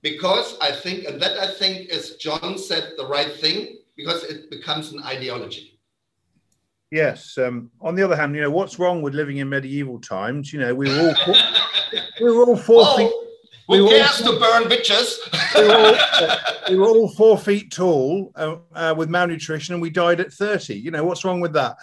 because 0.00 0.56
I 0.60 0.72
think, 0.72 1.04
and 1.04 1.20
that 1.20 1.38
I 1.38 1.52
think, 1.52 1.90
is 1.90 2.16
Jon 2.16 2.56
said, 2.56 2.92
the 2.96 3.06
right 3.06 3.32
thing, 3.34 3.78
because 3.96 4.24
it 4.24 4.50
becomes 4.50 4.92
an 4.92 5.02
ideology. 5.02 5.75
Yes. 6.90 7.36
Um, 7.36 7.70
on 7.80 7.94
the 7.94 8.02
other 8.02 8.16
hand, 8.16 8.34
you 8.34 8.40
know 8.40 8.50
what's 8.50 8.78
wrong 8.78 9.02
with 9.02 9.14
living 9.14 9.38
in 9.38 9.48
medieval 9.48 10.00
times? 10.00 10.52
You 10.52 10.60
know, 10.60 10.74
we 10.74 10.88
were 10.88 11.14
all 11.26 11.34
we 12.20 12.30
were 12.30 12.44
all 12.44 12.56
four 12.56 12.82
oh, 12.84 12.96
feet. 12.96 13.12
We 13.68 13.78
who 13.78 13.88
cares 13.88 14.22
all, 14.22 14.34
to 14.34 14.40
burn 14.40 14.68
witches? 14.68 15.18
we, 15.56 15.66
were 15.66 15.74
all, 15.74 15.94
uh, 15.96 16.36
we, 16.70 16.76
were 16.76 16.86
all, 16.86 17.08
four 17.08 17.36
feet 17.36 17.72
tall 17.72 18.30
uh, 18.36 18.56
uh, 18.72 18.94
with 18.96 19.08
malnutrition, 19.08 19.74
and 19.74 19.82
we 19.82 19.90
died 19.90 20.20
at 20.20 20.32
thirty. 20.32 20.76
You 20.76 20.92
know 20.92 21.04
what's 21.04 21.24
wrong 21.24 21.40
with 21.40 21.52
that? 21.54 21.76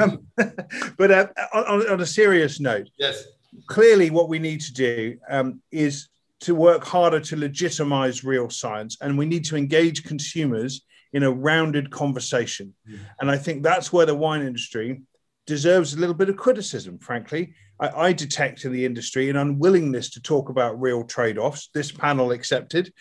Um, 0.00 0.26
but 0.96 1.10
uh, 1.12 1.28
on, 1.54 1.88
on, 1.88 2.00
a 2.00 2.06
serious 2.06 2.58
note, 2.58 2.88
yes, 2.98 3.24
clearly 3.68 4.10
what 4.10 4.28
we 4.28 4.40
need 4.40 4.60
to 4.62 4.72
do 4.72 5.16
um, 5.30 5.62
is 5.70 6.08
to 6.40 6.56
work 6.56 6.84
harder 6.84 7.20
to 7.20 7.36
legitimize 7.36 8.24
real 8.24 8.50
science, 8.50 8.96
and 9.00 9.16
we 9.16 9.26
need 9.26 9.44
to 9.44 9.56
engage 9.56 10.02
consumers 10.02 10.82
in 11.12 11.22
a 11.22 11.30
rounded 11.30 11.90
conversation. 11.90 12.74
Mm. 12.88 12.98
And 13.20 13.30
I 13.30 13.36
think 13.36 13.62
that's 13.62 13.92
where 13.92 14.06
the 14.06 14.14
wine 14.14 14.42
industry 14.42 15.02
deserves 15.46 15.94
a 15.94 15.98
little 15.98 16.14
bit 16.14 16.28
of 16.28 16.36
criticism, 16.36 16.98
frankly. 16.98 17.54
I, 17.80 17.88
I 17.88 18.12
detect 18.12 18.64
in 18.64 18.72
the 18.72 18.84
industry 18.84 19.30
an 19.30 19.36
unwillingness 19.36 20.10
to 20.10 20.22
talk 20.22 20.50
about 20.50 20.80
real 20.80 21.04
trade 21.04 21.38
offs, 21.38 21.70
this 21.72 21.90
panel 21.90 22.32
accepted, 22.32 22.92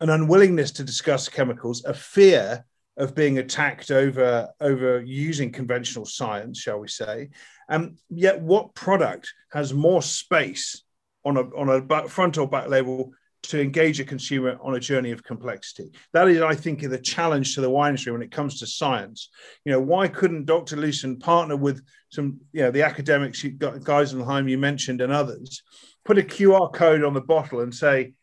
an 0.00 0.10
unwillingness 0.10 0.72
to 0.72 0.84
discuss 0.84 1.28
chemicals, 1.28 1.84
a 1.84 1.94
fear 1.94 2.64
of 2.96 3.14
being 3.14 3.38
attacked 3.38 3.90
over, 3.90 4.48
over 4.60 5.00
using 5.00 5.52
conventional 5.52 6.04
science, 6.04 6.58
shall 6.58 6.80
we 6.80 6.88
say. 6.88 7.30
And 7.68 7.98
yet, 8.10 8.40
what 8.40 8.74
product 8.74 9.32
has 9.52 9.72
more 9.72 10.02
space 10.02 10.82
on 11.24 11.36
a, 11.36 11.42
on 11.56 11.68
a 11.68 12.08
front 12.08 12.36
or 12.36 12.48
back 12.48 12.68
label 12.68 13.12
to 13.44 13.60
engage 13.60 13.98
a 13.98 14.04
consumer 14.04 14.56
on 14.62 14.74
a 14.74 14.80
journey 14.80 15.10
of 15.10 15.24
complexity. 15.24 15.90
That 16.12 16.28
is, 16.28 16.40
I 16.40 16.54
think, 16.54 16.80
the 16.80 16.98
challenge 16.98 17.54
to 17.54 17.60
the 17.60 17.70
wine 17.70 17.90
industry 17.90 18.12
when 18.12 18.22
it 18.22 18.30
comes 18.30 18.60
to 18.60 18.66
science. 18.66 19.30
You 19.64 19.72
know, 19.72 19.80
why 19.80 20.08
couldn't 20.08 20.46
Dr. 20.46 20.76
Loosen 20.76 21.18
partner 21.18 21.56
with 21.56 21.82
some, 22.10 22.40
you 22.52 22.62
know, 22.62 22.70
the 22.70 22.82
academics, 22.82 23.42
you, 23.42 23.50
got, 23.50 23.74
Geisenheim 23.80 24.48
you 24.48 24.58
mentioned, 24.58 25.00
and 25.00 25.12
others, 25.12 25.62
put 26.04 26.18
a 26.18 26.22
QR 26.22 26.72
code 26.72 27.02
on 27.02 27.14
the 27.14 27.20
bottle 27.20 27.60
and 27.60 27.74
say, 27.74 28.14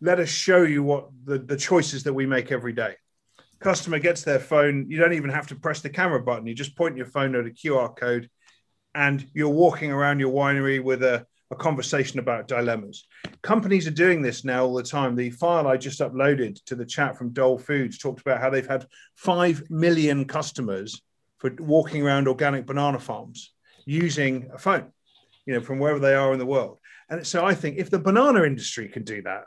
let 0.00 0.20
us 0.20 0.28
show 0.28 0.62
you 0.62 0.82
what 0.82 1.08
the, 1.24 1.38
the 1.38 1.56
choices 1.56 2.02
that 2.04 2.14
we 2.14 2.26
make 2.26 2.50
every 2.50 2.72
day. 2.72 2.94
Customer 3.60 3.98
gets 3.98 4.22
their 4.22 4.38
phone, 4.38 4.86
you 4.88 4.98
don't 4.98 5.14
even 5.14 5.30
have 5.30 5.48
to 5.48 5.56
press 5.56 5.80
the 5.80 5.90
camera 5.90 6.22
button. 6.22 6.46
You 6.46 6.54
just 6.54 6.76
point 6.76 6.96
your 6.96 7.06
phone 7.06 7.34
at 7.34 7.46
a 7.46 7.50
QR 7.50 7.96
code 7.96 8.28
and 8.94 9.24
you're 9.34 9.48
walking 9.48 9.90
around 9.90 10.20
your 10.20 10.32
winery 10.32 10.82
with 10.82 11.02
a 11.02 11.26
a 11.50 11.56
conversation 11.56 12.18
about 12.18 12.48
dilemmas. 12.48 13.06
Companies 13.42 13.86
are 13.86 13.92
doing 13.92 14.20
this 14.20 14.44
now 14.44 14.64
all 14.64 14.74
the 14.74 14.82
time. 14.82 15.16
The 15.16 15.30
file 15.30 15.66
I 15.66 15.76
just 15.76 16.00
uploaded 16.00 16.62
to 16.66 16.74
the 16.74 16.84
chat 16.84 17.16
from 17.16 17.32
Dole 17.32 17.58
Foods 17.58 17.98
talked 17.98 18.20
about 18.20 18.40
how 18.40 18.50
they've 18.50 18.66
had 18.66 18.86
5 19.16 19.70
million 19.70 20.26
customers 20.26 21.00
for 21.38 21.54
walking 21.58 22.02
around 22.02 22.28
organic 22.28 22.66
banana 22.66 22.98
farms 22.98 23.54
using 23.86 24.50
a 24.52 24.58
phone, 24.58 24.92
you 25.46 25.54
know, 25.54 25.60
from 25.60 25.78
wherever 25.78 25.98
they 25.98 26.14
are 26.14 26.32
in 26.32 26.38
the 26.38 26.46
world. 26.46 26.78
And 27.08 27.26
so 27.26 27.46
I 27.46 27.54
think 27.54 27.78
if 27.78 27.88
the 27.88 27.98
banana 27.98 28.42
industry 28.42 28.88
can 28.88 29.04
do 29.04 29.22
that 29.22 29.44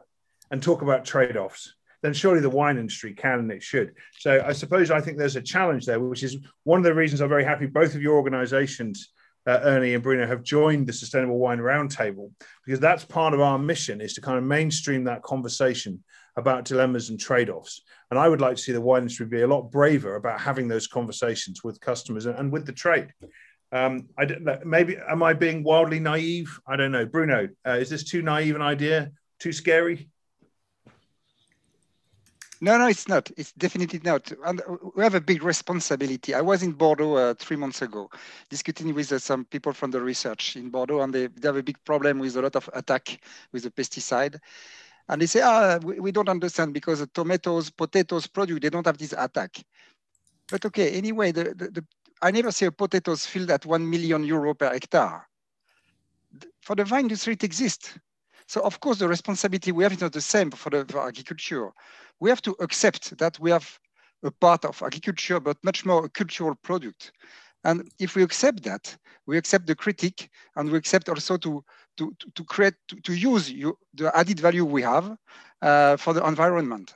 and 0.49 0.63
talk 0.63 0.81
about 0.81 1.05
trade 1.05 1.37
offs, 1.37 1.75
then 2.01 2.13
surely 2.13 2.41
the 2.41 2.49
wine 2.49 2.79
industry 2.79 3.13
can 3.13 3.39
and 3.39 3.51
it 3.51 3.61
should. 3.61 3.93
So 4.17 4.43
I 4.43 4.53
suppose 4.53 4.89
I 4.89 5.01
think 5.01 5.17
there's 5.17 5.35
a 5.35 5.41
challenge 5.41 5.85
there, 5.85 5.99
which 5.99 6.23
is 6.23 6.37
one 6.63 6.79
of 6.79 6.83
the 6.83 6.95
reasons 6.95 7.21
I'm 7.21 7.29
very 7.29 7.43
happy 7.43 7.67
both 7.67 7.93
of 7.93 8.01
your 8.01 8.15
organizations 8.15 9.09
uh, 9.47 9.59
Ernie 9.63 9.93
and 9.93 10.03
Bruno 10.03 10.27
have 10.27 10.43
joined 10.43 10.87
the 10.87 10.93
Sustainable 10.93 11.39
Wine 11.39 11.59
Roundtable 11.59 12.31
because 12.65 12.79
that's 12.79 13.03
part 13.03 13.33
of 13.33 13.41
our 13.41 13.57
mission 13.57 14.01
is 14.01 14.13
to 14.13 14.21
kind 14.21 14.37
of 14.37 14.43
mainstream 14.43 15.03
that 15.05 15.23
conversation 15.23 16.03
about 16.37 16.65
dilemmas 16.65 17.09
and 17.09 17.19
trade-offs. 17.19 17.81
And 18.09 18.19
I 18.19 18.29
would 18.29 18.41
like 18.41 18.55
to 18.55 18.61
see 18.61 18.71
the 18.71 18.81
wine 18.81 19.01
industry 19.01 19.25
be 19.25 19.41
a 19.41 19.47
lot 19.47 19.71
braver 19.71 20.15
about 20.15 20.39
having 20.39 20.67
those 20.67 20.87
conversations 20.87 21.63
with 21.63 21.81
customers 21.81 22.25
and, 22.25 22.37
and 22.37 22.51
with 22.51 22.65
the 22.65 22.71
trade. 22.73 23.13
Um, 23.71 24.09
I 24.17 24.27
maybe 24.65 24.97
am 24.97 25.23
I 25.23 25.33
being 25.33 25.63
wildly 25.63 25.99
naive? 25.99 26.59
I 26.67 26.75
don't 26.75 26.91
know. 26.91 27.05
Bruno, 27.05 27.49
uh, 27.65 27.71
is 27.71 27.89
this 27.89 28.03
too 28.03 28.21
naive 28.21 28.55
an 28.55 28.61
idea? 28.61 29.11
Too 29.39 29.53
scary? 29.53 30.10
No, 32.63 32.77
no, 32.77 32.85
it's 32.85 33.07
not. 33.07 33.31
It's 33.37 33.51
definitely 33.53 34.01
not. 34.03 34.31
And 34.45 34.61
we 34.95 35.01
have 35.01 35.15
a 35.15 35.21
big 35.21 35.41
responsibility. 35.41 36.35
I 36.35 36.41
was 36.41 36.61
in 36.61 36.73
Bordeaux 36.73 37.15
uh, 37.15 37.33
three 37.33 37.57
months 37.57 37.81
ago, 37.81 38.07
discussing 38.51 38.93
with 38.93 39.11
uh, 39.11 39.17
some 39.17 39.45
people 39.45 39.73
from 39.73 39.89
the 39.89 39.99
research 39.99 40.55
in 40.55 40.69
Bordeaux, 40.69 41.01
and 41.01 41.11
they, 41.11 41.25
they, 41.25 41.47
have 41.47 41.57
a 41.57 41.63
big 41.63 41.83
problem 41.83 42.19
with 42.19 42.35
a 42.35 42.41
lot 42.43 42.55
of 42.55 42.69
attack 42.73 43.19
with 43.51 43.63
the 43.63 43.71
pesticide. 43.71 44.37
And 45.09 45.23
they 45.23 45.25
say, 45.25 45.41
ah, 45.41 45.79
we, 45.81 45.99
we 45.99 46.11
don't 46.11 46.29
understand 46.29 46.75
because 46.75 46.99
the 46.99 47.07
tomatoes, 47.07 47.71
potatoes 47.71 48.27
produce, 48.27 48.59
they 48.59 48.69
don't 48.69 48.85
have 48.85 48.99
this 48.99 49.15
attack. 49.17 49.57
But 50.47 50.63
okay, 50.63 50.91
anyway, 50.91 51.31
the, 51.31 51.55
the, 51.55 51.71
the, 51.71 51.85
I 52.21 52.29
never 52.29 52.51
see 52.51 52.65
a 52.65 52.71
potatoes 52.71 53.25
field 53.25 53.49
at 53.49 53.65
1 53.65 53.89
million 53.89 54.23
euro 54.23 54.53
per 54.53 54.71
hectare. 54.71 55.27
For 56.61 56.75
the 56.75 56.85
vine 56.85 57.05
industry, 57.05 57.33
it 57.33 57.43
exists. 57.43 57.97
So 58.51 58.61
of 58.61 58.79
course, 58.81 58.99
the 58.99 59.07
responsibility 59.07 59.71
we 59.71 59.83
have 59.83 59.93
is 59.93 60.01
not 60.01 60.11
the 60.11 60.27
same 60.33 60.51
for 60.51 60.69
the 60.69 60.85
for 60.91 61.07
agriculture 61.07 61.71
we 62.21 62.29
have 62.29 62.41
to 62.43 62.55
accept 62.59 63.17
that 63.17 63.39
we 63.39 63.51
have 63.51 63.67
a 64.23 64.31
part 64.31 64.63
of 64.63 64.81
agriculture, 64.81 65.39
but 65.39 65.57
much 65.63 65.85
more 65.85 66.05
a 66.05 66.09
cultural 66.09 66.55
product. 66.63 67.11
And 67.63 67.89
if 67.99 68.15
we 68.15 68.23
accept 68.23 68.63
that, 68.63 68.95
we 69.25 69.37
accept 69.37 69.65
the 69.67 69.75
critique 69.75 70.29
and 70.55 70.71
we 70.71 70.77
accept 70.77 71.09
also 71.09 71.37
to, 71.37 71.63
to, 71.97 72.15
to 72.35 72.43
create, 72.43 72.75
to, 72.87 72.95
to 73.01 73.13
use 73.13 73.51
you, 73.51 73.77
the 73.93 74.15
added 74.15 74.39
value 74.39 74.65
we 74.65 74.83
have 74.83 75.15
uh, 75.61 75.97
for 75.97 76.13
the 76.13 76.25
environment 76.25 76.93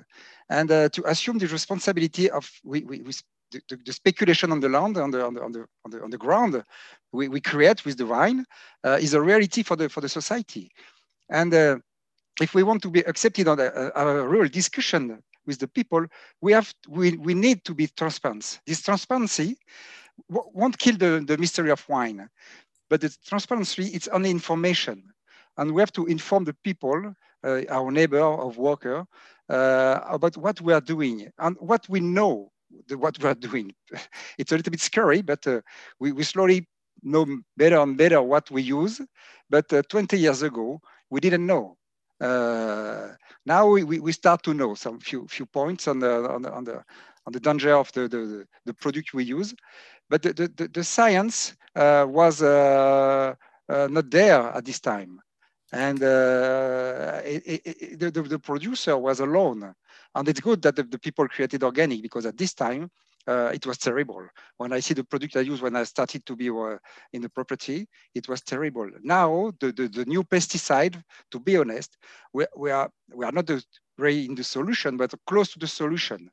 and 0.49 0.71
uh, 0.71 0.89
to 0.89 1.03
assume 1.09 1.39
the 1.39 1.47
responsibility 1.47 2.29
of 2.29 2.49
we, 2.63 2.81
we, 2.83 3.01
we 3.01 3.13
the, 3.51 3.77
the, 3.85 3.93
speculation 3.93 4.51
on 4.51 4.59
the 4.59 4.69
land, 4.69 4.97
on 4.97 5.11
the, 5.11 5.23
on 5.23 5.33
the, 5.33 5.41
on 5.41 5.51
the, 5.51 5.65
on 5.85 5.91
the, 5.91 6.03
on 6.03 6.09
the 6.09 6.17
ground 6.17 6.63
we, 7.11 7.27
we 7.27 7.39
create 7.39 7.85
with 7.85 7.97
the 7.97 8.05
wine 8.05 8.43
uh, 8.83 8.97
is 8.99 9.13
a 9.13 9.21
reality 9.21 9.63
for 9.63 9.75
the, 9.75 9.87
for 9.87 10.01
the 10.01 10.09
society. 10.09 10.71
And 11.29 11.53
uh, 11.53 11.77
if 12.41 12.53
we 12.53 12.63
want 12.63 12.81
to 12.83 12.89
be 12.89 13.01
accepted 13.01 13.47
on 13.47 13.59
a, 13.59 13.91
a, 13.95 14.07
a, 14.07 14.27
real 14.27 14.47
discussion 14.47 15.21
with 15.45 15.59
the 15.59 15.67
people, 15.67 16.05
we 16.41 16.51
have 16.53 16.73
we, 16.87 17.17
we 17.17 17.33
need 17.33 17.63
to 17.65 17.73
be 17.73 17.87
transparent. 17.87 18.59
This 18.65 18.81
transparency 18.81 19.57
won't 20.29 20.77
kill 20.77 20.97
the, 20.97 21.23
the 21.25 21.37
mystery 21.37 21.71
of 21.71 21.87
wine, 21.89 22.29
but 22.89 23.01
the 23.01 23.15
transparency 23.25 23.87
it's 23.87 24.07
only 24.09 24.31
information, 24.31 25.03
and 25.57 25.73
we 25.73 25.81
have 25.81 25.91
to 25.93 26.05
inform 26.05 26.45
the 26.45 26.55
people, 26.63 27.13
uh, 27.43 27.61
our 27.69 27.91
neighbor, 27.91 28.21
of 28.21 28.57
worker, 28.57 29.05
uh, 29.49 29.99
about 30.09 30.37
what 30.37 30.59
we 30.61 30.73
are 30.73 30.81
doing 30.81 31.29
and 31.39 31.55
what 31.59 31.87
we 31.89 31.99
know 31.99 32.51
the, 32.87 32.97
what 32.97 33.17
we 33.19 33.29
are 33.29 33.35
doing. 33.35 33.73
it's 34.37 34.51
a 34.51 34.55
little 34.57 34.71
bit 34.71 34.81
scary, 34.81 35.21
but 35.21 35.45
uh, 35.47 35.61
we, 35.99 36.11
we 36.11 36.23
slowly 36.23 36.67
know 37.03 37.25
better 37.57 37.79
and 37.79 37.97
better 37.97 38.21
what 38.21 38.49
we 38.51 38.61
use. 38.61 39.01
But 39.49 39.71
uh, 39.71 39.83
20 39.89 40.17
years 40.17 40.41
ago, 40.41 40.81
we 41.15 41.21
didn't 41.21 41.45
know. 41.45 41.77
Uh, 42.19 43.07
now 43.45 43.63
we, 43.69 43.99
we 44.07 44.11
start 44.11 44.43
to 44.43 44.53
know 44.53 44.75
some 44.75 44.99
few 44.99 45.25
few 45.35 45.45
points 45.45 45.87
on 45.87 45.97
the 45.99 46.13
on 46.35 46.41
the 46.41 46.51
on 46.57 46.63
the, 46.69 46.77
on 47.25 47.31
the 47.35 47.39
danger 47.39 47.73
of 47.73 47.89
the, 47.93 48.03
the, 48.13 48.45
the 48.65 48.73
product 48.73 49.13
we 49.13 49.23
use, 49.23 49.55
but 50.09 50.21
the, 50.21 50.33
the, 50.33 50.67
the 50.77 50.83
science 50.83 51.55
uh, 51.75 52.05
was 52.07 52.41
uh, 52.41 53.33
uh, 53.69 53.87
not 53.89 54.11
there 54.11 54.41
at 54.57 54.65
this 54.65 54.79
time, 54.81 55.21
and 55.71 56.03
uh, 56.03 57.21
it, 57.23 57.61
it, 57.65 57.99
the, 57.99 58.11
the 58.11 58.39
producer 58.39 58.97
was 58.97 59.21
alone. 59.21 59.73
And 60.15 60.27
it's 60.29 60.39
good 60.39 60.61
that 60.63 60.75
the, 60.75 60.83
the 60.83 60.99
people 60.99 61.27
created 61.27 61.63
organic 61.63 62.01
because 62.01 62.25
at 62.25 62.37
this 62.37 62.53
time 62.53 62.89
uh, 63.27 63.51
it 63.53 63.65
was 63.65 63.77
terrible. 63.77 64.27
When 64.57 64.73
I 64.73 64.79
see 64.79 64.93
the 64.93 65.03
product 65.03 65.35
I 65.35 65.41
use 65.41 65.61
when 65.61 65.75
I 65.75 65.83
started 65.83 66.25
to 66.25 66.35
be 66.35 66.49
uh, 66.49 66.77
in 67.13 67.21
the 67.21 67.29
property, 67.29 67.87
it 68.13 68.27
was 68.27 68.41
terrible. 68.41 68.89
Now, 69.03 69.51
the, 69.59 69.71
the, 69.71 69.87
the 69.87 70.05
new 70.05 70.23
pesticide, 70.23 71.01
to 71.31 71.39
be 71.39 71.57
honest, 71.57 71.97
we, 72.33 72.45
we, 72.55 72.71
are, 72.71 72.89
we 73.13 73.25
are 73.25 73.31
not 73.31 73.49
very 73.97 74.25
in 74.25 74.35
the 74.35 74.43
solution, 74.43 74.97
but 74.97 75.13
close 75.25 75.51
to 75.53 75.59
the 75.59 75.67
solution. 75.67 76.29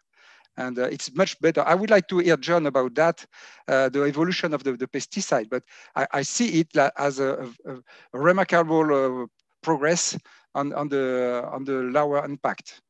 And 0.59 0.79
uh, 0.79 0.83
it's 0.85 1.15
much 1.15 1.41
better. 1.41 1.63
I 1.63 1.75
would 1.75 1.89
like 1.89 2.09
to 2.09 2.19
hear 2.19 2.37
Jon 2.37 2.67
about 2.67 2.95
that, 2.97 3.25
uh, 3.69 3.89
the 3.89 4.05
evolution 4.05 4.53
of 4.53 4.63
the, 4.63 4.77
the 4.77 4.87
pesticide, 4.87 5.49
but 5.49 5.63
I, 5.97 6.07
I 6.13 6.23
see 6.23 6.61
it 6.61 6.77
as 6.99 7.21
a, 7.21 7.49
a, 7.65 7.73
a 8.13 8.19
remarkable 8.19 9.23
uh, 9.23 9.27
progress 9.63 10.19
on, 10.55 10.75
on, 10.75 10.89
the, 10.89 11.49
on 11.51 11.65
the 11.65 11.73
lower 11.73 12.23
impact. 12.25 12.83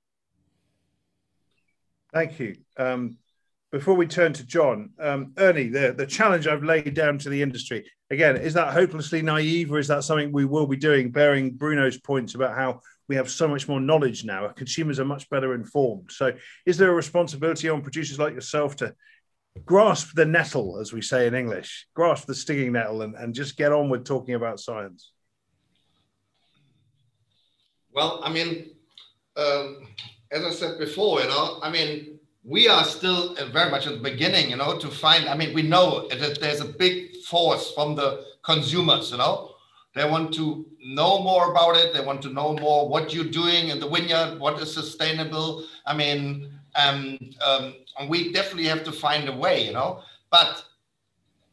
Thank 2.12 2.40
you. 2.40 2.56
Um, 2.76 3.16
before 3.72 3.94
we 3.94 4.06
turn 4.06 4.34
to 4.34 4.44
Jon, 4.44 4.90
um, 5.00 5.32
Ernie, 5.38 5.68
the, 5.68 5.94
the 5.96 6.06
challenge 6.06 6.46
I've 6.46 6.62
laid 6.62 6.92
down 6.92 7.16
to 7.18 7.30
the 7.30 7.40
industry, 7.40 7.90
again, 8.10 8.36
is 8.36 8.52
that 8.52 8.74
hopelessly 8.74 9.22
naive 9.22 9.72
or 9.72 9.78
is 9.78 9.88
that 9.88 10.04
something 10.04 10.30
we 10.30 10.44
will 10.44 10.66
be 10.66 10.76
doing, 10.76 11.10
bearing 11.10 11.52
Bruno's 11.52 11.96
points 11.96 12.34
about 12.34 12.54
how 12.54 12.80
we 13.08 13.16
have 13.16 13.30
so 13.30 13.48
much 13.48 13.68
more 13.68 13.80
knowledge 13.80 14.24
now? 14.24 14.44
Our 14.44 14.52
consumers 14.52 15.00
are 15.00 15.06
much 15.06 15.28
better 15.30 15.54
informed. 15.54 16.12
So, 16.12 16.32
is 16.66 16.76
there 16.76 16.90
a 16.90 16.94
responsibility 16.94 17.70
on 17.70 17.80
producers 17.80 18.18
like 18.18 18.34
yourself 18.34 18.76
to 18.76 18.94
grasp 19.64 20.14
the 20.14 20.26
nettle, 20.26 20.78
as 20.78 20.92
we 20.92 21.00
say 21.00 21.26
in 21.26 21.34
English, 21.34 21.86
grasp 21.94 22.26
the 22.26 22.34
stinging 22.34 22.72
nettle 22.72 23.00
and, 23.00 23.14
and 23.14 23.34
just 23.34 23.56
get 23.56 23.72
on 23.72 23.88
with 23.88 24.04
talking 24.04 24.34
about 24.34 24.60
science? 24.60 25.12
Well, 27.90 28.20
I 28.22 28.30
mean, 28.30 28.70
um, 29.36 29.88
as 30.30 30.44
I 30.44 30.50
said 30.50 30.78
before, 30.78 31.22
you 31.22 31.28
know, 31.28 31.58
I 31.62 31.70
mean, 31.70 32.18
we 32.44 32.68
are 32.68 32.84
still 32.84 33.34
very 33.52 33.70
much 33.70 33.86
at 33.86 33.92
the 33.92 34.00
beginning, 34.00 34.50
you 34.50 34.56
know, 34.56 34.78
to 34.78 34.88
find. 34.88 35.28
I 35.28 35.36
mean, 35.36 35.54
we 35.54 35.62
know 35.62 36.08
that 36.08 36.40
there's 36.40 36.60
a 36.60 36.64
big 36.64 37.16
force 37.22 37.72
from 37.72 37.94
the 37.94 38.24
consumers, 38.42 39.12
you 39.12 39.18
know. 39.18 39.54
They 39.94 40.08
want 40.08 40.32
to 40.34 40.66
know 40.84 41.22
more 41.22 41.50
about 41.50 41.76
it. 41.76 41.92
They 41.92 42.00
want 42.00 42.22
to 42.22 42.30
know 42.30 42.54
more 42.54 42.88
what 42.88 43.12
you're 43.12 43.24
doing 43.24 43.68
in 43.68 43.78
the 43.78 43.88
vineyard, 43.88 44.40
what 44.40 44.60
is 44.60 44.72
sustainable. 44.72 45.66
I 45.86 45.94
mean, 45.94 46.50
um, 46.74 47.18
um, 47.46 47.74
we 48.08 48.32
definitely 48.32 48.68
have 48.68 48.82
to 48.84 48.92
find 48.92 49.28
a 49.28 49.36
way, 49.36 49.66
you 49.66 49.72
know. 49.72 50.00
But 50.30 50.64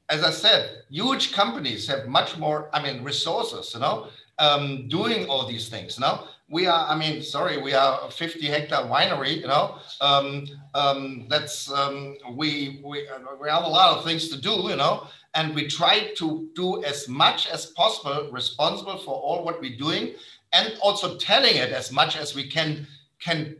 as 0.07 0.23
I 0.23 0.31
said, 0.31 0.83
huge 0.89 1.33
companies 1.33 1.85
have 1.87 2.07
much 2.07 2.37
more, 2.37 2.69
I 2.73 2.81
mean, 2.81 3.03
resources, 3.03 3.73
you 3.73 3.81
know, 3.81 4.07
um, 4.39 4.87
doing 4.87 5.27
all 5.27 5.45
these 5.45 5.67
things, 5.69 5.97
you 5.97 6.01
know 6.01 6.27
we 6.49 6.65
are, 6.65 6.87
I 6.87 6.97
mean, 6.97 7.21
sorry, 7.21 7.61
we 7.61 7.73
are 7.73 7.99
a 8.03 8.11
50 8.11 8.47
hectare 8.47 8.79
winery, 8.79 9.37
you 9.41 9.47
know, 9.47 9.77
um, 10.01 10.45
um, 10.73 11.27
that's, 11.29 11.71
um, 11.71 12.17
we, 12.33 12.81
we, 12.83 13.07
we 13.39 13.49
have 13.49 13.63
a 13.63 13.67
lot 13.67 13.97
of 13.97 14.03
things 14.03 14.29
to 14.29 14.41
do, 14.41 14.67
you 14.69 14.75
know, 14.75 15.07
and 15.35 15.53
we 15.53 15.67
try 15.67 16.11
to 16.17 16.49
do 16.55 16.83
as 16.83 17.07
much 17.07 17.47
as 17.47 17.67
possible 17.67 18.29
responsible 18.31 18.97
for 18.97 19.13
all 19.13 19.45
what 19.45 19.61
we're 19.61 19.77
doing 19.77 20.13
and 20.53 20.73
also 20.81 21.17
telling 21.17 21.55
it 21.55 21.71
as 21.71 21.91
much 21.91 22.17
as 22.17 22.33
we 22.33 22.47
can, 22.47 22.87
can 23.19 23.55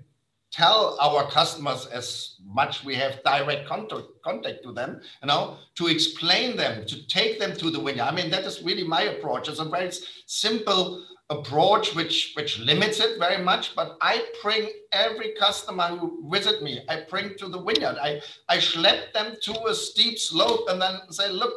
tell 0.52 0.98
our 1.00 1.30
customers 1.30 1.86
as 1.88 2.38
much 2.44 2.84
we 2.84 2.96
have 2.96 3.24
direct 3.24 3.68
contact, 3.68 4.08
contact 4.24 4.64
to 4.64 4.72
them, 4.72 5.00
you 5.22 5.28
know, 5.28 5.58
to 5.76 5.88
explain 5.88 6.58
them, 6.58 6.86
to 6.88 7.08
take 7.08 7.40
them 7.40 7.56
to 7.56 7.70
the 7.70 7.80
winner. 7.80 8.02
I 8.02 8.12
mean, 8.12 8.32
that 8.32 8.46
is 8.46 8.64
really 8.64 8.84
my 8.84 9.04
approach. 9.04 9.48
It's 9.48 9.60
a 9.60 9.66
very 9.66 9.92
simple 10.26 11.06
approach 11.30 11.94
which 11.96 12.34
which 12.36 12.58
limits 12.60 13.00
it 13.00 13.20
very 13.20 13.44
much 13.44 13.76
but 13.76 13.98
i 14.02 14.26
bring 14.42 14.68
every 14.92 15.34
customer 15.40 15.88
who 15.88 16.28
visit 16.30 16.64
me 16.64 16.82
i 16.90 17.02
bring 17.10 17.36
to 17.38 17.48
the 17.48 17.62
vineyard. 17.62 17.98
I 18.02 18.22
i 18.48 18.58
schlep 18.58 19.14
them 19.14 19.36
to 19.44 19.66
a 19.66 19.76
steep 19.76 20.18
slope 20.18 20.68
and 20.70 20.82
then 20.82 21.00
say 21.12 21.30
look 21.30 21.54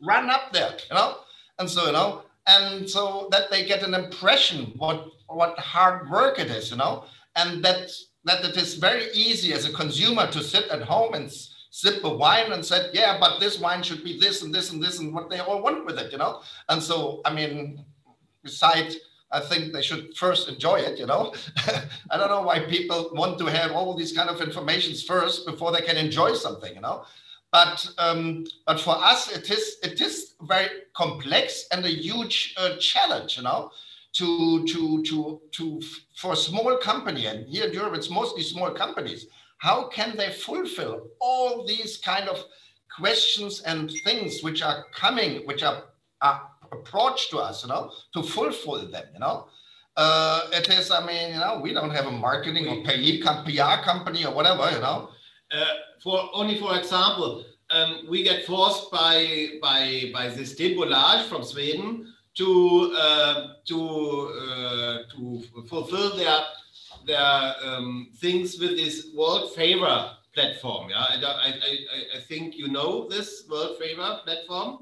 run 0.00 0.30
up 0.30 0.52
there 0.52 0.76
you 0.88 0.94
know? 0.94 1.16
And 1.58 1.68
so 1.68 1.86
you 1.86 1.92
know 1.92 2.22
and 2.46 2.88
so 2.88 3.28
that 3.32 3.50
they 3.50 3.64
get 3.64 3.82
an 3.82 3.94
impression 3.94 4.72
what 4.76 5.08
what 5.26 5.58
hard 5.58 6.08
work 6.08 6.38
it 6.38 6.50
is 6.50 6.70
you 6.70 6.76
know? 6.76 7.04
And 7.34 7.64
that 7.64 7.90
that 8.24 8.44
it 8.44 8.56
is 8.56 8.74
very 8.74 9.10
easy 9.12 9.52
as 9.52 9.66
a 9.66 9.72
consumer 9.72 10.30
to 10.30 10.42
sit 10.42 10.68
at 10.68 10.82
home 10.82 11.14
and 11.14 11.32
sip 11.70 12.04
a 12.04 12.08
wine 12.08 12.52
and 12.52 12.64
said 12.64 12.90
yeah 12.92 13.18
but 13.18 13.40
this 13.40 13.58
wine 13.58 13.82
should 13.82 14.04
be 14.04 14.20
this 14.20 14.42
and 14.42 14.54
this 14.54 14.70
and 14.70 14.80
this 14.80 15.00
and 15.00 15.12
what 15.12 15.30
they 15.30 15.40
all 15.40 15.60
want 15.60 15.84
with 15.84 15.98
it 15.98 16.12
you 16.12 16.18
know? 16.18 16.42
And 16.68 16.80
so 16.80 17.22
i 17.24 17.34
mean 17.34 17.84
besides 18.44 18.96
I 19.32 19.40
think 19.40 19.72
they 19.72 19.82
should 19.82 20.16
first 20.16 20.48
enjoy 20.48 20.76
it, 20.76 20.98
you 20.98 21.06
know. 21.06 21.34
I 22.10 22.16
don't 22.16 22.30
know 22.30 22.42
why 22.42 22.60
people 22.60 23.10
want 23.14 23.38
to 23.38 23.46
have 23.46 23.72
all 23.72 23.94
these 23.94 24.12
kind 24.12 24.30
of 24.30 24.40
informations 24.40 25.02
first 25.02 25.46
before 25.46 25.72
they 25.72 25.82
can 25.82 25.96
enjoy 25.96 26.34
something, 26.34 26.74
you 26.74 26.80
know. 26.80 27.04
But 27.52 27.88
um, 27.98 28.44
but 28.66 28.80
for 28.80 28.96
us, 28.96 29.30
it 29.30 29.50
is 29.50 29.76
it 29.82 30.00
is 30.00 30.34
very 30.42 30.68
complex 30.94 31.66
and 31.72 31.84
a 31.84 31.90
huge 31.90 32.54
uh, 32.56 32.76
challenge, 32.76 33.36
you 33.36 33.42
know, 33.42 33.70
to 34.14 34.64
to 34.66 35.02
to 35.04 35.40
to 35.52 35.80
for 36.16 36.32
a 36.32 36.36
small 36.36 36.76
company 36.78 37.26
and 37.26 37.46
here 37.48 37.66
in 37.66 37.72
Europe 37.72 37.94
it's 37.94 38.10
mostly 38.10 38.42
small 38.42 38.70
companies. 38.70 39.26
How 39.58 39.88
can 39.88 40.16
they 40.16 40.30
fulfill 40.30 41.08
all 41.20 41.66
these 41.66 41.96
kind 41.98 42.28
of 42.28 42.44
questions 42.98 43.60
and 43.62 43.90
things 44.04 44.42
which 44.42 44.62
are 44.62 44.84
coming, 44.92 45.46
which 45.46 45.62
are, 45.62 45.84
are 46.22 46.50
approach 46.78 47.30
to 47.30 47.38
us, 47.38 47.62
you 47.62 47.68
know, 47.68 47.90
to 48.14 48.22
fulfill 48.22 48.88
them, 48.90 49.04
you 49.12 49.20
know. 49.20 49.46
Uh, 49.96 50.48
it 50.52 50.68
is, 50.68 50.90
I 50.90 51.04
mean, 51.06 51.34
you 51.34 51.40
know, 51.40 51.58
we 51.62 51.72
don't 51.72 51.90
have 51.90 52.06
a 52.06 52.10
marketing 52.10 52.68
or 52.68 52.82
PR 52.84 53.82
company 53.82 54.26
or 54.26 54.34
whatever, 54.34 54.70
you 54.70 54.80
know. 54.80 55.08
Uh, 55.50 55.64
for 56.02 56.28
only 56.34 56.58
for 56.58 56.76
example, 56.76 57.44
um, 57.70 58.06
we 58.08 58.22
get 58.22 58.44
forced 58.44 58.90
by 58.90 59.48
by 59.62 60.10
by 60.12 60.28
this 60.28 60.54
Systembolaget 60.54 61.28
from 61.28 61.42
Sweden 61.42 62.12
to 62.34 62.94
uh, 62.96 63.46
to 63.66 63.78
to 65.12 65.42
fulfill 65.68 66.16
their 66.16 66.40
their 67.06 67.54
um, 67.64 68.08
things 68.16 68.58
with 68.58 68.76
this 68.76 69.14
Worldfavor 69.16 70.16
platform. 70.34 70.90
Yeah, 70.90 70.98
I, 70.98 71.16
I, 71.24 72.18
I, 72.18 72.20
think 72.20 72.56
you 72.56 72.68
know 72.68 73.08
this 73.08 73.44
Worldfavor 73.50 74.24
platform. 74.24 74.80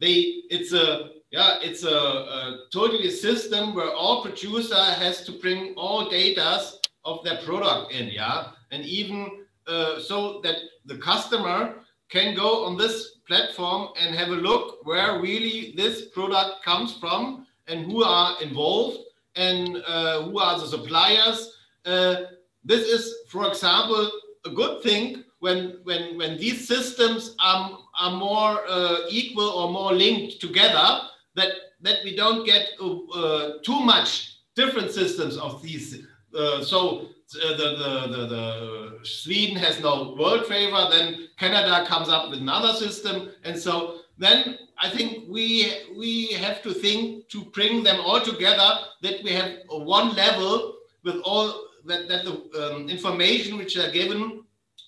They 0.00 0.42
it's 0.50 0.72
a 0.72 1.10
yeah, 1.34 1.58
it's 1.60 1.82
a, 1.82 1.98
a 2.38 2.58
totally 2.72 3.10
system 3.10 3.74
where 3.74 3.92
all 3.92 4.22
producer 4.22 4.84
has 5.02 5.24
to 5.26 5.32
bring 5.32 5.74
all 5.76 6.08
data 6.08 6.60
of 7.04 7.24
their 7.24 7.38
product 7.38 7.92
in, 7.92 8.06
yeah, 8.06 8.50
and 8.70 8.84
even 8.84 9.44
uh, 9.66 9.98
so 9.98 10.40
that 10.44 10.58
the 10.86 10.96
customer 10.98 11.74
can 12.08 12.36
go 12.36 12.64
on 12.66 12.76
this 12.76 13.16
platform 13.26 13.88
and 14.00 14.14
have 14.14 14.28
a 14.28 14.42
look 14.48 14.86
where 14.86 15.20
really 15.20 15.74
this 15.76 16.06
product 16.14 16.64
comes 16.64 16.96
from 16.98 17.44
and 17.66 17.84
who 17.86 18.04
are 18.04 18.40
involved 18.40 18.98
and 19.34 19.82
uh, 19.88 20.22
who 20.22 20.38
are 20.38 20.56
the 20.60 20.66
suppliers. 20.66 21.50
Uh, 21.84 22.14
this 22.62 22.86
is, 22.86 23.12
for 23.28 23.48
example, 23.48 24.08
a 24.46 24.50
good 24.50 24.84
thing 24.84 25.24
when 25.40 25.80
when 25.82 26.16
when 26.16 26.38
these 26.38 26.68
systems 26.68 27.34
are, 27.40 27.76
are 27.98 28.12
more 28.12 28.60
uh, 28.68 28.98
equal 29.10 29.48
or 29.48 29.72
more 29.72 29.92
linked 29.92 30.40
together, 30.40 31.00
that 31.34 31.50
that 31.82 31.98
we 32.04 32.16
don't 32.16 32.44
get 32.46 32.70
uh, 32.80 32.98
uh 33.14 33.52
too 33.62 33.80
much 33.80 34.38
different 34.54 34.90
systems 34.90 35.36
of 35.36 35.62
these. 35.62 36.02
Uh, 36.36 36.62
so 36.62 37.08
uh, 37.44 37.56
the, 37.56 37.56
the, 37.56 38.16
the, 38.16 38.26
the, 38.26 38.98
Sweden 39.04 39.56
has 39.56 39.80
no 39.80 40.14
Worldfavor, 40.16 40.90
then 40.90 41.28
Canada 41.36 41.86
comes 41.86 42.08
up 42.08 42.30
with 42.30 42.40
another 42.40 42.72
system, 42.72 43.30
and 43.44 43.58
so 43.58 43.96
then 44.18 44.58
I 44.78 44.90
think 44.90 45.28
we 45.28 45.72
we 45.96 46.28
have 46.32 46.62
to 46.62 46.72
think 46.72 47.28
to 47.28 47.44
bring 47.46 47.82
them 47.82 48.00
all 48.00 48.20
together 48.20 48.78
that 49.02 49.22
we 49.22 49.32
have 49.32 49.52
one 49.68 50.14
level 50.14 50.74
with 51.04 51.16
all 51.24 51.68
that, 51.86 52.08
that 52.08 52.24
the 52.24 52.74
um, 52.74 52.88
information 52.88 53.58
which 53.58 53.76
are 53.76 53.90
given 53.90 54.44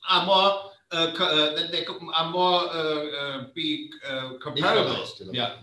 are 0.09 0.27
more 0.27 0.71
uh, 0.93 1.13
uh, 1.19 1.55
that 1.57 1.73
they 1.73 1.85
are 2.15 2.31
more 2.31 2.61
uh, 2.71 3.07
uh 3.21 3.45
be 3.55 3.91
uh, 4.09 4.35
comparable. 4.43 5.05
Yeah. 5.33 5.57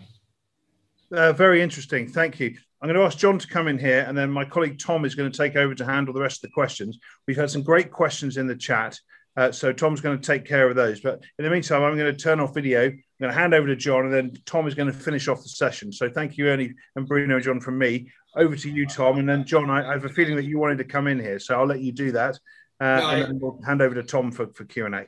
Uh, 1.13 1.31
very 1.31 1.61
interesting. 1.61 2.07
Thank 2.07 2.39
you. 2.39 2.57
I'm 2.81 2.87
going 2.89 2.99
to 2.99 3.05
ask 3.05 3.17
Jon 3.17 3.37
to 3.37 3.47
come 3.47 3.67
in 3.67 3.77
here, 3.77 4.03
and 4.07 4.17
then 4.17 4.31
my 4.31 4.43
colleague 4.43 4.79
Tom 4.79 5.05
is 5.05 5.15
going 5.15 5.31
to 5.31 5.37
take 5.37 5.55
over 5.55 5.73
to 5.75 5.85
handle 5.85 6.13
the 6.13 6.19
rest 6.19 6.43
of 6.43 6.49
the 6.49 6.53
questions. 6.53 6.99
We've 7.27 7.37
had 7.37 7.49
some 7.49 7.61
great 7.61 7.91
questions 7.91 8.37
in 8.37 8.47
the 8.47 8.55
chat. 8.55 8.99
Uh, 9.37 9.51
so 9.51 9.71
Tom's 9.71 10.01
going 10.01 10.19
to 10.19 10.25
take 10.25 10.45
care 10.45 10.69
of 10.69 10.75
those. 10.75 10.99
But 11.01 11.23
in 11.39 11.45
the 11.45 11.49
meantime, 11.49 11.81
I'm 11.81 11.97
going 11.97 12.13
to 12.13 12.19
turn 12.19 12.39
off 12.39 12.53
video. 12.53 12.85
I'm 12.85 13.03
going 13.21 13.31
to 13.31 13.39
hand 13.39 13.53
over 13.53 13.67
to 13.67 13.75
Jon, 13.75 14.05
and 14.05 14.13
then 14.13 14.33
Tom 14.45 14.67
is 14.67 14.75
going 14.75 14.91
to 14.91 14.97
finish 14.97 15.27
off 15.27 15.41
the 15.41 15.49
session. 15.49 15.91
So 15.91 16.09
thank 16.09 16.37
you, 16.37 16.47
Ernie 16.47 16.73
and 16.95 17.07
Bruno, 17.07 17.39
Jon, 17.39 17.59
from 17.59 17.77
me. 17.77 18.11
Over 18.35 18.55
to 18.55 18.69
you, 18.69 18.85
Tom, 18.87 19.19
and 19.19 19.29
then 19.29 19.45
Jon. 19.45 19.69
I, 19.69 19.87
I 19.87 19.93
have 19.93 20.05
a 20.05 20.09
feeling 20.09 20.35
that 20.35 20.45
you 20.45 20.59
wanted 20.59 20.79
to 20.79 20.83
come 20.83 21.07
in 21.07 21.19
here, 21.19 21.39
so 21.39 21.55
I'll 21.55 21.67
let 21.67 21.81
you 21.81 21.91
do 21.91 22.11
that, 22.13 22.39
uh, 22.79 22.99
no, 22.99 23.09
and 23.09 23.21
then 23.23 23.39
we'll 23.39 23.61
hand 23.63 23.81
over 23.81 23.93
to 23.93 24.03
Tom 24.03 24.31
for 24.31 24.47
for 24.47 24.65
Q 24.65 24.87
and 24.87 24.95
A. 24.95 25.05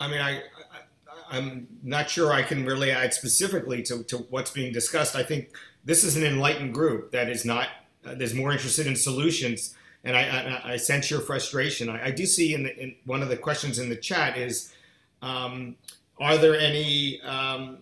I 0.00 0.08
mean, 0.08 0.20
I, 0.20 0.40
I 1.32 1.38
am 1.38 1.66
not 1.82 2.08
sure 2.08 2.32
I 2.32 2.42
can 2.42 2.64
really 2.64 2.92
add 2.92 3.12
specifically 3.14 3.82
to 3.84 4.04
to 4.04 4.18
what's 4.30 4.50
being 4.50 4.72
discussed. 4.72 5.16
I 5.16 5.24
think 5.24 5.50
this 5.84 6.04
is 6.04 6.16
an 6.16 6.24
enlightened 6.24 6.74
group 6.74 7.10
that 7.12 7.28
is 7.28 7.44
not. 7.44 7.68
Uh, 8.04 8.14
there's 8.14 8.34
more 8.34 8.52
interested 8.52 8.86
in 8.86 8.96
solutions 8.96 9.74
and 10.04 10.16
I, 10.16 10.60
I, 10.64 10.72
I 10.72 10.76
sense 10.76 11.10
your 11.10 11.20
frustration. 11.20 11.88
I, 11.88 12.06
I 12.06 12.10
do 12.10 12.26
see 12.26 12.54
in, 12.54 12.64
the, 12.64 12.76
in, 12.76 12.94
one 13.04 13.22
of 13.22 13.28
the 13.28 13.36
questions 13.36 13.78
in 13.78 13.88
the 13.88 13.96
chat 13.96 14.36
is, 14.36 14.72
um, 15.20 15.76
are 16.18 16.36
there 16.36 16.58
any 16.58 17.20
um, 17.22 17.78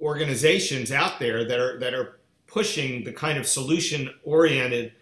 organizations 0.00 0.90
out 0.90 1.18
there 1.18 1.44
that 1.46 1.60
are 1.60 1.78
that 1.78 1.94
are 1.94 2.18
pushing 2.46 3.04
the 3.04 3.12
kind 3.12 3.38
of 3.38 3.46
solution-oriented 3.46 4.92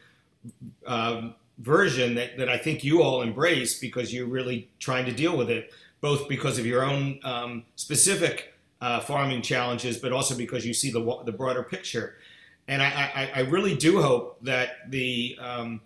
um, 0.87 1.35
version 1.59 2.15
that, 2.17 2.37
that 2.37 2.49
I 2.49 2.59
think 2.59 2.83
you 2.83 3.03
all 3.03 3.23
embrace 3.23 3.79
because 3.79 4.13
you're 4.13 4.27
really 4.27 4.69
trying 4.81 5.07
to 5.07 5.13
deal 5.13 5.37
with 5.37 5.49
it, 5.49 5.73
both 6.01 6.29
because 6.29 6.59
of 6.59 6.67
your 6.67 6.85
own 6.85 7.19
um, 7.25 7.65
specific 7.77 8.55
uh, 8.81 9.01
farming 9.01 9.43
challenges, 9.43 9.97
but 9.99 10.13
also 10.13 10.37
because 10.37 10.67
you 10.67 10.75
see 10.75 10.91
the 10.91 11.23
the 11.25 11.33
broader 11.33 11.63
picture. 11.63 12.17
And 12.69 12.83
I, 12.83 12.87
I, 12.87 13.31
I 13.37 13.41
really 13.43 13.77
do 13.77 14.03
hope 14.03 14.39
that 14.43 14.91
the 14.91 15.39
um, 15.41 15.81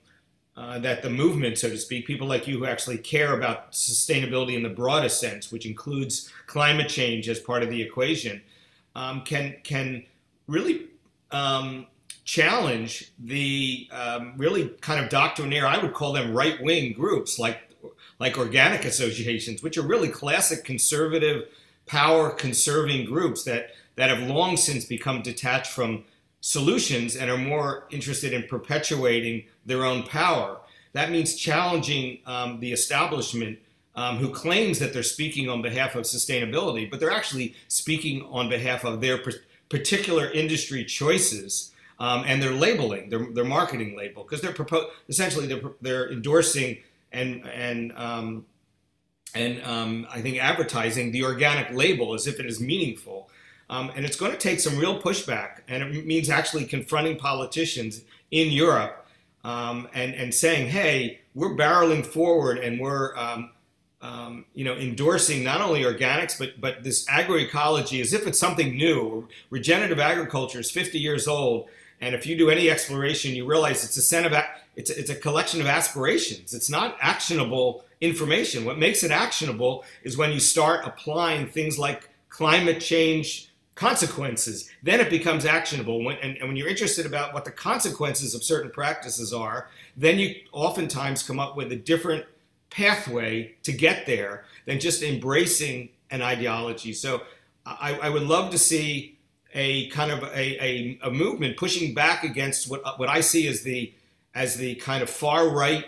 uh, 0.56 0.78
that 0.78 1.02
the 1.02 1.10
movement, 1.10 1.56
so 1.58 1.68
to 1.70 1.78
speak, 1.78 2.06
people 2.06 2.26
like 2.26 2.46
you 2.46 2.58
who 2.58 2.66
actually 2.66 2.98
care 2.98 3.34
about 3.34 3.72
sustainability 3.72 4.54
in 4.54 4.62
the 4.62 4.68
broadest 4.68 5.20
sense, 5.20 5.52
which 5.52 5.64
includes 5.64 6.30
climate 6.46 6.88
change 6.88 7.28
as 7.28 7.38
part 7.38 7.62
of 7.62 7.70
the 7.70 7.80
equation, 7.80 8.42
um, 8.94 9.22
can 9.22 9.56
can 9.62 10.04
really 10.46 10.88
um, 11.30 11.86
challenge 12.24 13.12
the 13.18 13.88
um, 13.92 14.34
really 14.36 14.68
kind 14.80 15.02
of 15.02 15.10
doctrinaire. 15.10 15.66
I 15.66 15.78
would 15.78 15.94
call 15.94 16.12
them 16.12 16.34
right 16.34 16.60
wing 16.62 16.92
groups 16.92 17.38
like 17.38 17.69
like 18.20 18.38
organic 18.38 18.84
associations, 18.84 19.62
which 19.62 19.76
are 19.78 19.82
really 19.82 20.08
classic 20.08 20.62
conservative, 20.64 21.48
power 21.86 22.30
conserving 22.30 23.06
groups 23.06 23.42
that 23.44 23.70
that 23.96 24.10
have 24.10 24.28
long 24.28 24.56
since 24.56 24.84
become 24.84 25.22
detached 25.22 25.72
from 25.72 26.04
solutions 26.40 27.16
and 27.16 27.30
are 27.30 27.36
more 27.36 27.86
interested 27.90 28.32
in 28.32 28.44
perpetuating 28.44 29.44
their 29.66 29.84
own 29.84 30.04
power. 30.04 30.58
That 30.92 31.10
means 31.10 31.34
challenging 31.34 32.20
um, 32.26 32.60
the 32.60 32.72
establishment 32.72 33.58
um, 33.94 34.16
who 34.18 34.30
claims 34.30 34.78
that 34.78 34.92
they're 34.92 35.02
speaking 35.02 35.48
on 35.48 35.60
behalf 35.60 35.96
of 35.96 36.04
sustainability, 36.04 36.90
but 36.90 37.00
they're 37.00 37.10
actually 37.10 37.54
speaking 37.68 38.22
on 38.30 38.48
behalf 38.48 38.84
of 38.84 39.00
their 39.00 39.18
particular 39.68 40.30
industry 40.30 40.84
choices 40.84 41.72
um, 41.98 42.24
and 42.26 42.42
their 42.42 42.52
labeling, 42.52 43.10
their, 43.10 43.26
their 43.32 43.44
marketing 43.44 43.96
label, 43.96 44.22
because 44.22 44.40
they're 44.40 44.54
essentially 45.08 45.46
they're, 45.46 45.72
they're 45.82 46.10
endorsing 46.10 46.78
and 47.12 47.46
and 47.46 47.92
um, 47.96 48.46
and 49.34 49.62
um, 49.64 50.06
I 50.10 50.20
think 50.20 50.38
advertising 50.38 51.12
the 51.12 51.24
organic 51.24 51.72
label 51.72 52.14
as 52.14 52.26
if 52.26 52.40
it 52.40 52.46
is 52.46 52.60
meaningful. 52.60 53.28
Um, 53.68 53.92
and 53.94 54.04
it's 54.04 54.16
going 54.16 54.32
to 54.32 54.38
take 54.38 54.58
some 54.58 54.76
real 54.76 55.00
pushback, 55.00 55.60
and 55.68 55.82
it 55.82 56.04
means 56.04 56.28
actually 56.28 56.64
confronting 56.64 57.16
politicians 57.16 58.00
in 58.32 58.50
Europe 58.50 59.06
um, 59.44 59.88
and 59.94 60.12
and 60.14 60.34
saying, 60.34 60.68
"Hey, 60.70 61.20
we're 61.34 61.54
barreling 61.54 62.04
forward, 62.04 62.58
and 62.58 62.80
we're 62.80 63.16
um, 63.16 63.50
um, 64.02 64.44
you 64.54 64.64
know 64.64 64.74
endorsing 64.74 65.44
not 65.44 65.60
only 65.60 65.82
organics 65.82 66.38
but 66.38 66.60
but 66.60 66.82
this 66.82 67.06
agroecology 67.06 68.00
as 68.00 68.12
if 68.12 68.26
it's 68.26 68.38
something 68.38 68.76
new. 68.76 69.28
Regenerative 69.50 69.98
agriculture 69.98 70.60
is 70.60 70.70
50 70.70 70.98
years 70.98 71.28
old, 71.28 71.68
and 72.00 72.14
if 72.14 72.26
you 72.26 72.36
do 72.36 72.50
any 72.50 72.70
exploration, 72.70 73.34
you 73.34 73.44
realize 73.46 73.84
it's 73.84 73.96
a 73.96 74.02
set 74.02 74.26
of 74.26 74.32
it's 74.76 74.90
it's 74.90 75.10
a 75.10 75.14
collection 75.14 75.60
of 75.60 75.66
aspirations. 75.66 76.54
It's 76.54 76.70
not 76.70 76.96
actionable 77.00 77.84
information. 78.00 78.64
What 78.64 78.78
makes 78.78 79.02
it 79.02 79.10
actionable 79.10 79.84
is 80.02 80.16
when 80.16 80.32
you 80.32 80.40
start 80.40 80.86
applying 80.86 81.46
things 81.46 81.78
like 81.78 82.08
climate 82.28 82.80
change 82.80 83.50
consequences. 83.74 84.70
Then 84.82 85.00
it 85.00 85.08
becomes 85.08 85.46
actionable. 85.46 86.04
When, 86.04 86.16
and, 86.18 86.36
and, 86.36 86.48
when 86.48 86.56
you're 86.56 86.68
interested 86.68 87.06
about 87.06 87.32
what 87.32 87.46
the 87.46 87.50
consequences 87.50 88.34
of 88.34 88.44
certain 88.44 88.70
practices 88.70 89.32
are, 89.32 89.68
then 89.96 90.18
you 90.18 90.34
oftentimes 90.52 91.22
come 91.22 91.40
up 91.40 91.56
with 91.56 91.72
a 91.72 91.76
different 91.76 92.26
pathway 92.68 93.54
to 93.62 93.72
get 93.72 94.04
there 94.04 94.44
than 94.66 94.80
just 94.80 95.02
embracing 95.02 95.88
an 96.10 96.20
ideology. 96.20 96.92
So 96.92 97.22
I, 97.64 97.98
I 98.02 98.08
would 98.10 98.22
love 98.22 98.50
to 98.50 98.58
see 98.58 99.18
a 99.54 99.88
kind 99.88 100.10
of 100.10 100.22
a, 100.24 100.64
a, 100.64 100.98
a, 101.02 101.10
movement 101.10 101.56
pushing 101.56 101.92
back 101.92 102.22
against 102.22 102.70
what, 102.70 102.98
what 103.00 103.08
I 103.08 103.20
see 103.20 103.48
as 103.48 103.62
the 103.62 103.92
as 104.34 104.56
the 104.56 104.74
kind 104.76 105.02
of 105.02 105.10
far 105.10 105.48
right 105.48 105.86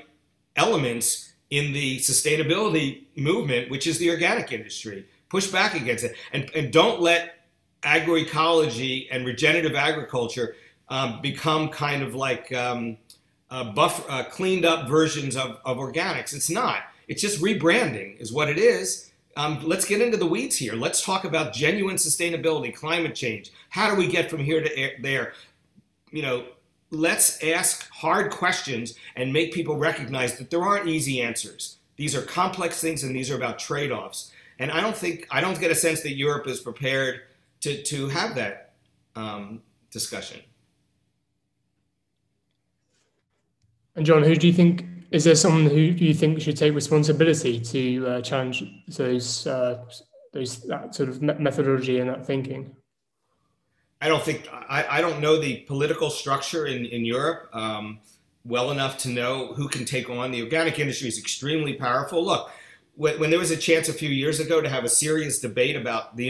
elements 0.57 1.33
in 1.51 1.73
the 1.73 1.99
sustainability 1.99 3.05
movement, 3.17 3.71
which 3.71 3.87
is 3.87 3.99
the 3.99 4.11
organic 4.11 4.53
industry. 4.53 5.07
Push 5.29 5.49
back 5.49 5.75
against 5.75 6.05
it 6.05 6.17
and, 6.33 6.51
and 6.55 6.73
don't 6.73 7.01
let 7.01 7.47
agroecology 7.83 9.09
and 9.11 9.27
regenerative 9.27 9.75
agriculture 9.75 10.57
um, 10.89 11.21
become 11.21 11.69
kind 11.69 12.03
of 12.03 12.15
like 12.15 12.53
um, 12.53 12.97
uh, 13.51 13.65
buff, 13.73 14.05
uh, 14.09 14.25
cleaned 14.25 14.65
up 14.65 14.89
versions 14.89 15.37
of, 15.37 15.59
of 15.65 15.77
organics. 15.77 16.35
It's 16.35 16.51
not. 16.51 16.85
It's 17.09 17.21
just 17.21 17.43
rebranding, 17.43 18.21
is 18.21 18.33
what 18.33 18.49
it 18.49 18.59
is. 18.59 19.11
Um, 19.37 19.61
let's 19.63 19.85
get 19.85 20.01
into 20.01 20.17
the 20.17 20.27
weeds 20.27 20.57
here. 20.57 20.75
Let's 20.75 21.05
talk 21.05 21.25
about 21.25 21.53
genuine 21.53 21.97
sustainability, 21.97 22.75
climate 22.75 23.15
change. 23.15 23.51
How 23.71 23.91
do 23.91 23.97
we 23.97 24.07
get 24.07 24.31
from 24.31 24.41
here 24.41 24.63
to 24.63 24.91
there? 25.01 25.33
You 26.11 26.23
know, 26.23 26.45
let's 26.93 27.43
ask 27.43 27.91
hard 27.91 28.31
questions 28.31 28.95
and 29.17 29.33
make 29.33 29.53
people 29.53 29.77
recognize 29.77 30.37
that 30.37 30.51
there 30.51 30.63
aren't 30.63 30.87
easy 30.87 31.23
answers. 31.23 31.79
These 31.97 32.15
are 32.15 32.23
complex 32.23 32.81
things 32.81 33.03
and 33.03 33.17
these 33.17 33.31
are 33.31 33.37
about 33.37 33.59
trade 33.59 33.91
offs. 33.91 34.31
And 34.59 34.71
I 34.71 34.81
don't 34.81 34.97
think, 34.97 35.27
I 35.31 35.41
don't 35.41 35.59
get 35.59 35.71
a 35.71 35.75
sense 35.75 36.03
that 36.03 36.13
Europe 36.13 36.47
is 36.47 36.61
prepared 36.61 37.23
to, 37.63 37.83
to 37.83 38.09
have 38.09 38.35
that 38.35 38.75
um, 39.17 39.63
discussion. 39.91 40.41
And 43.97 44.05
Jon, 44.07 44.23
who 44.23 44.37
do 44.37 44.47
you 44.47 44.53
think 44.53 44.87
is 45.11 45.25
there 45.25 45.35
someone 45.35 45.67
who 45.67 45.93
do 45.93 46.05
you 46.05 46.15
think 46.15 46.41
should 46.41 46.57
take 46.57 46.75
responsibility 46.75 47.61
to 47.61 48.07
uh, 48.07 48.21
challenge 48.23 48.65
those 48.89 49.47
uh, 49.47 49.85
those 50.33 50.63
that 50.63 50.95
sort 50.95 51.11
of 51.11 51.21
methodology 51.21 51.99
and 51.99 52.09
that 52.09 52.27
thinking? 52.27 52.75
I 54.03 54.09
don't 54.09 54.23
think 54.23 54.49
I, 54.53 54.99
I 54.99 55.01
don't 55.01 55.21
know 55.21 55.39
the 55.41 55.59
political 55.61 56.11
structure 56.11 56.67
in 56.67 56.85
in 56.87 57.05
Europe 57.05 57.49
um, 57.53 58.01
well 58.45 58.71
enough 58.71 58.99
to 58.99 59.09
know 59.09 59.55
who 59.55 59.69
can 59.69 59.85
take 59.85 60.11
on 60.11 60.33
the 60.33 60.43
organic 60.43 60.79
industry 60.79 61.09
is 61.09 61.19
extremely 61.19 61.75
powerful. 61.75 62.25
Look, 62.25 62.51
when, 62.97 63.19
when, 63.21 63.31
there 63.31 63.39
was 63.39 63.51
a 63.51 63.57
chance 63.57 63.89
a 63.89 63.93
few 63.93 64.09
years 64.09 64.41
ago 64.41 64.61
to 64.61 64.69
have 64.69 64.85
a 64.85 64.89
serious 64.89 65.39
debate 65.39 65.77
about 65.77 66.17
the 66.17 66.29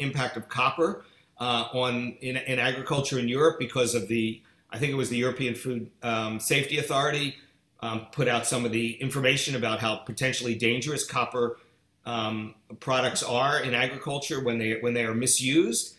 impact 0.00 0.36
of 0.36 0.48
copper 0.48 1.04
uh, 1.38 1.68
on 1.72 2.16
in, 2.20 2.36
in, 2.36 2.58
agriculture 2.58 3.18
in 3.18 3.28
Europe 3.28 3.58
because 3.58 3.94
of 3.94 4.08
the, 4.08 4.42
I 4.70 4.78
think 4.78 4.92
it 4.92 4.96
was 4.96 5.08
the 5.08 5.16
European 5.16 5.54
Food 5.54 5.90
um, 6.02 6.38
Safety 6.40 6.78
Authority 6.78 7.36
um, 7.80 8.06
put 8.12 8.28
out 8.28 8.46
some 8.46 8.64
of 8.64 8.72
the 8.72 8.94
information 9.00 9.56
about 9.56 9.80
how 9.80 9.96
potentially 9.96 10.54
dangerous 10.54 11.04
copper 11.04 11.58
um, 12.04 12.54
products 12.80 13.22
are 13.22 13.60
in 13.60 13.74
agriculture 13.74 14.42
when 14.42 14.58
they 14.58 14.78
when 14.80 14.92
they 14.94 15.04
are 15.04 15.14
misused. 15.14 15.96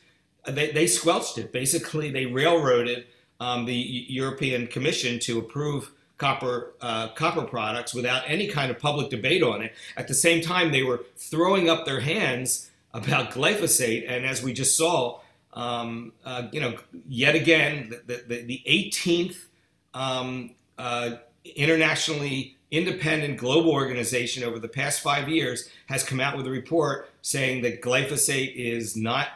They, 0.47 0.71
they 0.71 0.87
squelched 0.87 1.37
it. 1.37 1.51
Basically, 1.51 2.11
they 2.11 2.25
railroaded 2.25 3.05
um, 3.39 3.65
the 3.65 3.75
European 3.75 4.67
Commission 4.67 5.19
to 5.19 5.39
approve 5.39 5.91
copper 6.17 6.73
uh, 6.81 7.09
copper 7.09 7.43
products 7.43 7.93
without 7.93 8.23
any 8.27 8.47
kind 8.47 8.71
of 8.71 8.79
public 8.79 9.09
debate 9.09 9.43
on 9.43 9.61
it. 9.61 9.73
At 9.97 10.07
the 10.07 10.13
same 10.13 10.41
time, 10.41 10.71
they 10.71 10.83
were 10.83 11.03
throwing 11.17 11.69
up 11.69 11.85
their 11.85 11.99
hands 11.99 12.69
about 12.93 13.31
glyphosate, 13.31 14.05
and 14.07 14.25
as 14.25 14.43
we 14.43 14.53
just 14.53 14.77
saw, 14.77 15.19
um, 15.53 16.13
uh, 16.25 16.47
you 16.51 16.61
know, 16.61 16.75
yet 17.07 17.35
again, 17.35 17.93
the, 18.05 18.23
the, 18.27 18.41
the 18.43 18.61
18th 18.67 19.37
um, 19.93 20.51
uh, 20.77 21.15
internationally 21.55 22.57
independent 22.71 23.37
global 23.37 23.71
organization 23.71 24.43
over 24.43 24.57
the 24.57 24.67
past 24.67 25.01
five 25.01 25.29
years 25.29 25.69
has 25.87 26.03
come 26.03 26.19
out 26.19 26.35
with 26.35 26.47
a 26.47 26.49
report 26.49 27.09
saying 27.21 27.61
that 27.61 27.81
glyphosate 27.81 28.55
is 28.55 28.95
not 28.95 29.27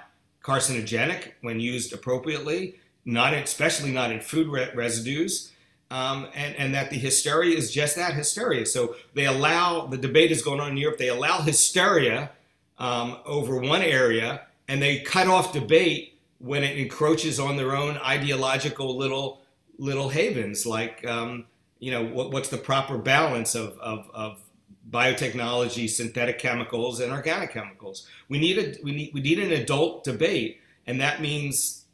carcinogenic 0.47 1.33
when 1.41 1.59
used 1.59 1.93
appropriately, 1.93 2.79
not 3.05 3.33
especially 3.33 3.91
not 3.91 4.11
in 4.11 4.21
food 4.21 4.47
re- 4.47 4.71
residues. 4.73 5.51
Um, 5.89 6.27
and, 6.35 6.53
and 6.57 6.73
that 6.73 6.89
the 6.89 6.97
hysteria 6.97 7.55
is 7.55 7.71
just 7.71 7.95
that 7.95 8.13
hysteria. 8.13 8.65
So 8.65 8.95
they 9.13 9.25
allow 9.25 9.87
the 9.87 9.97
debate 9.97 10.31
is 10.31 10.41
going 10.41 10.59
on 10.59 10.71
in 10.71 10.77
Europe. 10.77 10.97
They 10.97 11.07
allow 11.07 11.39
hysteria 11.39 12.31
um, 12.77 13.17
over 13.25 13.57
one 13.57 13.81
area, 13.81 14.41
and 14.67 14.81
they 14.81 14.99
cut 14.99 15.27
off 15.27 15.53
debate 15.53 16.19
when 16.39 16.63
it 16.63 16.77
encroaches 16.77 17.39
on 17.39 17.55
their 17.55 17.75
own 17.75 17.97
ideological 17.97 18.97
little 18.97 19.41
little 19.79 20.09
havens, 20.09 20.65
like 20.65 21.05
um, 21.07 21.45
you 21.79 21.91
know 21.91 22.03
what, 22.03 22.31
what's 22.31 22.49
the 22.49 22.57
proper 22.57 22.97
balance 22.97 23.55
of, 23.55 23.77
of, 23.79 24.09
of 24.13 24.41
biotechnology, 24.89 25.89
synthetic 25.89 26.39
chemicals, 26.39 26.99
and 26.99 27.11
organic 27.11 27.51
chemicals. 27.51 28.07
We 28.29 28.39
need 28.39 28.57
a 28.57 28.83
we 28.83 28.91
need 28.91 29.11
we 29.13 29.21
need 29.21 29.39
an 29.39 29.51
adult 29.51 30.03
debate, 30.03 30.61
and 30.85 31.01
that 31.01 31.21
means 31.21 31.85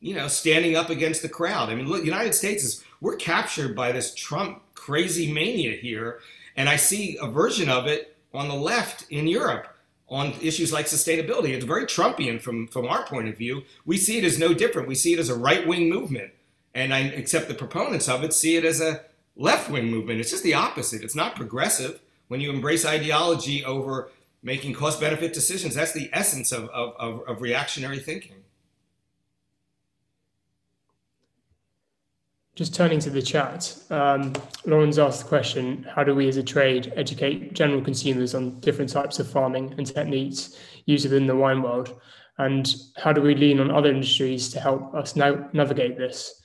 you 0.00 0.14
know 0.14 0.28
standing 0.28 0.76
up 0.76 0.90
against 0.90 1.22
the 1.22 1.28
crowd. 1.28 1.68
I 1.68 1.74
mean, 1.74 1.88
look, 1.88 2.04
United 2.04 2.34
States 2.34 2.62
is 2.62 2.84
we're 3.00 3.16
captured 3.16 3.74
by 3.74 3.92
this 3.92 4.14
Trump 4.14 4.62
crazy 4.74 5.32
mania 5.32 5.76
here, 5.76 6.20
and 6.56 6.68
I 6.68 6.76
see 6.76 7.18
a 7.20 7.28
version 7.28 7.68
of 7.68 7.86
it 7.86 8.16
on 8.32 8.48
the 8.48 8.54
left 8.54 9.06
in 9.10 9.26
Europe 9.26 9.68
on 10.08 10.32
issues 10.40 10.72
like 10.72 10.86
sustainability. 10.86 11.48
It's 11.48 11.64
very 11.64 11.86
Trumpian 11.86 12.40
from 12.40 12.68
from 12.68 12.86
our 12.86 13.04
point 13.04 13.28
of 13.28 13.36
view. 13.36 13.62
We 13.84 13.96
see 13.96 14.18
it 14.18 14.24
as 14.24 14.38
no 14.38 14.54
different. 14.54 14.88
We 14.88 14.94
see 14.94 15.14
it 15.14 15.18
as 15.18 15.28
a 15.28 15.36
right 15.36 15.66
wing 15.66 15.88
movement, 15.88 16.32
and 16.74 16.94
I 16.94 17.00
accept 17.00 17.48
the 17.48 17.54
proponents 17.54 18.08
of 18.08 18.22
it 18.22 18.32
see 18.32 18.56
it 18.56 18.64
as 18.64 18.80
a 18.80 19.02
left 19.36 19.70
wing 19.70 19.90
movement. 19.90 20.20
It's 20.20 20.30
just 20.30 20.42
the 20.42 20.54
opposite. 20.54 21.02
It's 21.02 21.14
not 21.14 21.36
progressive. 21.36 22.00
When 22.28 22.40
you 22.40 22.50
embrace 22.50 22.84
ideology 22.84 23.64
over 23.64 24.10
making 24.42 24.74
cost 24.74 25.00
benefit 25.00 25.32
decisions, 25.32 25.74
that's 25.74 25.92
the 25.92 26.10
essence 26.12 26.52
of, 26.52 26.68
of, 26.70 26.94
of, 26.98 27.28
of 27.28 27.42
reactionary 27.42 27.98
thinking. 27.98 28.36
Just 32.56 32.74
turning 32.74 33.00
to 33.00 33.10
the 33.10 33.20
chat, 33.20 33.76
um, 33.90 34.32
Lauren's 34.64 34.98
asked 34.98 35.24
the 35.24 35.28
question 35.28 35.86
How 35.94 36.02
do 36.02 36.14
we 36.14 36.26
as 36.26 36.38
a 36.38 36.42
trade 36.42 36.90
educate 36.96 37.52
general 37.52 37.82
consumers 37.82 38.34
on 38.34 38.58
different 38.60 38.90
types 38.90 39.18
of 39.18 39.30
farming 39.30 39.74
and 39.76 39.86
techniques 39.86 40.56
used 40.86 41.04
within 41.04 41.26
the 41.26 41.36
wine 41.36 41.62
world? 41.62 42.00
And 42.38 42.74
how 42.96 43.12
do 43.12 43.20
we 43.20 43.34
lean 43.34 43.60
on 43.60 43.70
other 43.70 43.90
industries 43.90 44.48
to 44.50 44.60
help 44.60 44.94
us 44.94 45.16
now 45.16 45.48
navigate 45.52 45.98
this, 45.98 46.40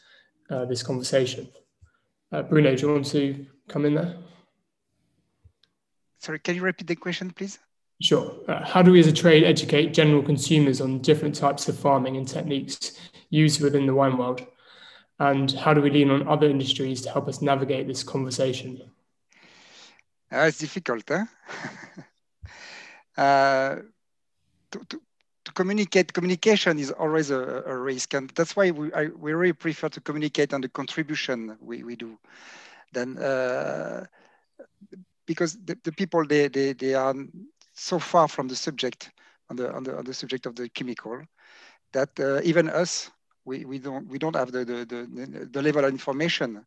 uh, 0.50 0.66
this 0.66 0.84
conversation? 0.84 1.48
Uh, 2.32 2.42
Bruno, 2.42 2.74
do 2.76 2.82
you 2.82 2.94
want 2.94 3.06
to 3.08 3.46
come 3.68 3.86
in 3.86 3.96
there? 3.96 4.16
Sorry, 6.20 6.40
can 6.40 6.56
you 6.56 6.62
repeat 6.62 6.88
the 6.88 6.96
question, 6.96 7.32
please? 7.32 7.60
Sure. 8.02 8.34
Uh, 8.48 8.66
how 8.66 8.82
do 8.82 8.92
we 8.92 9.00
as 9.00 9.08
a 9.08 9.12
trade 9.12 9.44
educate 9.44 9.94
general 9.94 10.24
consumers 10.24 10.82
on 10.82 11.00
different 11.00 11.36
types 11.36 11.68
of 11.68 11.78
farming 11.78 12.18
and 12.18 12.28
techniques 12.28 13.00
used 13.30 13.62
within 13.62 13.86
the 13.86 13.94
wine 13.94 14.18
world? 14.18 14.46
And 15.20 15.52
how 15.52 15.74
do 15.74 15.82
we 15.82 15.92
lean 15.92 16.10
on 16.10 16.28
other 16.28 16.50
industries 16.50 17.02
to 17.02 17.12
help 17.12 17.28
us 17.28 17.42
navigate 17.42 17.88
this 17.88 18.04
conversation? 18.04 18.82
Uh, 20.32 20.46
it's 20.48 20.60
difficult, 20.60 21.04
huh? 21.08 21.26
uh, 23.22 23.76
to, 24.72 24.86
to, 24.90 25.02
to, 25.46 25.52
communicate, 25.54 26.14
communication 26.14 26.80
is 26.80 26.92
always 26.92 27.32
a, 27.32 27.64
a, 27.66 27.76
risk. 27.76 28.14
And 28.14 28.30
that's 28.36 28.56
why 28.56 28.72
we, 28.72 28.94
I, 28.94 29.08
we 29.08 29.34
really 29.34 29.54
prefer 29.54 29.90
to 29.90 30.02
communicate 30.02 30.54
on 30.54 30.62
the 30.62 30.70
contribution 30.70 31.58
we, 31.60 31.84
we 31.84 31.96
do. 31.96 32.18
Then, 32.94 33.18
uh, 33.18 34.06
because 35.26 35.58
the, 35.66 35.78
the 35.84 35.92
people, 35.92 36.26
they, 36.26 36.48
they, 36.48 36.74
they 36.74 36.94
are 36.94 37.16
so 37.74 38.00
far 38.00 38.28
from 38.28 38.48
the 38.48 38.56
subject, 38.56 39.12
on 39.50 39.56
the, 39.56 39.74
on 39.74 39.84
the, 39.84 39.98
on 39.98 40.06
the 40.06 40.14
subject 40.14 40.46
of 40.46 40.56
the 40.56 40.70
chemical, 40.70 41.22
that 41.94 42.10
uh, 42.20 42.42
even 42.44 42.70
us, 42.70 43.10
we, 43.46 43.66
we 43.66 43.80
don't 43.80 44.08
we 44.08 44.18
don't 44.18 44.36
have 44.36 44.52
the 44.52 44.64
the, 44.64 44.86
the, 44.86 45.50
the 45.52 45.62
level 45.62 45.84
of 45.84 45.92
information 45.92 46.64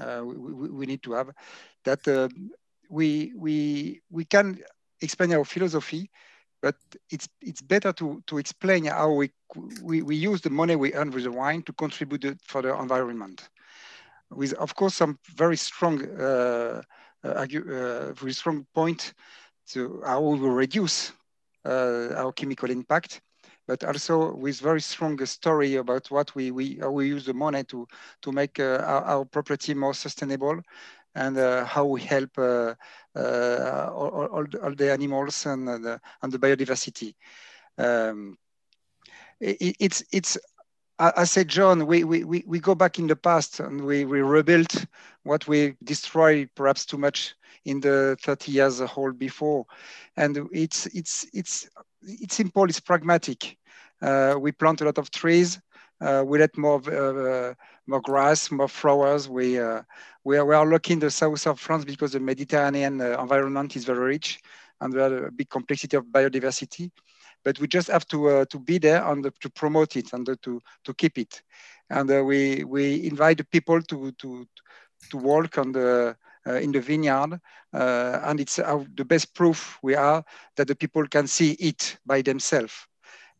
uh, 0.00 0.20
we, 0.24 0.68
we, 0.68 0.86
need 0.86 1.02
to 1.02 1.12
have 1.12 1.30
that 1.84 2.06
uh, 2.06 2.28
we 2.90 3.32
we 3.36 4.00
we 4.10 4.24
can 4.24 4.58
explain 5.00 5.32
our 5.32 5.44
philosophy 5.44 6.10
but 6.60 6.76
it's 7.10 7.28
it's 7.40 7.62
better 7.62 7.92
to 7.92 8.22
to 8.26 8.38
explain 8.38 8.86
how 8.86 9.12
we 9.12 9.30
we, 9.82 10.02
we 10.02 10.16
use 10.16 10.40
the 10.40 10.50
money 10.50 10.76
we 10.76 10.92
earn 10.94 11.10
with 11.10 11.24
the 11.24 11.32
wine 11.32 11.62
to 11.62 11.72
contribute 11.72 12.38
for 12.44 12.62
the 12.62 12.76
environment. 12.78 13.48
With 14.30 14.52
of 14.54 14.74
course 14.74 14.94
some 14.94 15.18
very 15.36 15.56
strong 15.56 16.04
uh, 16.20 16.82
uh, 17.24 17.46
uh 17.46 18.12
very 18.12 18.32
strong 18.32 18.66
point 18.74 19.14
to 19.68 20.02
how 20.04 20.20
we 20.20 20.38
will 20.40 20.50
reduce 20.50 21.12
uh, 21.64 22.14
our 22.16 22.32
chemical 22.32 22.70
impact 22.70 23.20
but 23.68 23.84
also 23.84 24.34
with 24.34 24.58
very 24.60 24.80
strong 24.80 25.24
story 25.26 25.76
about 25.76 26.10
what 26.10 26.34
we, 26.34 26.50
we 26.50 26.78
how 26.80 26.90
we 26.90 27.06
use 27.06 27.26
the 27.26 27.34
money 27.34 27.62
to 27.64 27.86
to 28.22 28.32
make 28.32 28.58
uh, 28.58 28.82
our, 28.84 29.02
our, 29.04 29.24
property 29.24 29.74
more 29.74 29.94
sustainable 29.94 30.60
and 31.18 31.36
uh, 31.36 31.64
how 31.64 31.84
we 31.84 32.00
help 32.00 32.30
uh, 32.38 32.74
uh 33.16 33.90
all, 33.92 34.28
all, 34.34 34.46
all, 34.62 34.74
the 34.74 34.92
animals 34.92 35.46
and 35.46 35.66
the, 35.66 36.00
and 36.22 36.32
the 36.32 36.38
biodiversity. 36.38 37.14
Um, 37.76 38.38
it, 39.40 39.76
it's 39.78 40.02
it's 40.12 40.38
I 41.00 41.24
said, 41.24 41.46
Jon, 41.46 41.86
we, 41.86 42.02
we, 42.02 42.24
we 42.24 42.58
go 42.58 42.74
back 42.74 42.98
in 42.98 43.06
the 43.06 43.14
past 43.14 43.60
and 43.60 43.82
we, 43.82 44.04
we 44.04 44.20
rebuilt 44.20 44.84
what 45.22 45.46
we 45.46 45.76
destroyed 45.84 46.50
perhaps 46.56 46.84
too 46.84 46.98
much 46.98 47.36
in 47.64 47.80
the 47.80 48.16
30 48.20 48.50
years 48.50 48.80
old 48.96 49.16
before. 49.16 49.64
And 50.16 50.48
it's, 50.50 50.86
it's, 50.86 51.24
it's, 51.32 51.68
it's 52.02 52.34
simple, 52.34 52.64
it's 52.64 52.80
pragmatic. 52.80 53.56
Uh, 54.02 54.34
we 54.40 54.50
plant 54.50 54.80
a 54.80 54.86
lot 54.86 54.98
of 54.98 55.12
trees. 55.12 55.60
Uh, 56.00 56.24
we 56.26 56.40
let 56.40 56.58
more 56.58 56.80
uh, 56.90 57.54
more 57.88 58.00
grass, 58.00 58.50
more 58.50 58.68
flowers. 58.68 59.28
We 59.28 59.58
we 60.24 60.36
are, 60.36 60.44
we 60.44 60.54
are 60.54 60.66
lucky 60.66 60.92
in 60.92 60.98
the 60.98 61.10
south 61.10 61.46
of 61.46 61.58
France 61.58 61.84
because 61.84 62.12
the 62.12 62.20
Mediterranean 62.20 63.00
environment 63.00 63.76
is 63.76 63.84
very 63.84 63.98
rich 63.98 64.40
and 64.80 64.94
we 64.94 65.00
have 65.00 65.12
a 65.12 65.30
big 65.30 65.48
complexity 65.48 65.96
of 65.96 66.04
biodiversity 66.04 66.90
but 67.44 67.58
we 67.60 67.68
just 67.68 67.88
have 67.88 68.06
to 68.08 68.28
uh, 68.28 68.44
to 68.46 68.58
be 68.58 68.78
there 68.78 69.04
and 69.04 69.30
to 69.40 69.50
promote 69.50 69.96
it 69.96 70.12
and 70.12 70.26
to 70.42 70.60
to 70.84 70.94
keep 70.94 71.18
it. 71.18 71.42
And 71.90 72.10
uh, 72.10 72.22
we 72.24 72.64
we 72.64 73.06
invite 73.06 73.38
the 73.38 73.44
people 73.44 73.80
to 73.82 74.12
to 74.12 74.46
to 75.10 75.16
work 75.16 75.56
on 75.58 75.72
the 75.72 76.16
uh, 76.46 76.54
in 76.54 76.72
the 76.72 76.80
vineyard, 76.80 77.40
and 77.72 78.40
it's 78.40 78.56
the 78.56 79.04
best 79.06 79.34
proof 79.34 79.78
we 79.82 79.94
are 79.94 80.24
that 80.56 80.68
the 80.68 80.74
people 80.74 81.06
can 81.06 81.26
see 81.26 81.52
it 81.52 81.98
by 82.04 82.22
themselves 82.22 82.88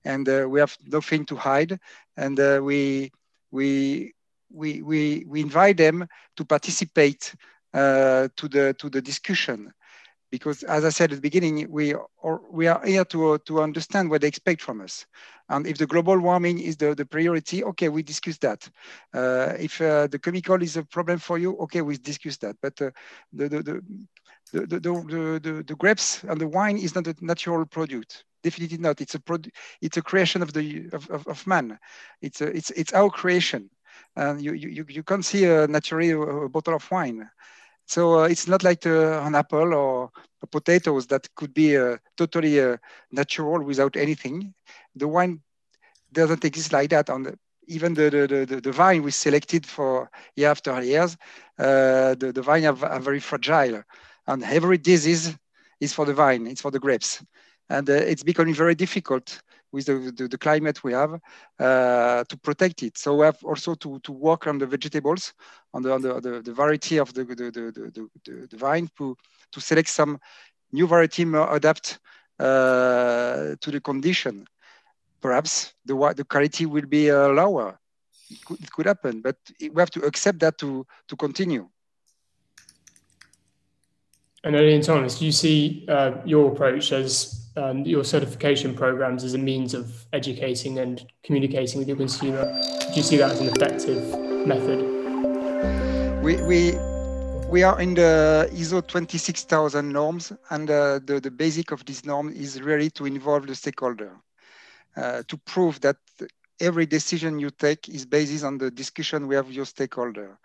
and 0.04 0.28
uh, 0.28 0.46
we 0.48 0.60
have 0.60 0.76
nothing 0.86 1.24
to 1.26 1.36
hide. 1.36 1.78
And 2.16 2.38
uh, 2.38 2.60
we, 2.62 3.12
we, 3.50 4.14
we, 4.50 4.82
we, 4.82 5.24
we 5.26 5.40
invite 5.40 5.76
them 5.76 6.06
to 6.36 6.44
participate 6.44 7.34
uh, 7.74 8.28
to, 8.36 8.48
the, 8.48 8.74
to 8.78 8.88
the 8.88 9.00
discussion. 9.00 9.72
Because 10.30 10.62
as 10.62 10.84
I 10.84 10.90
said 10.90 11.10
at 11.10 11.16
the 11.16 11.22
beginning, 11.22 11.66
we 11.70 11.94
are, 11.94 12.40
we 12.50 12.66
are 12.66 12.84
here 12.84 13.04
to, 13.06 13.38
to 13.38 13.62
understand 13.62 14.10
what 14.10 14.20
they 14.20 14.28
expect 14.28 14.60
from 14.60 14.82
us. 14.82 15.06
And 15.48 15.66
if 15.66 15.78
the 15.78 15.86
global 15.86 16.18
warming 16.18 16.58
is 16.58 16.76
the, 16.76 16.94
the 16.94 17.06
priority, 17.06 17.64
okay, 17.64 17.88
we 17.88 18.02
discuss 18.02 18.36
that. 18.38 18.68
Uh, 19.14 19.54
if 19.58 19.80
uh, 19.80 20.06
the 20.06 20.18
chemical 20.18 20.62
is 20.62 20.76
a 20.76 20.84
problem 20.84 21.18
for 21.18 21.38
you, 21.38 21.56
okay, 21.58 21.80
we 21.80 21.96
discuss 21.96 22.36
that. 22.38 22.56
But 22.60 22.80
uh, 22.82 22.90
the, 23.32 23.48
the, 23.48 23.62
the, 23.62 24.66
the, 24.66 24.80
the, 24.80 25.40
the, 25.42 25.64
the 25.66 25.74
grapes 25.76 26.22
and 26.24 26.38
the 26.38 26.48
wine 26.48 26.76
is 26.76 26.94
not 26.94 27.06
a 27.06 27.14
natural 27.20 27.64
product 27.64 28.24
definitely 28.42 28.78
not. 28.78 29.00
It's 29.00 29.14
a 29.14 29.20
it's 29.80 29.96
a 29.96 30.02
creation 30.02 30.42
of 30.42 30.52
the 30.52 30.88
of, 30.92 31.10
of, 31.10 31.26
of, 31.26 31.46
man. 31.46 31.78
It's 32.22 32.40
a 32.40 32.46
it's 32.46 32.70
it's 32.70 32.92
our 32.92 33.10
creation. 33.10 33.70
And 34.16 34.42
you 34.42 34.52
you 34.52 34.84
you 34.88 35.02
can't 35.02 35.24
see 35.24 35.44
a 35.44 35.66
naturally 35.66 36.10
a, 36.10 36.48
bottle 36.48 36.74
of 36.74 36.90
wine. 36.90 37.28
So 37.86 38.20
uh, 38.20 38.24
it's 38.24 38.46
not 38.46 38.62
like 38.62 38.86
uh, 38.86 39.22
an 39.26 39.34
apple 39.34 39.72
or 39.72 40.10
potatoes 40.50 41.06
that 41.06 41.34
could 41.34 41.54
be 41.54 41.76
uh, 41.76 41.96
totally 42.16 42.60
uh, 42.60 42.76
natural 43.10 43.62
without 43.62 43.96
anything. 43.96 44.54
The 44.94 45.08
wine 45.08 45.40
doesn't 46.12 46.44
exist 46.44 46.72
like 46.72 46.90
that. 46.90 47.08
On 47.10 47.22
the, 47.22 47.38
even 47.66 47.94
the, 47.94 48.10
the, 48.10 48.46
the, 48.46 48.60
the, 48.60 48.72
vine 48.72 49.02
we 49.02 49.10
selected 49.10 49.66
for 49.66 50.10
year 50.36 50.50
after 50.50 50.82
years, 50.82 51.16
uh, 51.58 52.14
the, 52.14 52.32
the 52.34 52.42
vine 52.42 52.66
are, 52.66 52.84
are 52.84 53.00
very 53.00 53.20
fragile. 53.20 53.82
And 54.26 54.44
every 54.44 54.78
disease 54.78 55.34
is 55.80 55.92
for 55.94 56.04
the 56.04 56.14
vine, 56.14 56.46
it's 56.46 56.60
for 56.60 56.70
the 56.70 56.78
grapes 56.78 57.22
and 57.70 57.88
uh, 57.88 57.94
it's 57.94 58.22
becoming 58.22 58.54
very 58.54 58.74
difficult 58.74 59.42
with 59.72 59.86
the, 59.86 60.12
the, 60.16 60.28
the 60.28 60.38
climate 60.38 60.82
we 60.82 60.92
have 60.92 61.20
uh, 61.58 62.24
to 62.24 62.36
protect 62.38 62.82
it. 62.82 62.98
So 62.98 63.16
we 63.16 63.26
have 63.26 63.38
also 63.44 63.74
to, 63.74 63.98
to 64.00 64.12
work 64.12 64.46
on 64.46 64.58
the 64.58 64.66
vegetables, 64.66 65.34
on 65.74 65.82
the, 65.82 65.92
on 65.92 66.02
the, 66.02 66.20
the, 66.20 66.42
the 66.42 66.52
variety 66.52 66.98
of 66.98 67.12
the, 67.14 67.24
the, 67.24 67.34
the, 67.34 68.08
the, 68.24 68.48
the, 68.50 68.56
vine 68.56 68.88
to, 68.98 69.16
to 69.52 69.60
select 69.60 69.88
some 69.88 70.18
new 70.72 70.86
variety 70.86 71.24
more 71.24 71.54
adapt 71.54 71.98
uh, 72.38 73.54
to 73.60 73.70
the 73.70 73.80
condition. 73.80 74.46
Perhaps 75.20 75.74
the, 75.84 75.94
the 76.16 76.24
quality 76.24 76.66
will 76.66 76.86
be 76.86 77.10
uh, 77.10 77.28
lower. 77.28 77.78
It 78.30 78.44
could, 78.44 78.60
it 78.60 78.70
could 78.70 78.86
happen, 78.86 79.20
but 79.20 79.36
we 79.60 79.80
have 79.80 79.90
to 79.90 80.00
accept 80.04 80.38
that 80.40 80.58
to, 80.58 80.86
to 81.08 81.16
continue. 81.16 81.68
And 84.44 84.54
Olivier 84.54 84.80
Thomas, 84.82 85.18
do 85.18 85.24
you 85.24 85.32
see 85.32 85.84
uh, 85.88 86.12
your 86.24 86.52
approach 86.52 86.92
as 86.92 87.37
um, 87.58 87.84
your 87.84 88.04
certification 88.04 88.74
programs 88.74 89.24
as 89.24 89.34
a 89.34 89.38
means 89.38 89.74
of 89.74 90.06
educating 90.12 90.78
and 90.78 91.04
communicating 91.22 91.78
with 91.78 91.88
your 91.88 91.96
consumer? 91.96 92.44
Do 92.62 92.94
you 92.94 93.02
see 93.02 93.16
that 93.16 93.32
as 93.32 93.40
an 93.40 93.48
effective 93.48 94.46
method? 94.46 94.78
We, 96.22 96.36
we, 96.42 96.72
we 97.48 97.62
are 97.62 97.80
in 97.80 97.94
the 97.94 98.48
ISO 98.52 98.86
26000 98.86 99.92
norms, 99.92 100.32
and 100.50 100.70
uh, 100.70 101.00
the, 101.04 101.20
the 101.20 101.30
basic 101.30 101.72
of 101.72 101.84
this 101.84 102.04
norm 102.04 102.30
is 102.30 102.62
really 102.62 102.90
to 102.90 103.06
involve 103.06 103.46
the 103.46 103.54
stakeholder, 103.54 104.12
uh, 104.96 105.22
to 105.26 105.36
prove 105.38 105.80
that 105.80 105.96
every 106.60 106.86
decision 106.86 107.38
you 107.38 107.50
take 107.50 107.88
is 107.88 108.04
based 108.04 108.44
on 108.44 108.58
the 108.58 108.70
discussion 108.70 109.26
we 109.26 109.34
have 109.34 109.46
with 109.46 109.54
your 109.54 109.66
stakeholder. 109.66 110.38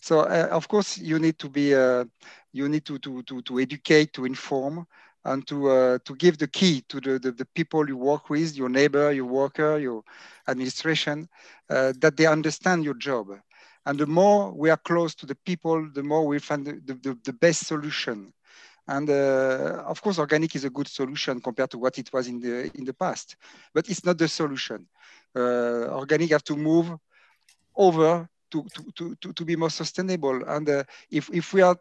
So 0.00 0.20
uh, 0.20 0.48
of 0.50 0.68
course 0.68 0.98
you 0.98 1.18
need 1.18 1.38
to 1.40 1.48
be, 1.48 1.74
uh, 1.74 2.04
you 2.52 2.68
need 2.68 2.84
to, 2.86 2.98
to, 3.00 3.22
to, 3.24 3.42
to 3.42 3.58
educate, 3.58 4.12
to 4.14 4.24
inform, 4.24 4.86
and 5.24 5.46
to, 5.46 5.68
uh, 5.68 5.98
to 6.04 6.14
give 6.14 6.38
the 6.38 6.46
key 6.46 6.82
to 6.88 7.00
the, 7.00 7.18
the, 7.18 7.32
the, 7.32 7.44
people 7.44 7.86
you 7.88 7.96
work 7.96 8.30
with, 8.30 8.56
your 8.56 8.68
neighbor, 8.68 9.12
your 9.12 9.26
worker, 9.26 9.78
your 9.78 10.02
administration, 10.46 11.28
uh, 11.70 11.92
that 11.98 12.16
they 12.16 12.26
understand 12.26 12.84
your 12.84 12.94
job. 12.94 13.28
And 13.84 13.98
the 13.98 14.06
more 14.06 14.52
we 14.52 14.70
are 14.70 14.76
close 14.76 15.14
to 15.16 15.26
the 15.26 15.34
people, 15.34 15.88
the 15.92 16.02
more 16.02 16.26
we 16.26 16.38
find 16.38 16.66
the, 16.66 16.94
the, 17.02 17.18
the 17.24 17.32
best 17.32 17.66
solution. 17.66 18.32
And 18.86 19.10
uh, 19.10 19.82
of 19.86 20.00
course, 20.00 20.18
organic 20.18 20.54
is 20.54 20.64
a 20.64 20.70
good 20.70 20.88
solution 20.88 21.40
compared 21.40 21.70
to 21.72 21.78
what 21.78 21.98
it 21.98 22.10
was 22.12 22.26
in 22.26 22.40
the 22.40 22.70
in 22.74 22.84
the 22.84 22.94
past, 22.94 23.36
but 23.74 23.90
it's 23.90 24.02
not 24.02 24.16
the 24.16 24.28
solution. 24.28 24.86
Uh, 25.36 25.92
organic 25.92 26.30
have 26.30 26.44
to 26.44 26.56
move 26.56 26.96
over 27.76 28.26
to, 28.50 28.66
to, 28.94 29.14
to, 29.20 29.32
to 29.32 29.44
be 29.44 29.56
more 29.56 29.70
sustainable. 29.70 30.42
And 30.46 30.68
uh, 30.68 30.84
if, 31.10 31.30
if 31.32 31.52
we 31.52 31.62
are 31.62 31.76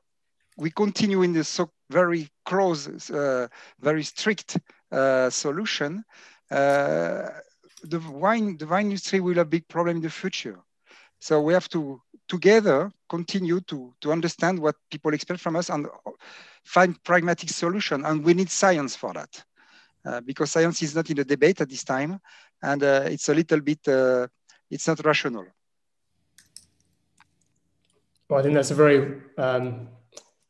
we 0.58 0.72
continue 0.72 1.22
in 1.22 1.34
this 1.34 1.47
so 1.47 1.70
very 1.89 2.28
close, 2.45 3.10
uh, 3.10 3.47
very 3.80 4.03
strict 4.03 4.58
uh, 4.91 5.30
solution, 5.30 6.03
uh, 6.51 7.30
the 7.84 7.99
wine 8.12 8.58
the 8.58 8.66
wine 8.66 8.88
industry 8.88 9.20
will 9.20 9.36
have 9.36 9.49
big 9.49 9.68
problem 9.68 9.97
in 9.97 10.01
the 10.01 10.10
future. 10.10 10.60
So 11.20 11.41
we 11.41 11.53
have 11.53 11.70
to 11.70 12.01
together 12.28 12.91
continue 13.10 13.62
to, 13.62 13.93
to 14.01 14.12
understand 14.12 14.60
what 14.60 14.76
people 14.91 15.14
expect 15.14 15.39
from 15.39 15.55
us 15.55 15.70
and 15.70 15.88
find 16.64 17.01
pragmatic 17.03 17.49
solution. 17.49 18.05
And 18.05 18.24
we 18.24 18.34
need 18.34 18.49
science 18.49 18.95
for 18.95 19.14
that. 19.14 19.43
Uh, 20.05 20.22
because 20.22 20.51
science 20.51 20.82
is 20.82 20.95
not 20.95 21.10
in 21.10 21.18
the 21.18 21.26
debate 21.26 21.60
at 21.62 21.70
this 21.70 21.84
time, 21.84 22.20
and 22.62 22.82
uh, 22.82 23.03
it's 23.05 23.30
a 23.30 23.34
little 23.34 23.60
bit, 23.60 23.86
uh, 23.88 24.28
it's 24.70 24.88
not 24.88 25.03
rational. 25.03 25.45
Well, 28.30 28.39
I 28.39 28.43
think 28.43 28.55
that's 28.55 28.72
a 28.72 28.76
very 28.76 29.22
um, 29.38 29.89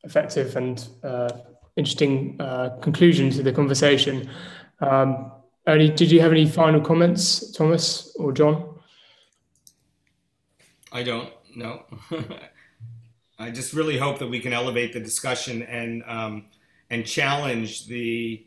effective 0.03 0.55
and 0.55 0.87
uh, 1.03 1.29
interesting 1.75 2.35
uh, 2.39 2.69
conclusion 2.81 3.29
to 3.31 3.43
the 3.43 3.51
conversation. 3.51 4.29
Um, 4.79 5.31
Ernie, 5.67 5.89
did 5.89 6.11
you 6.11 6.21
have 6.21 6.31
any 6.31 6.47
final 6.47 6.81
comments, 6.81 7.51
Thomas 7.51 8.15
or 8.17 8.31
Jon? 8.31 8.79
I 10.91 11.03
don't. 11.03 11.31
No. 11.55 11.83
I 13.39 13.51
just 13.51 13.73
really 13.73 13.97
hope 13.97 14.19
that 14.19 14.27
we 14.27 14.39
can 14.39 14.53
elevate 14.53 14.93
the 14.93 14.99
discussion 14.99 15.61
and 15.63 16.03
um, 16.07 16.45
and 16.89 17.05
challenge 17.05 17.87
the 17.87 18.45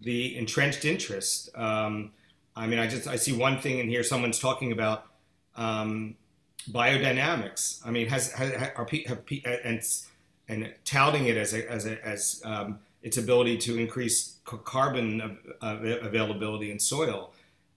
the 0.00 0.36
entrenched 0.36 0.84
interest. 0.84 1.50
Um, 1.54 2.12
I 2.56 2.66
mean, 2.66 2.78
I 2.78 2.86
just 2.86 3.06
I 3.06 3.16
see 3.16 3.32
one 3.32 3.60
thing 3.60 3.78
in 3.78 3.88
here. 3.88 4.02
Someone's 4.02 4.38
talking 4.38 4.72
about 4.72 5.06
um, 5.56 6.16
biodynamics. 6.70 7.80
I 7.84 7.90
mean, 7.90 8.08
has, 8.08 8.32
has 8.32 8.52
are 8.76 8.86
have, 9.06 9.20
and 9.64 9.82
and 10.48 10.72
touting 10.84 11.26
it 11.26 11.36
as 11.36 11.54
a, 11.54 11.70
as 11.70 11.86
a, 11.86 12.04
as 12.06 12.42
um, 12.44 12.78
its 13.02 13.16
ability 13.16 13.58
to 13.58 13.78
increase 13.78 14.36
carbon 14.44 15.38
availability 15.60 16.70
in 16.70 16.78
soil, 16.78 17.32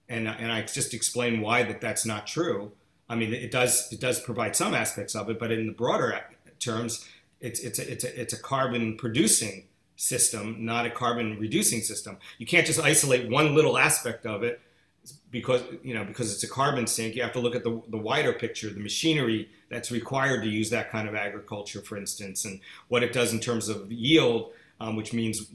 and 0.08 0.28
and 0.28 0.52
I 0.52 0.62
just 0.62 0.94
explain 0.94 1.40
why 1.40 1.62
that 1.64 1.80
that's 1.80 2.06
not 2.06 2.26
true. 2.26 2.72
I 3.08 3.14
mean, 3.14 3.32
it 3.32 3.50
does 3.50 3.92
it 3.92 4.00
does 4.00 4.20
provide 4.20 4.56
some 4.56 4.74
aspects 4.74 5.14
of 5.14 5.30
it, 5.30 5.38
but 5.38 5.50
in 5.52 5.66
the 5.66 5.72
broader 5.72 6.20
terms, 6.58 7.06
it's 7.40 7.60
it's 7.60 7.78
a, 7.78 7.90
it's 7.90 8.04
a, 8.04 8.20
it's 8.20 8.32
a 8.32 8.40
carbon 8.40 8.96
producing 8.96 9.64
system, 9.96 10.64
not 10.64 10.86
a 10.86 10.90
carbon 10.90 11.38
reducing 11.38 11.80
system. 11.80 12.18
You 12.38 12.46
can't 12.46 12.66
just 12.66 12.80
isolate 12.80 13.30
one 13.30 13.54
little 13.54 13.78
aspect 13.78 14.26
of 14.26 14.42
it 14.42 14.60
because 15.30 15.62
you 15.82 15.94
know 15.94 16.04
because 16.04 16.32
it's 16.32 16.42
a 16.42 16.48
carbon 16.48 16.86
sink 16.86 17.14
you 17.14 17.22
have 17.22 17.32
to 17.32 17.40
look 17.40 17.54
at 17.54 17.64
the, 17.64 17.82
the 17.88 17.98
wider 17.98 18.32
picture 18.32 18.70
the 18.70 18.80
machinery 18.80 19.48
that's 19.68 19.90
required 19.90 20.42
to 20.42 20.48
use 20.48 20.70
that 20.70 20.90
kind 20.90 21.08
of 21.08 21.14
agriculture 21.14 21.80
for 21.80 21.96
instance 21.96 22.44
and 22.44 22.60
what 22.88 23.02
it 23.02 23.12
does 23.12 23.32
in 23.32 23.40
terms 23.40 23.68
of 23.68 23.90
yield 23.90 24.52
um, 24.80 24.96
which 24.96 25.12
means 25.12 25.50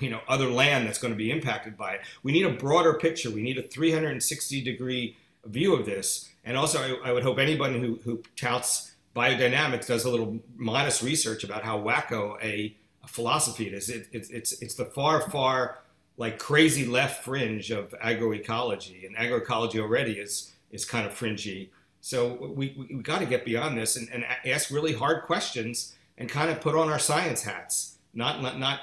you 0.00 0.10
know 0.10 0.20
other 0.28 0.48
land 0.48 0.86
that's 0.86 0.98
going 0.98 1.12
to 1.12 1.18
be 1.18 1.30
impacted 1.30 1.76
by 1.76 1.94
it. 1.94 2.00
We 2.22 2.32
need 2.32 2.46
a 2.46 2.50
broader 2.50 2.94
picture. 2.94 3.30
We 3.30 3.42
need 3.42 3.58
a 3.58 3.62
360 3.62 4.62
degree 4.62 5.16
view 5.44 5.74
of 5.74 5.86
this. 5.86 6.30
And 6.44 6.56
also 6.56 6.80
i, 6.80 7.08
I 7.08 7.12
would 7.12 7.22
hope 7.22 7.38
anybody 7.38 7.80
who, 7.80 7.98
who 8.04 8.22
touts 8.36 8.92
biodynamics 9.14 9.86
does 9.86 10.04
a 10.04 10.10
little 10.10 10.38
modest 10.56 11.02
research 11.02 11.44
about 11.44 11.64
how 11.64 11.78
wacko 11.78 12.42
a, 12.42 12.74
a 13.02 13.08
philosophy 13.08 13.66
it 13.66 13.74
is. 13.74 13.88
It, 13.88 14.08
it, 14.12 14.28
it's 14.30 14.52
it's 14.62 14.74
the 14.74 14.84
far 14.84 15.28
far 15.30 15.78
like 16.16 16.38
crazy 16.38 16.86
left 16.86 17.24
fringe 17.24 17.70
of 17.70 17.94
agroecology, 18.02 19.06
and 19.06 19.16
agroecology 19.16 19.80
already 19.80 20.12
is 20.12 20.52
is 20.70 20.84
kind 20.84 21.06
of 21.06 21.12
fringy. 21.12 21.70
So 22.00 22.34
we 22.54 22.74
we, 22.76 22.96
we 22.96 23.02
got 23.02 23.20
to 23.20 23.26
get 23.26 23.44
beyond 23.44 23.78
this 23.78 23.96
and, 23.96 24.08
and 24.12 24.24
ask 24.46 24.70
really 24.70 24.92
hard 24.92 25.24
questions 25.24 25.94
and 26.18 26.28
kind 26.28 26.50
of 26.50 26.60
put 26.60 26.74
on 26.74 26.88
our 26.88 26.98
science 26.98 27.42
hats. 27.42 27.98
Not 28.14 28.42
not 28.42 28.58
not. 28.58 28.80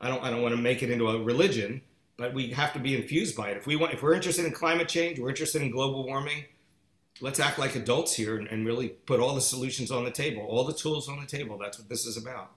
I 0.00 0.08
don't 0.08 0.22
I 0.22 0.30
don't 0.30 0.42
want 0.42 0.54
to 0.54 0.60
make 0.60 0.82
it 0.82 0.90
into 0.90 1.08
a 1.08 1.22
religion, 1.22 1.82
but 2.16 2.32
we 2.32 2.50
have 2.50 2.72
to 2.72 2.78
be 2.78 2.96
infused 2.96 3.36
by 3.36 3.50
it. 3.50 3.56
If 3.56 3.66
we 3.66 3.76
want, 3.76 3.92
if 3.92 4.02
we're 4.02 4.14
interested 4.14 4.44
in 4.44 4.52
climate 4.52 4.88
change, 4.88 5.18
we're 5.18 5.28
interested 5.28 5.62
in 5.62 5.70
global 5.70 6.04
warming. 6.04 6.44
Let's 7.20 7.40
act 7.40 7.58
like 7.58 7.74
adults 7.74 8.14
here 8.14 8.36
and, 8.36 8.46
and 8.48 8.66
really 8.66 8.88
put 8.88 9.20
all 9.20 9.34
the 9.34 9.40
solutions 9.40 9.90
on 9.90 10.04
the 10.04 10.10
table, 10.10 10.42
all 10.42 10.64
the 10.64 10.74
tools 10.74 11.08
on 11.08 11.18
the 11.18 11.26
table. 11.26 11.56
That's 11.56 11.78
what 11.78 11.88
this 11.88 12.04
is 12.04 12.18
about. 12.18 12.50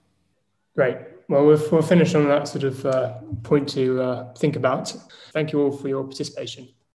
Great. 0.80 0.96
Well, 1.28 1.46
we'll, 1.46 1.82
finish 1.82 2.16
on 2.16 2.30
that 2.30 2.48
sort 2.48 2.64
of 2.64 2.86
uh, 2.86 3.18
point 3.44 3.68
to 3.74 4.02
uh, 4.02 4.34
think 4.36 4.56
about. 4.56 4.96
Thank 5.34 5.52
you 5.52 5.62
all 5.62 5.74
for 5.74 5.90
your 5.90 6.06
participation. 6.06 6.70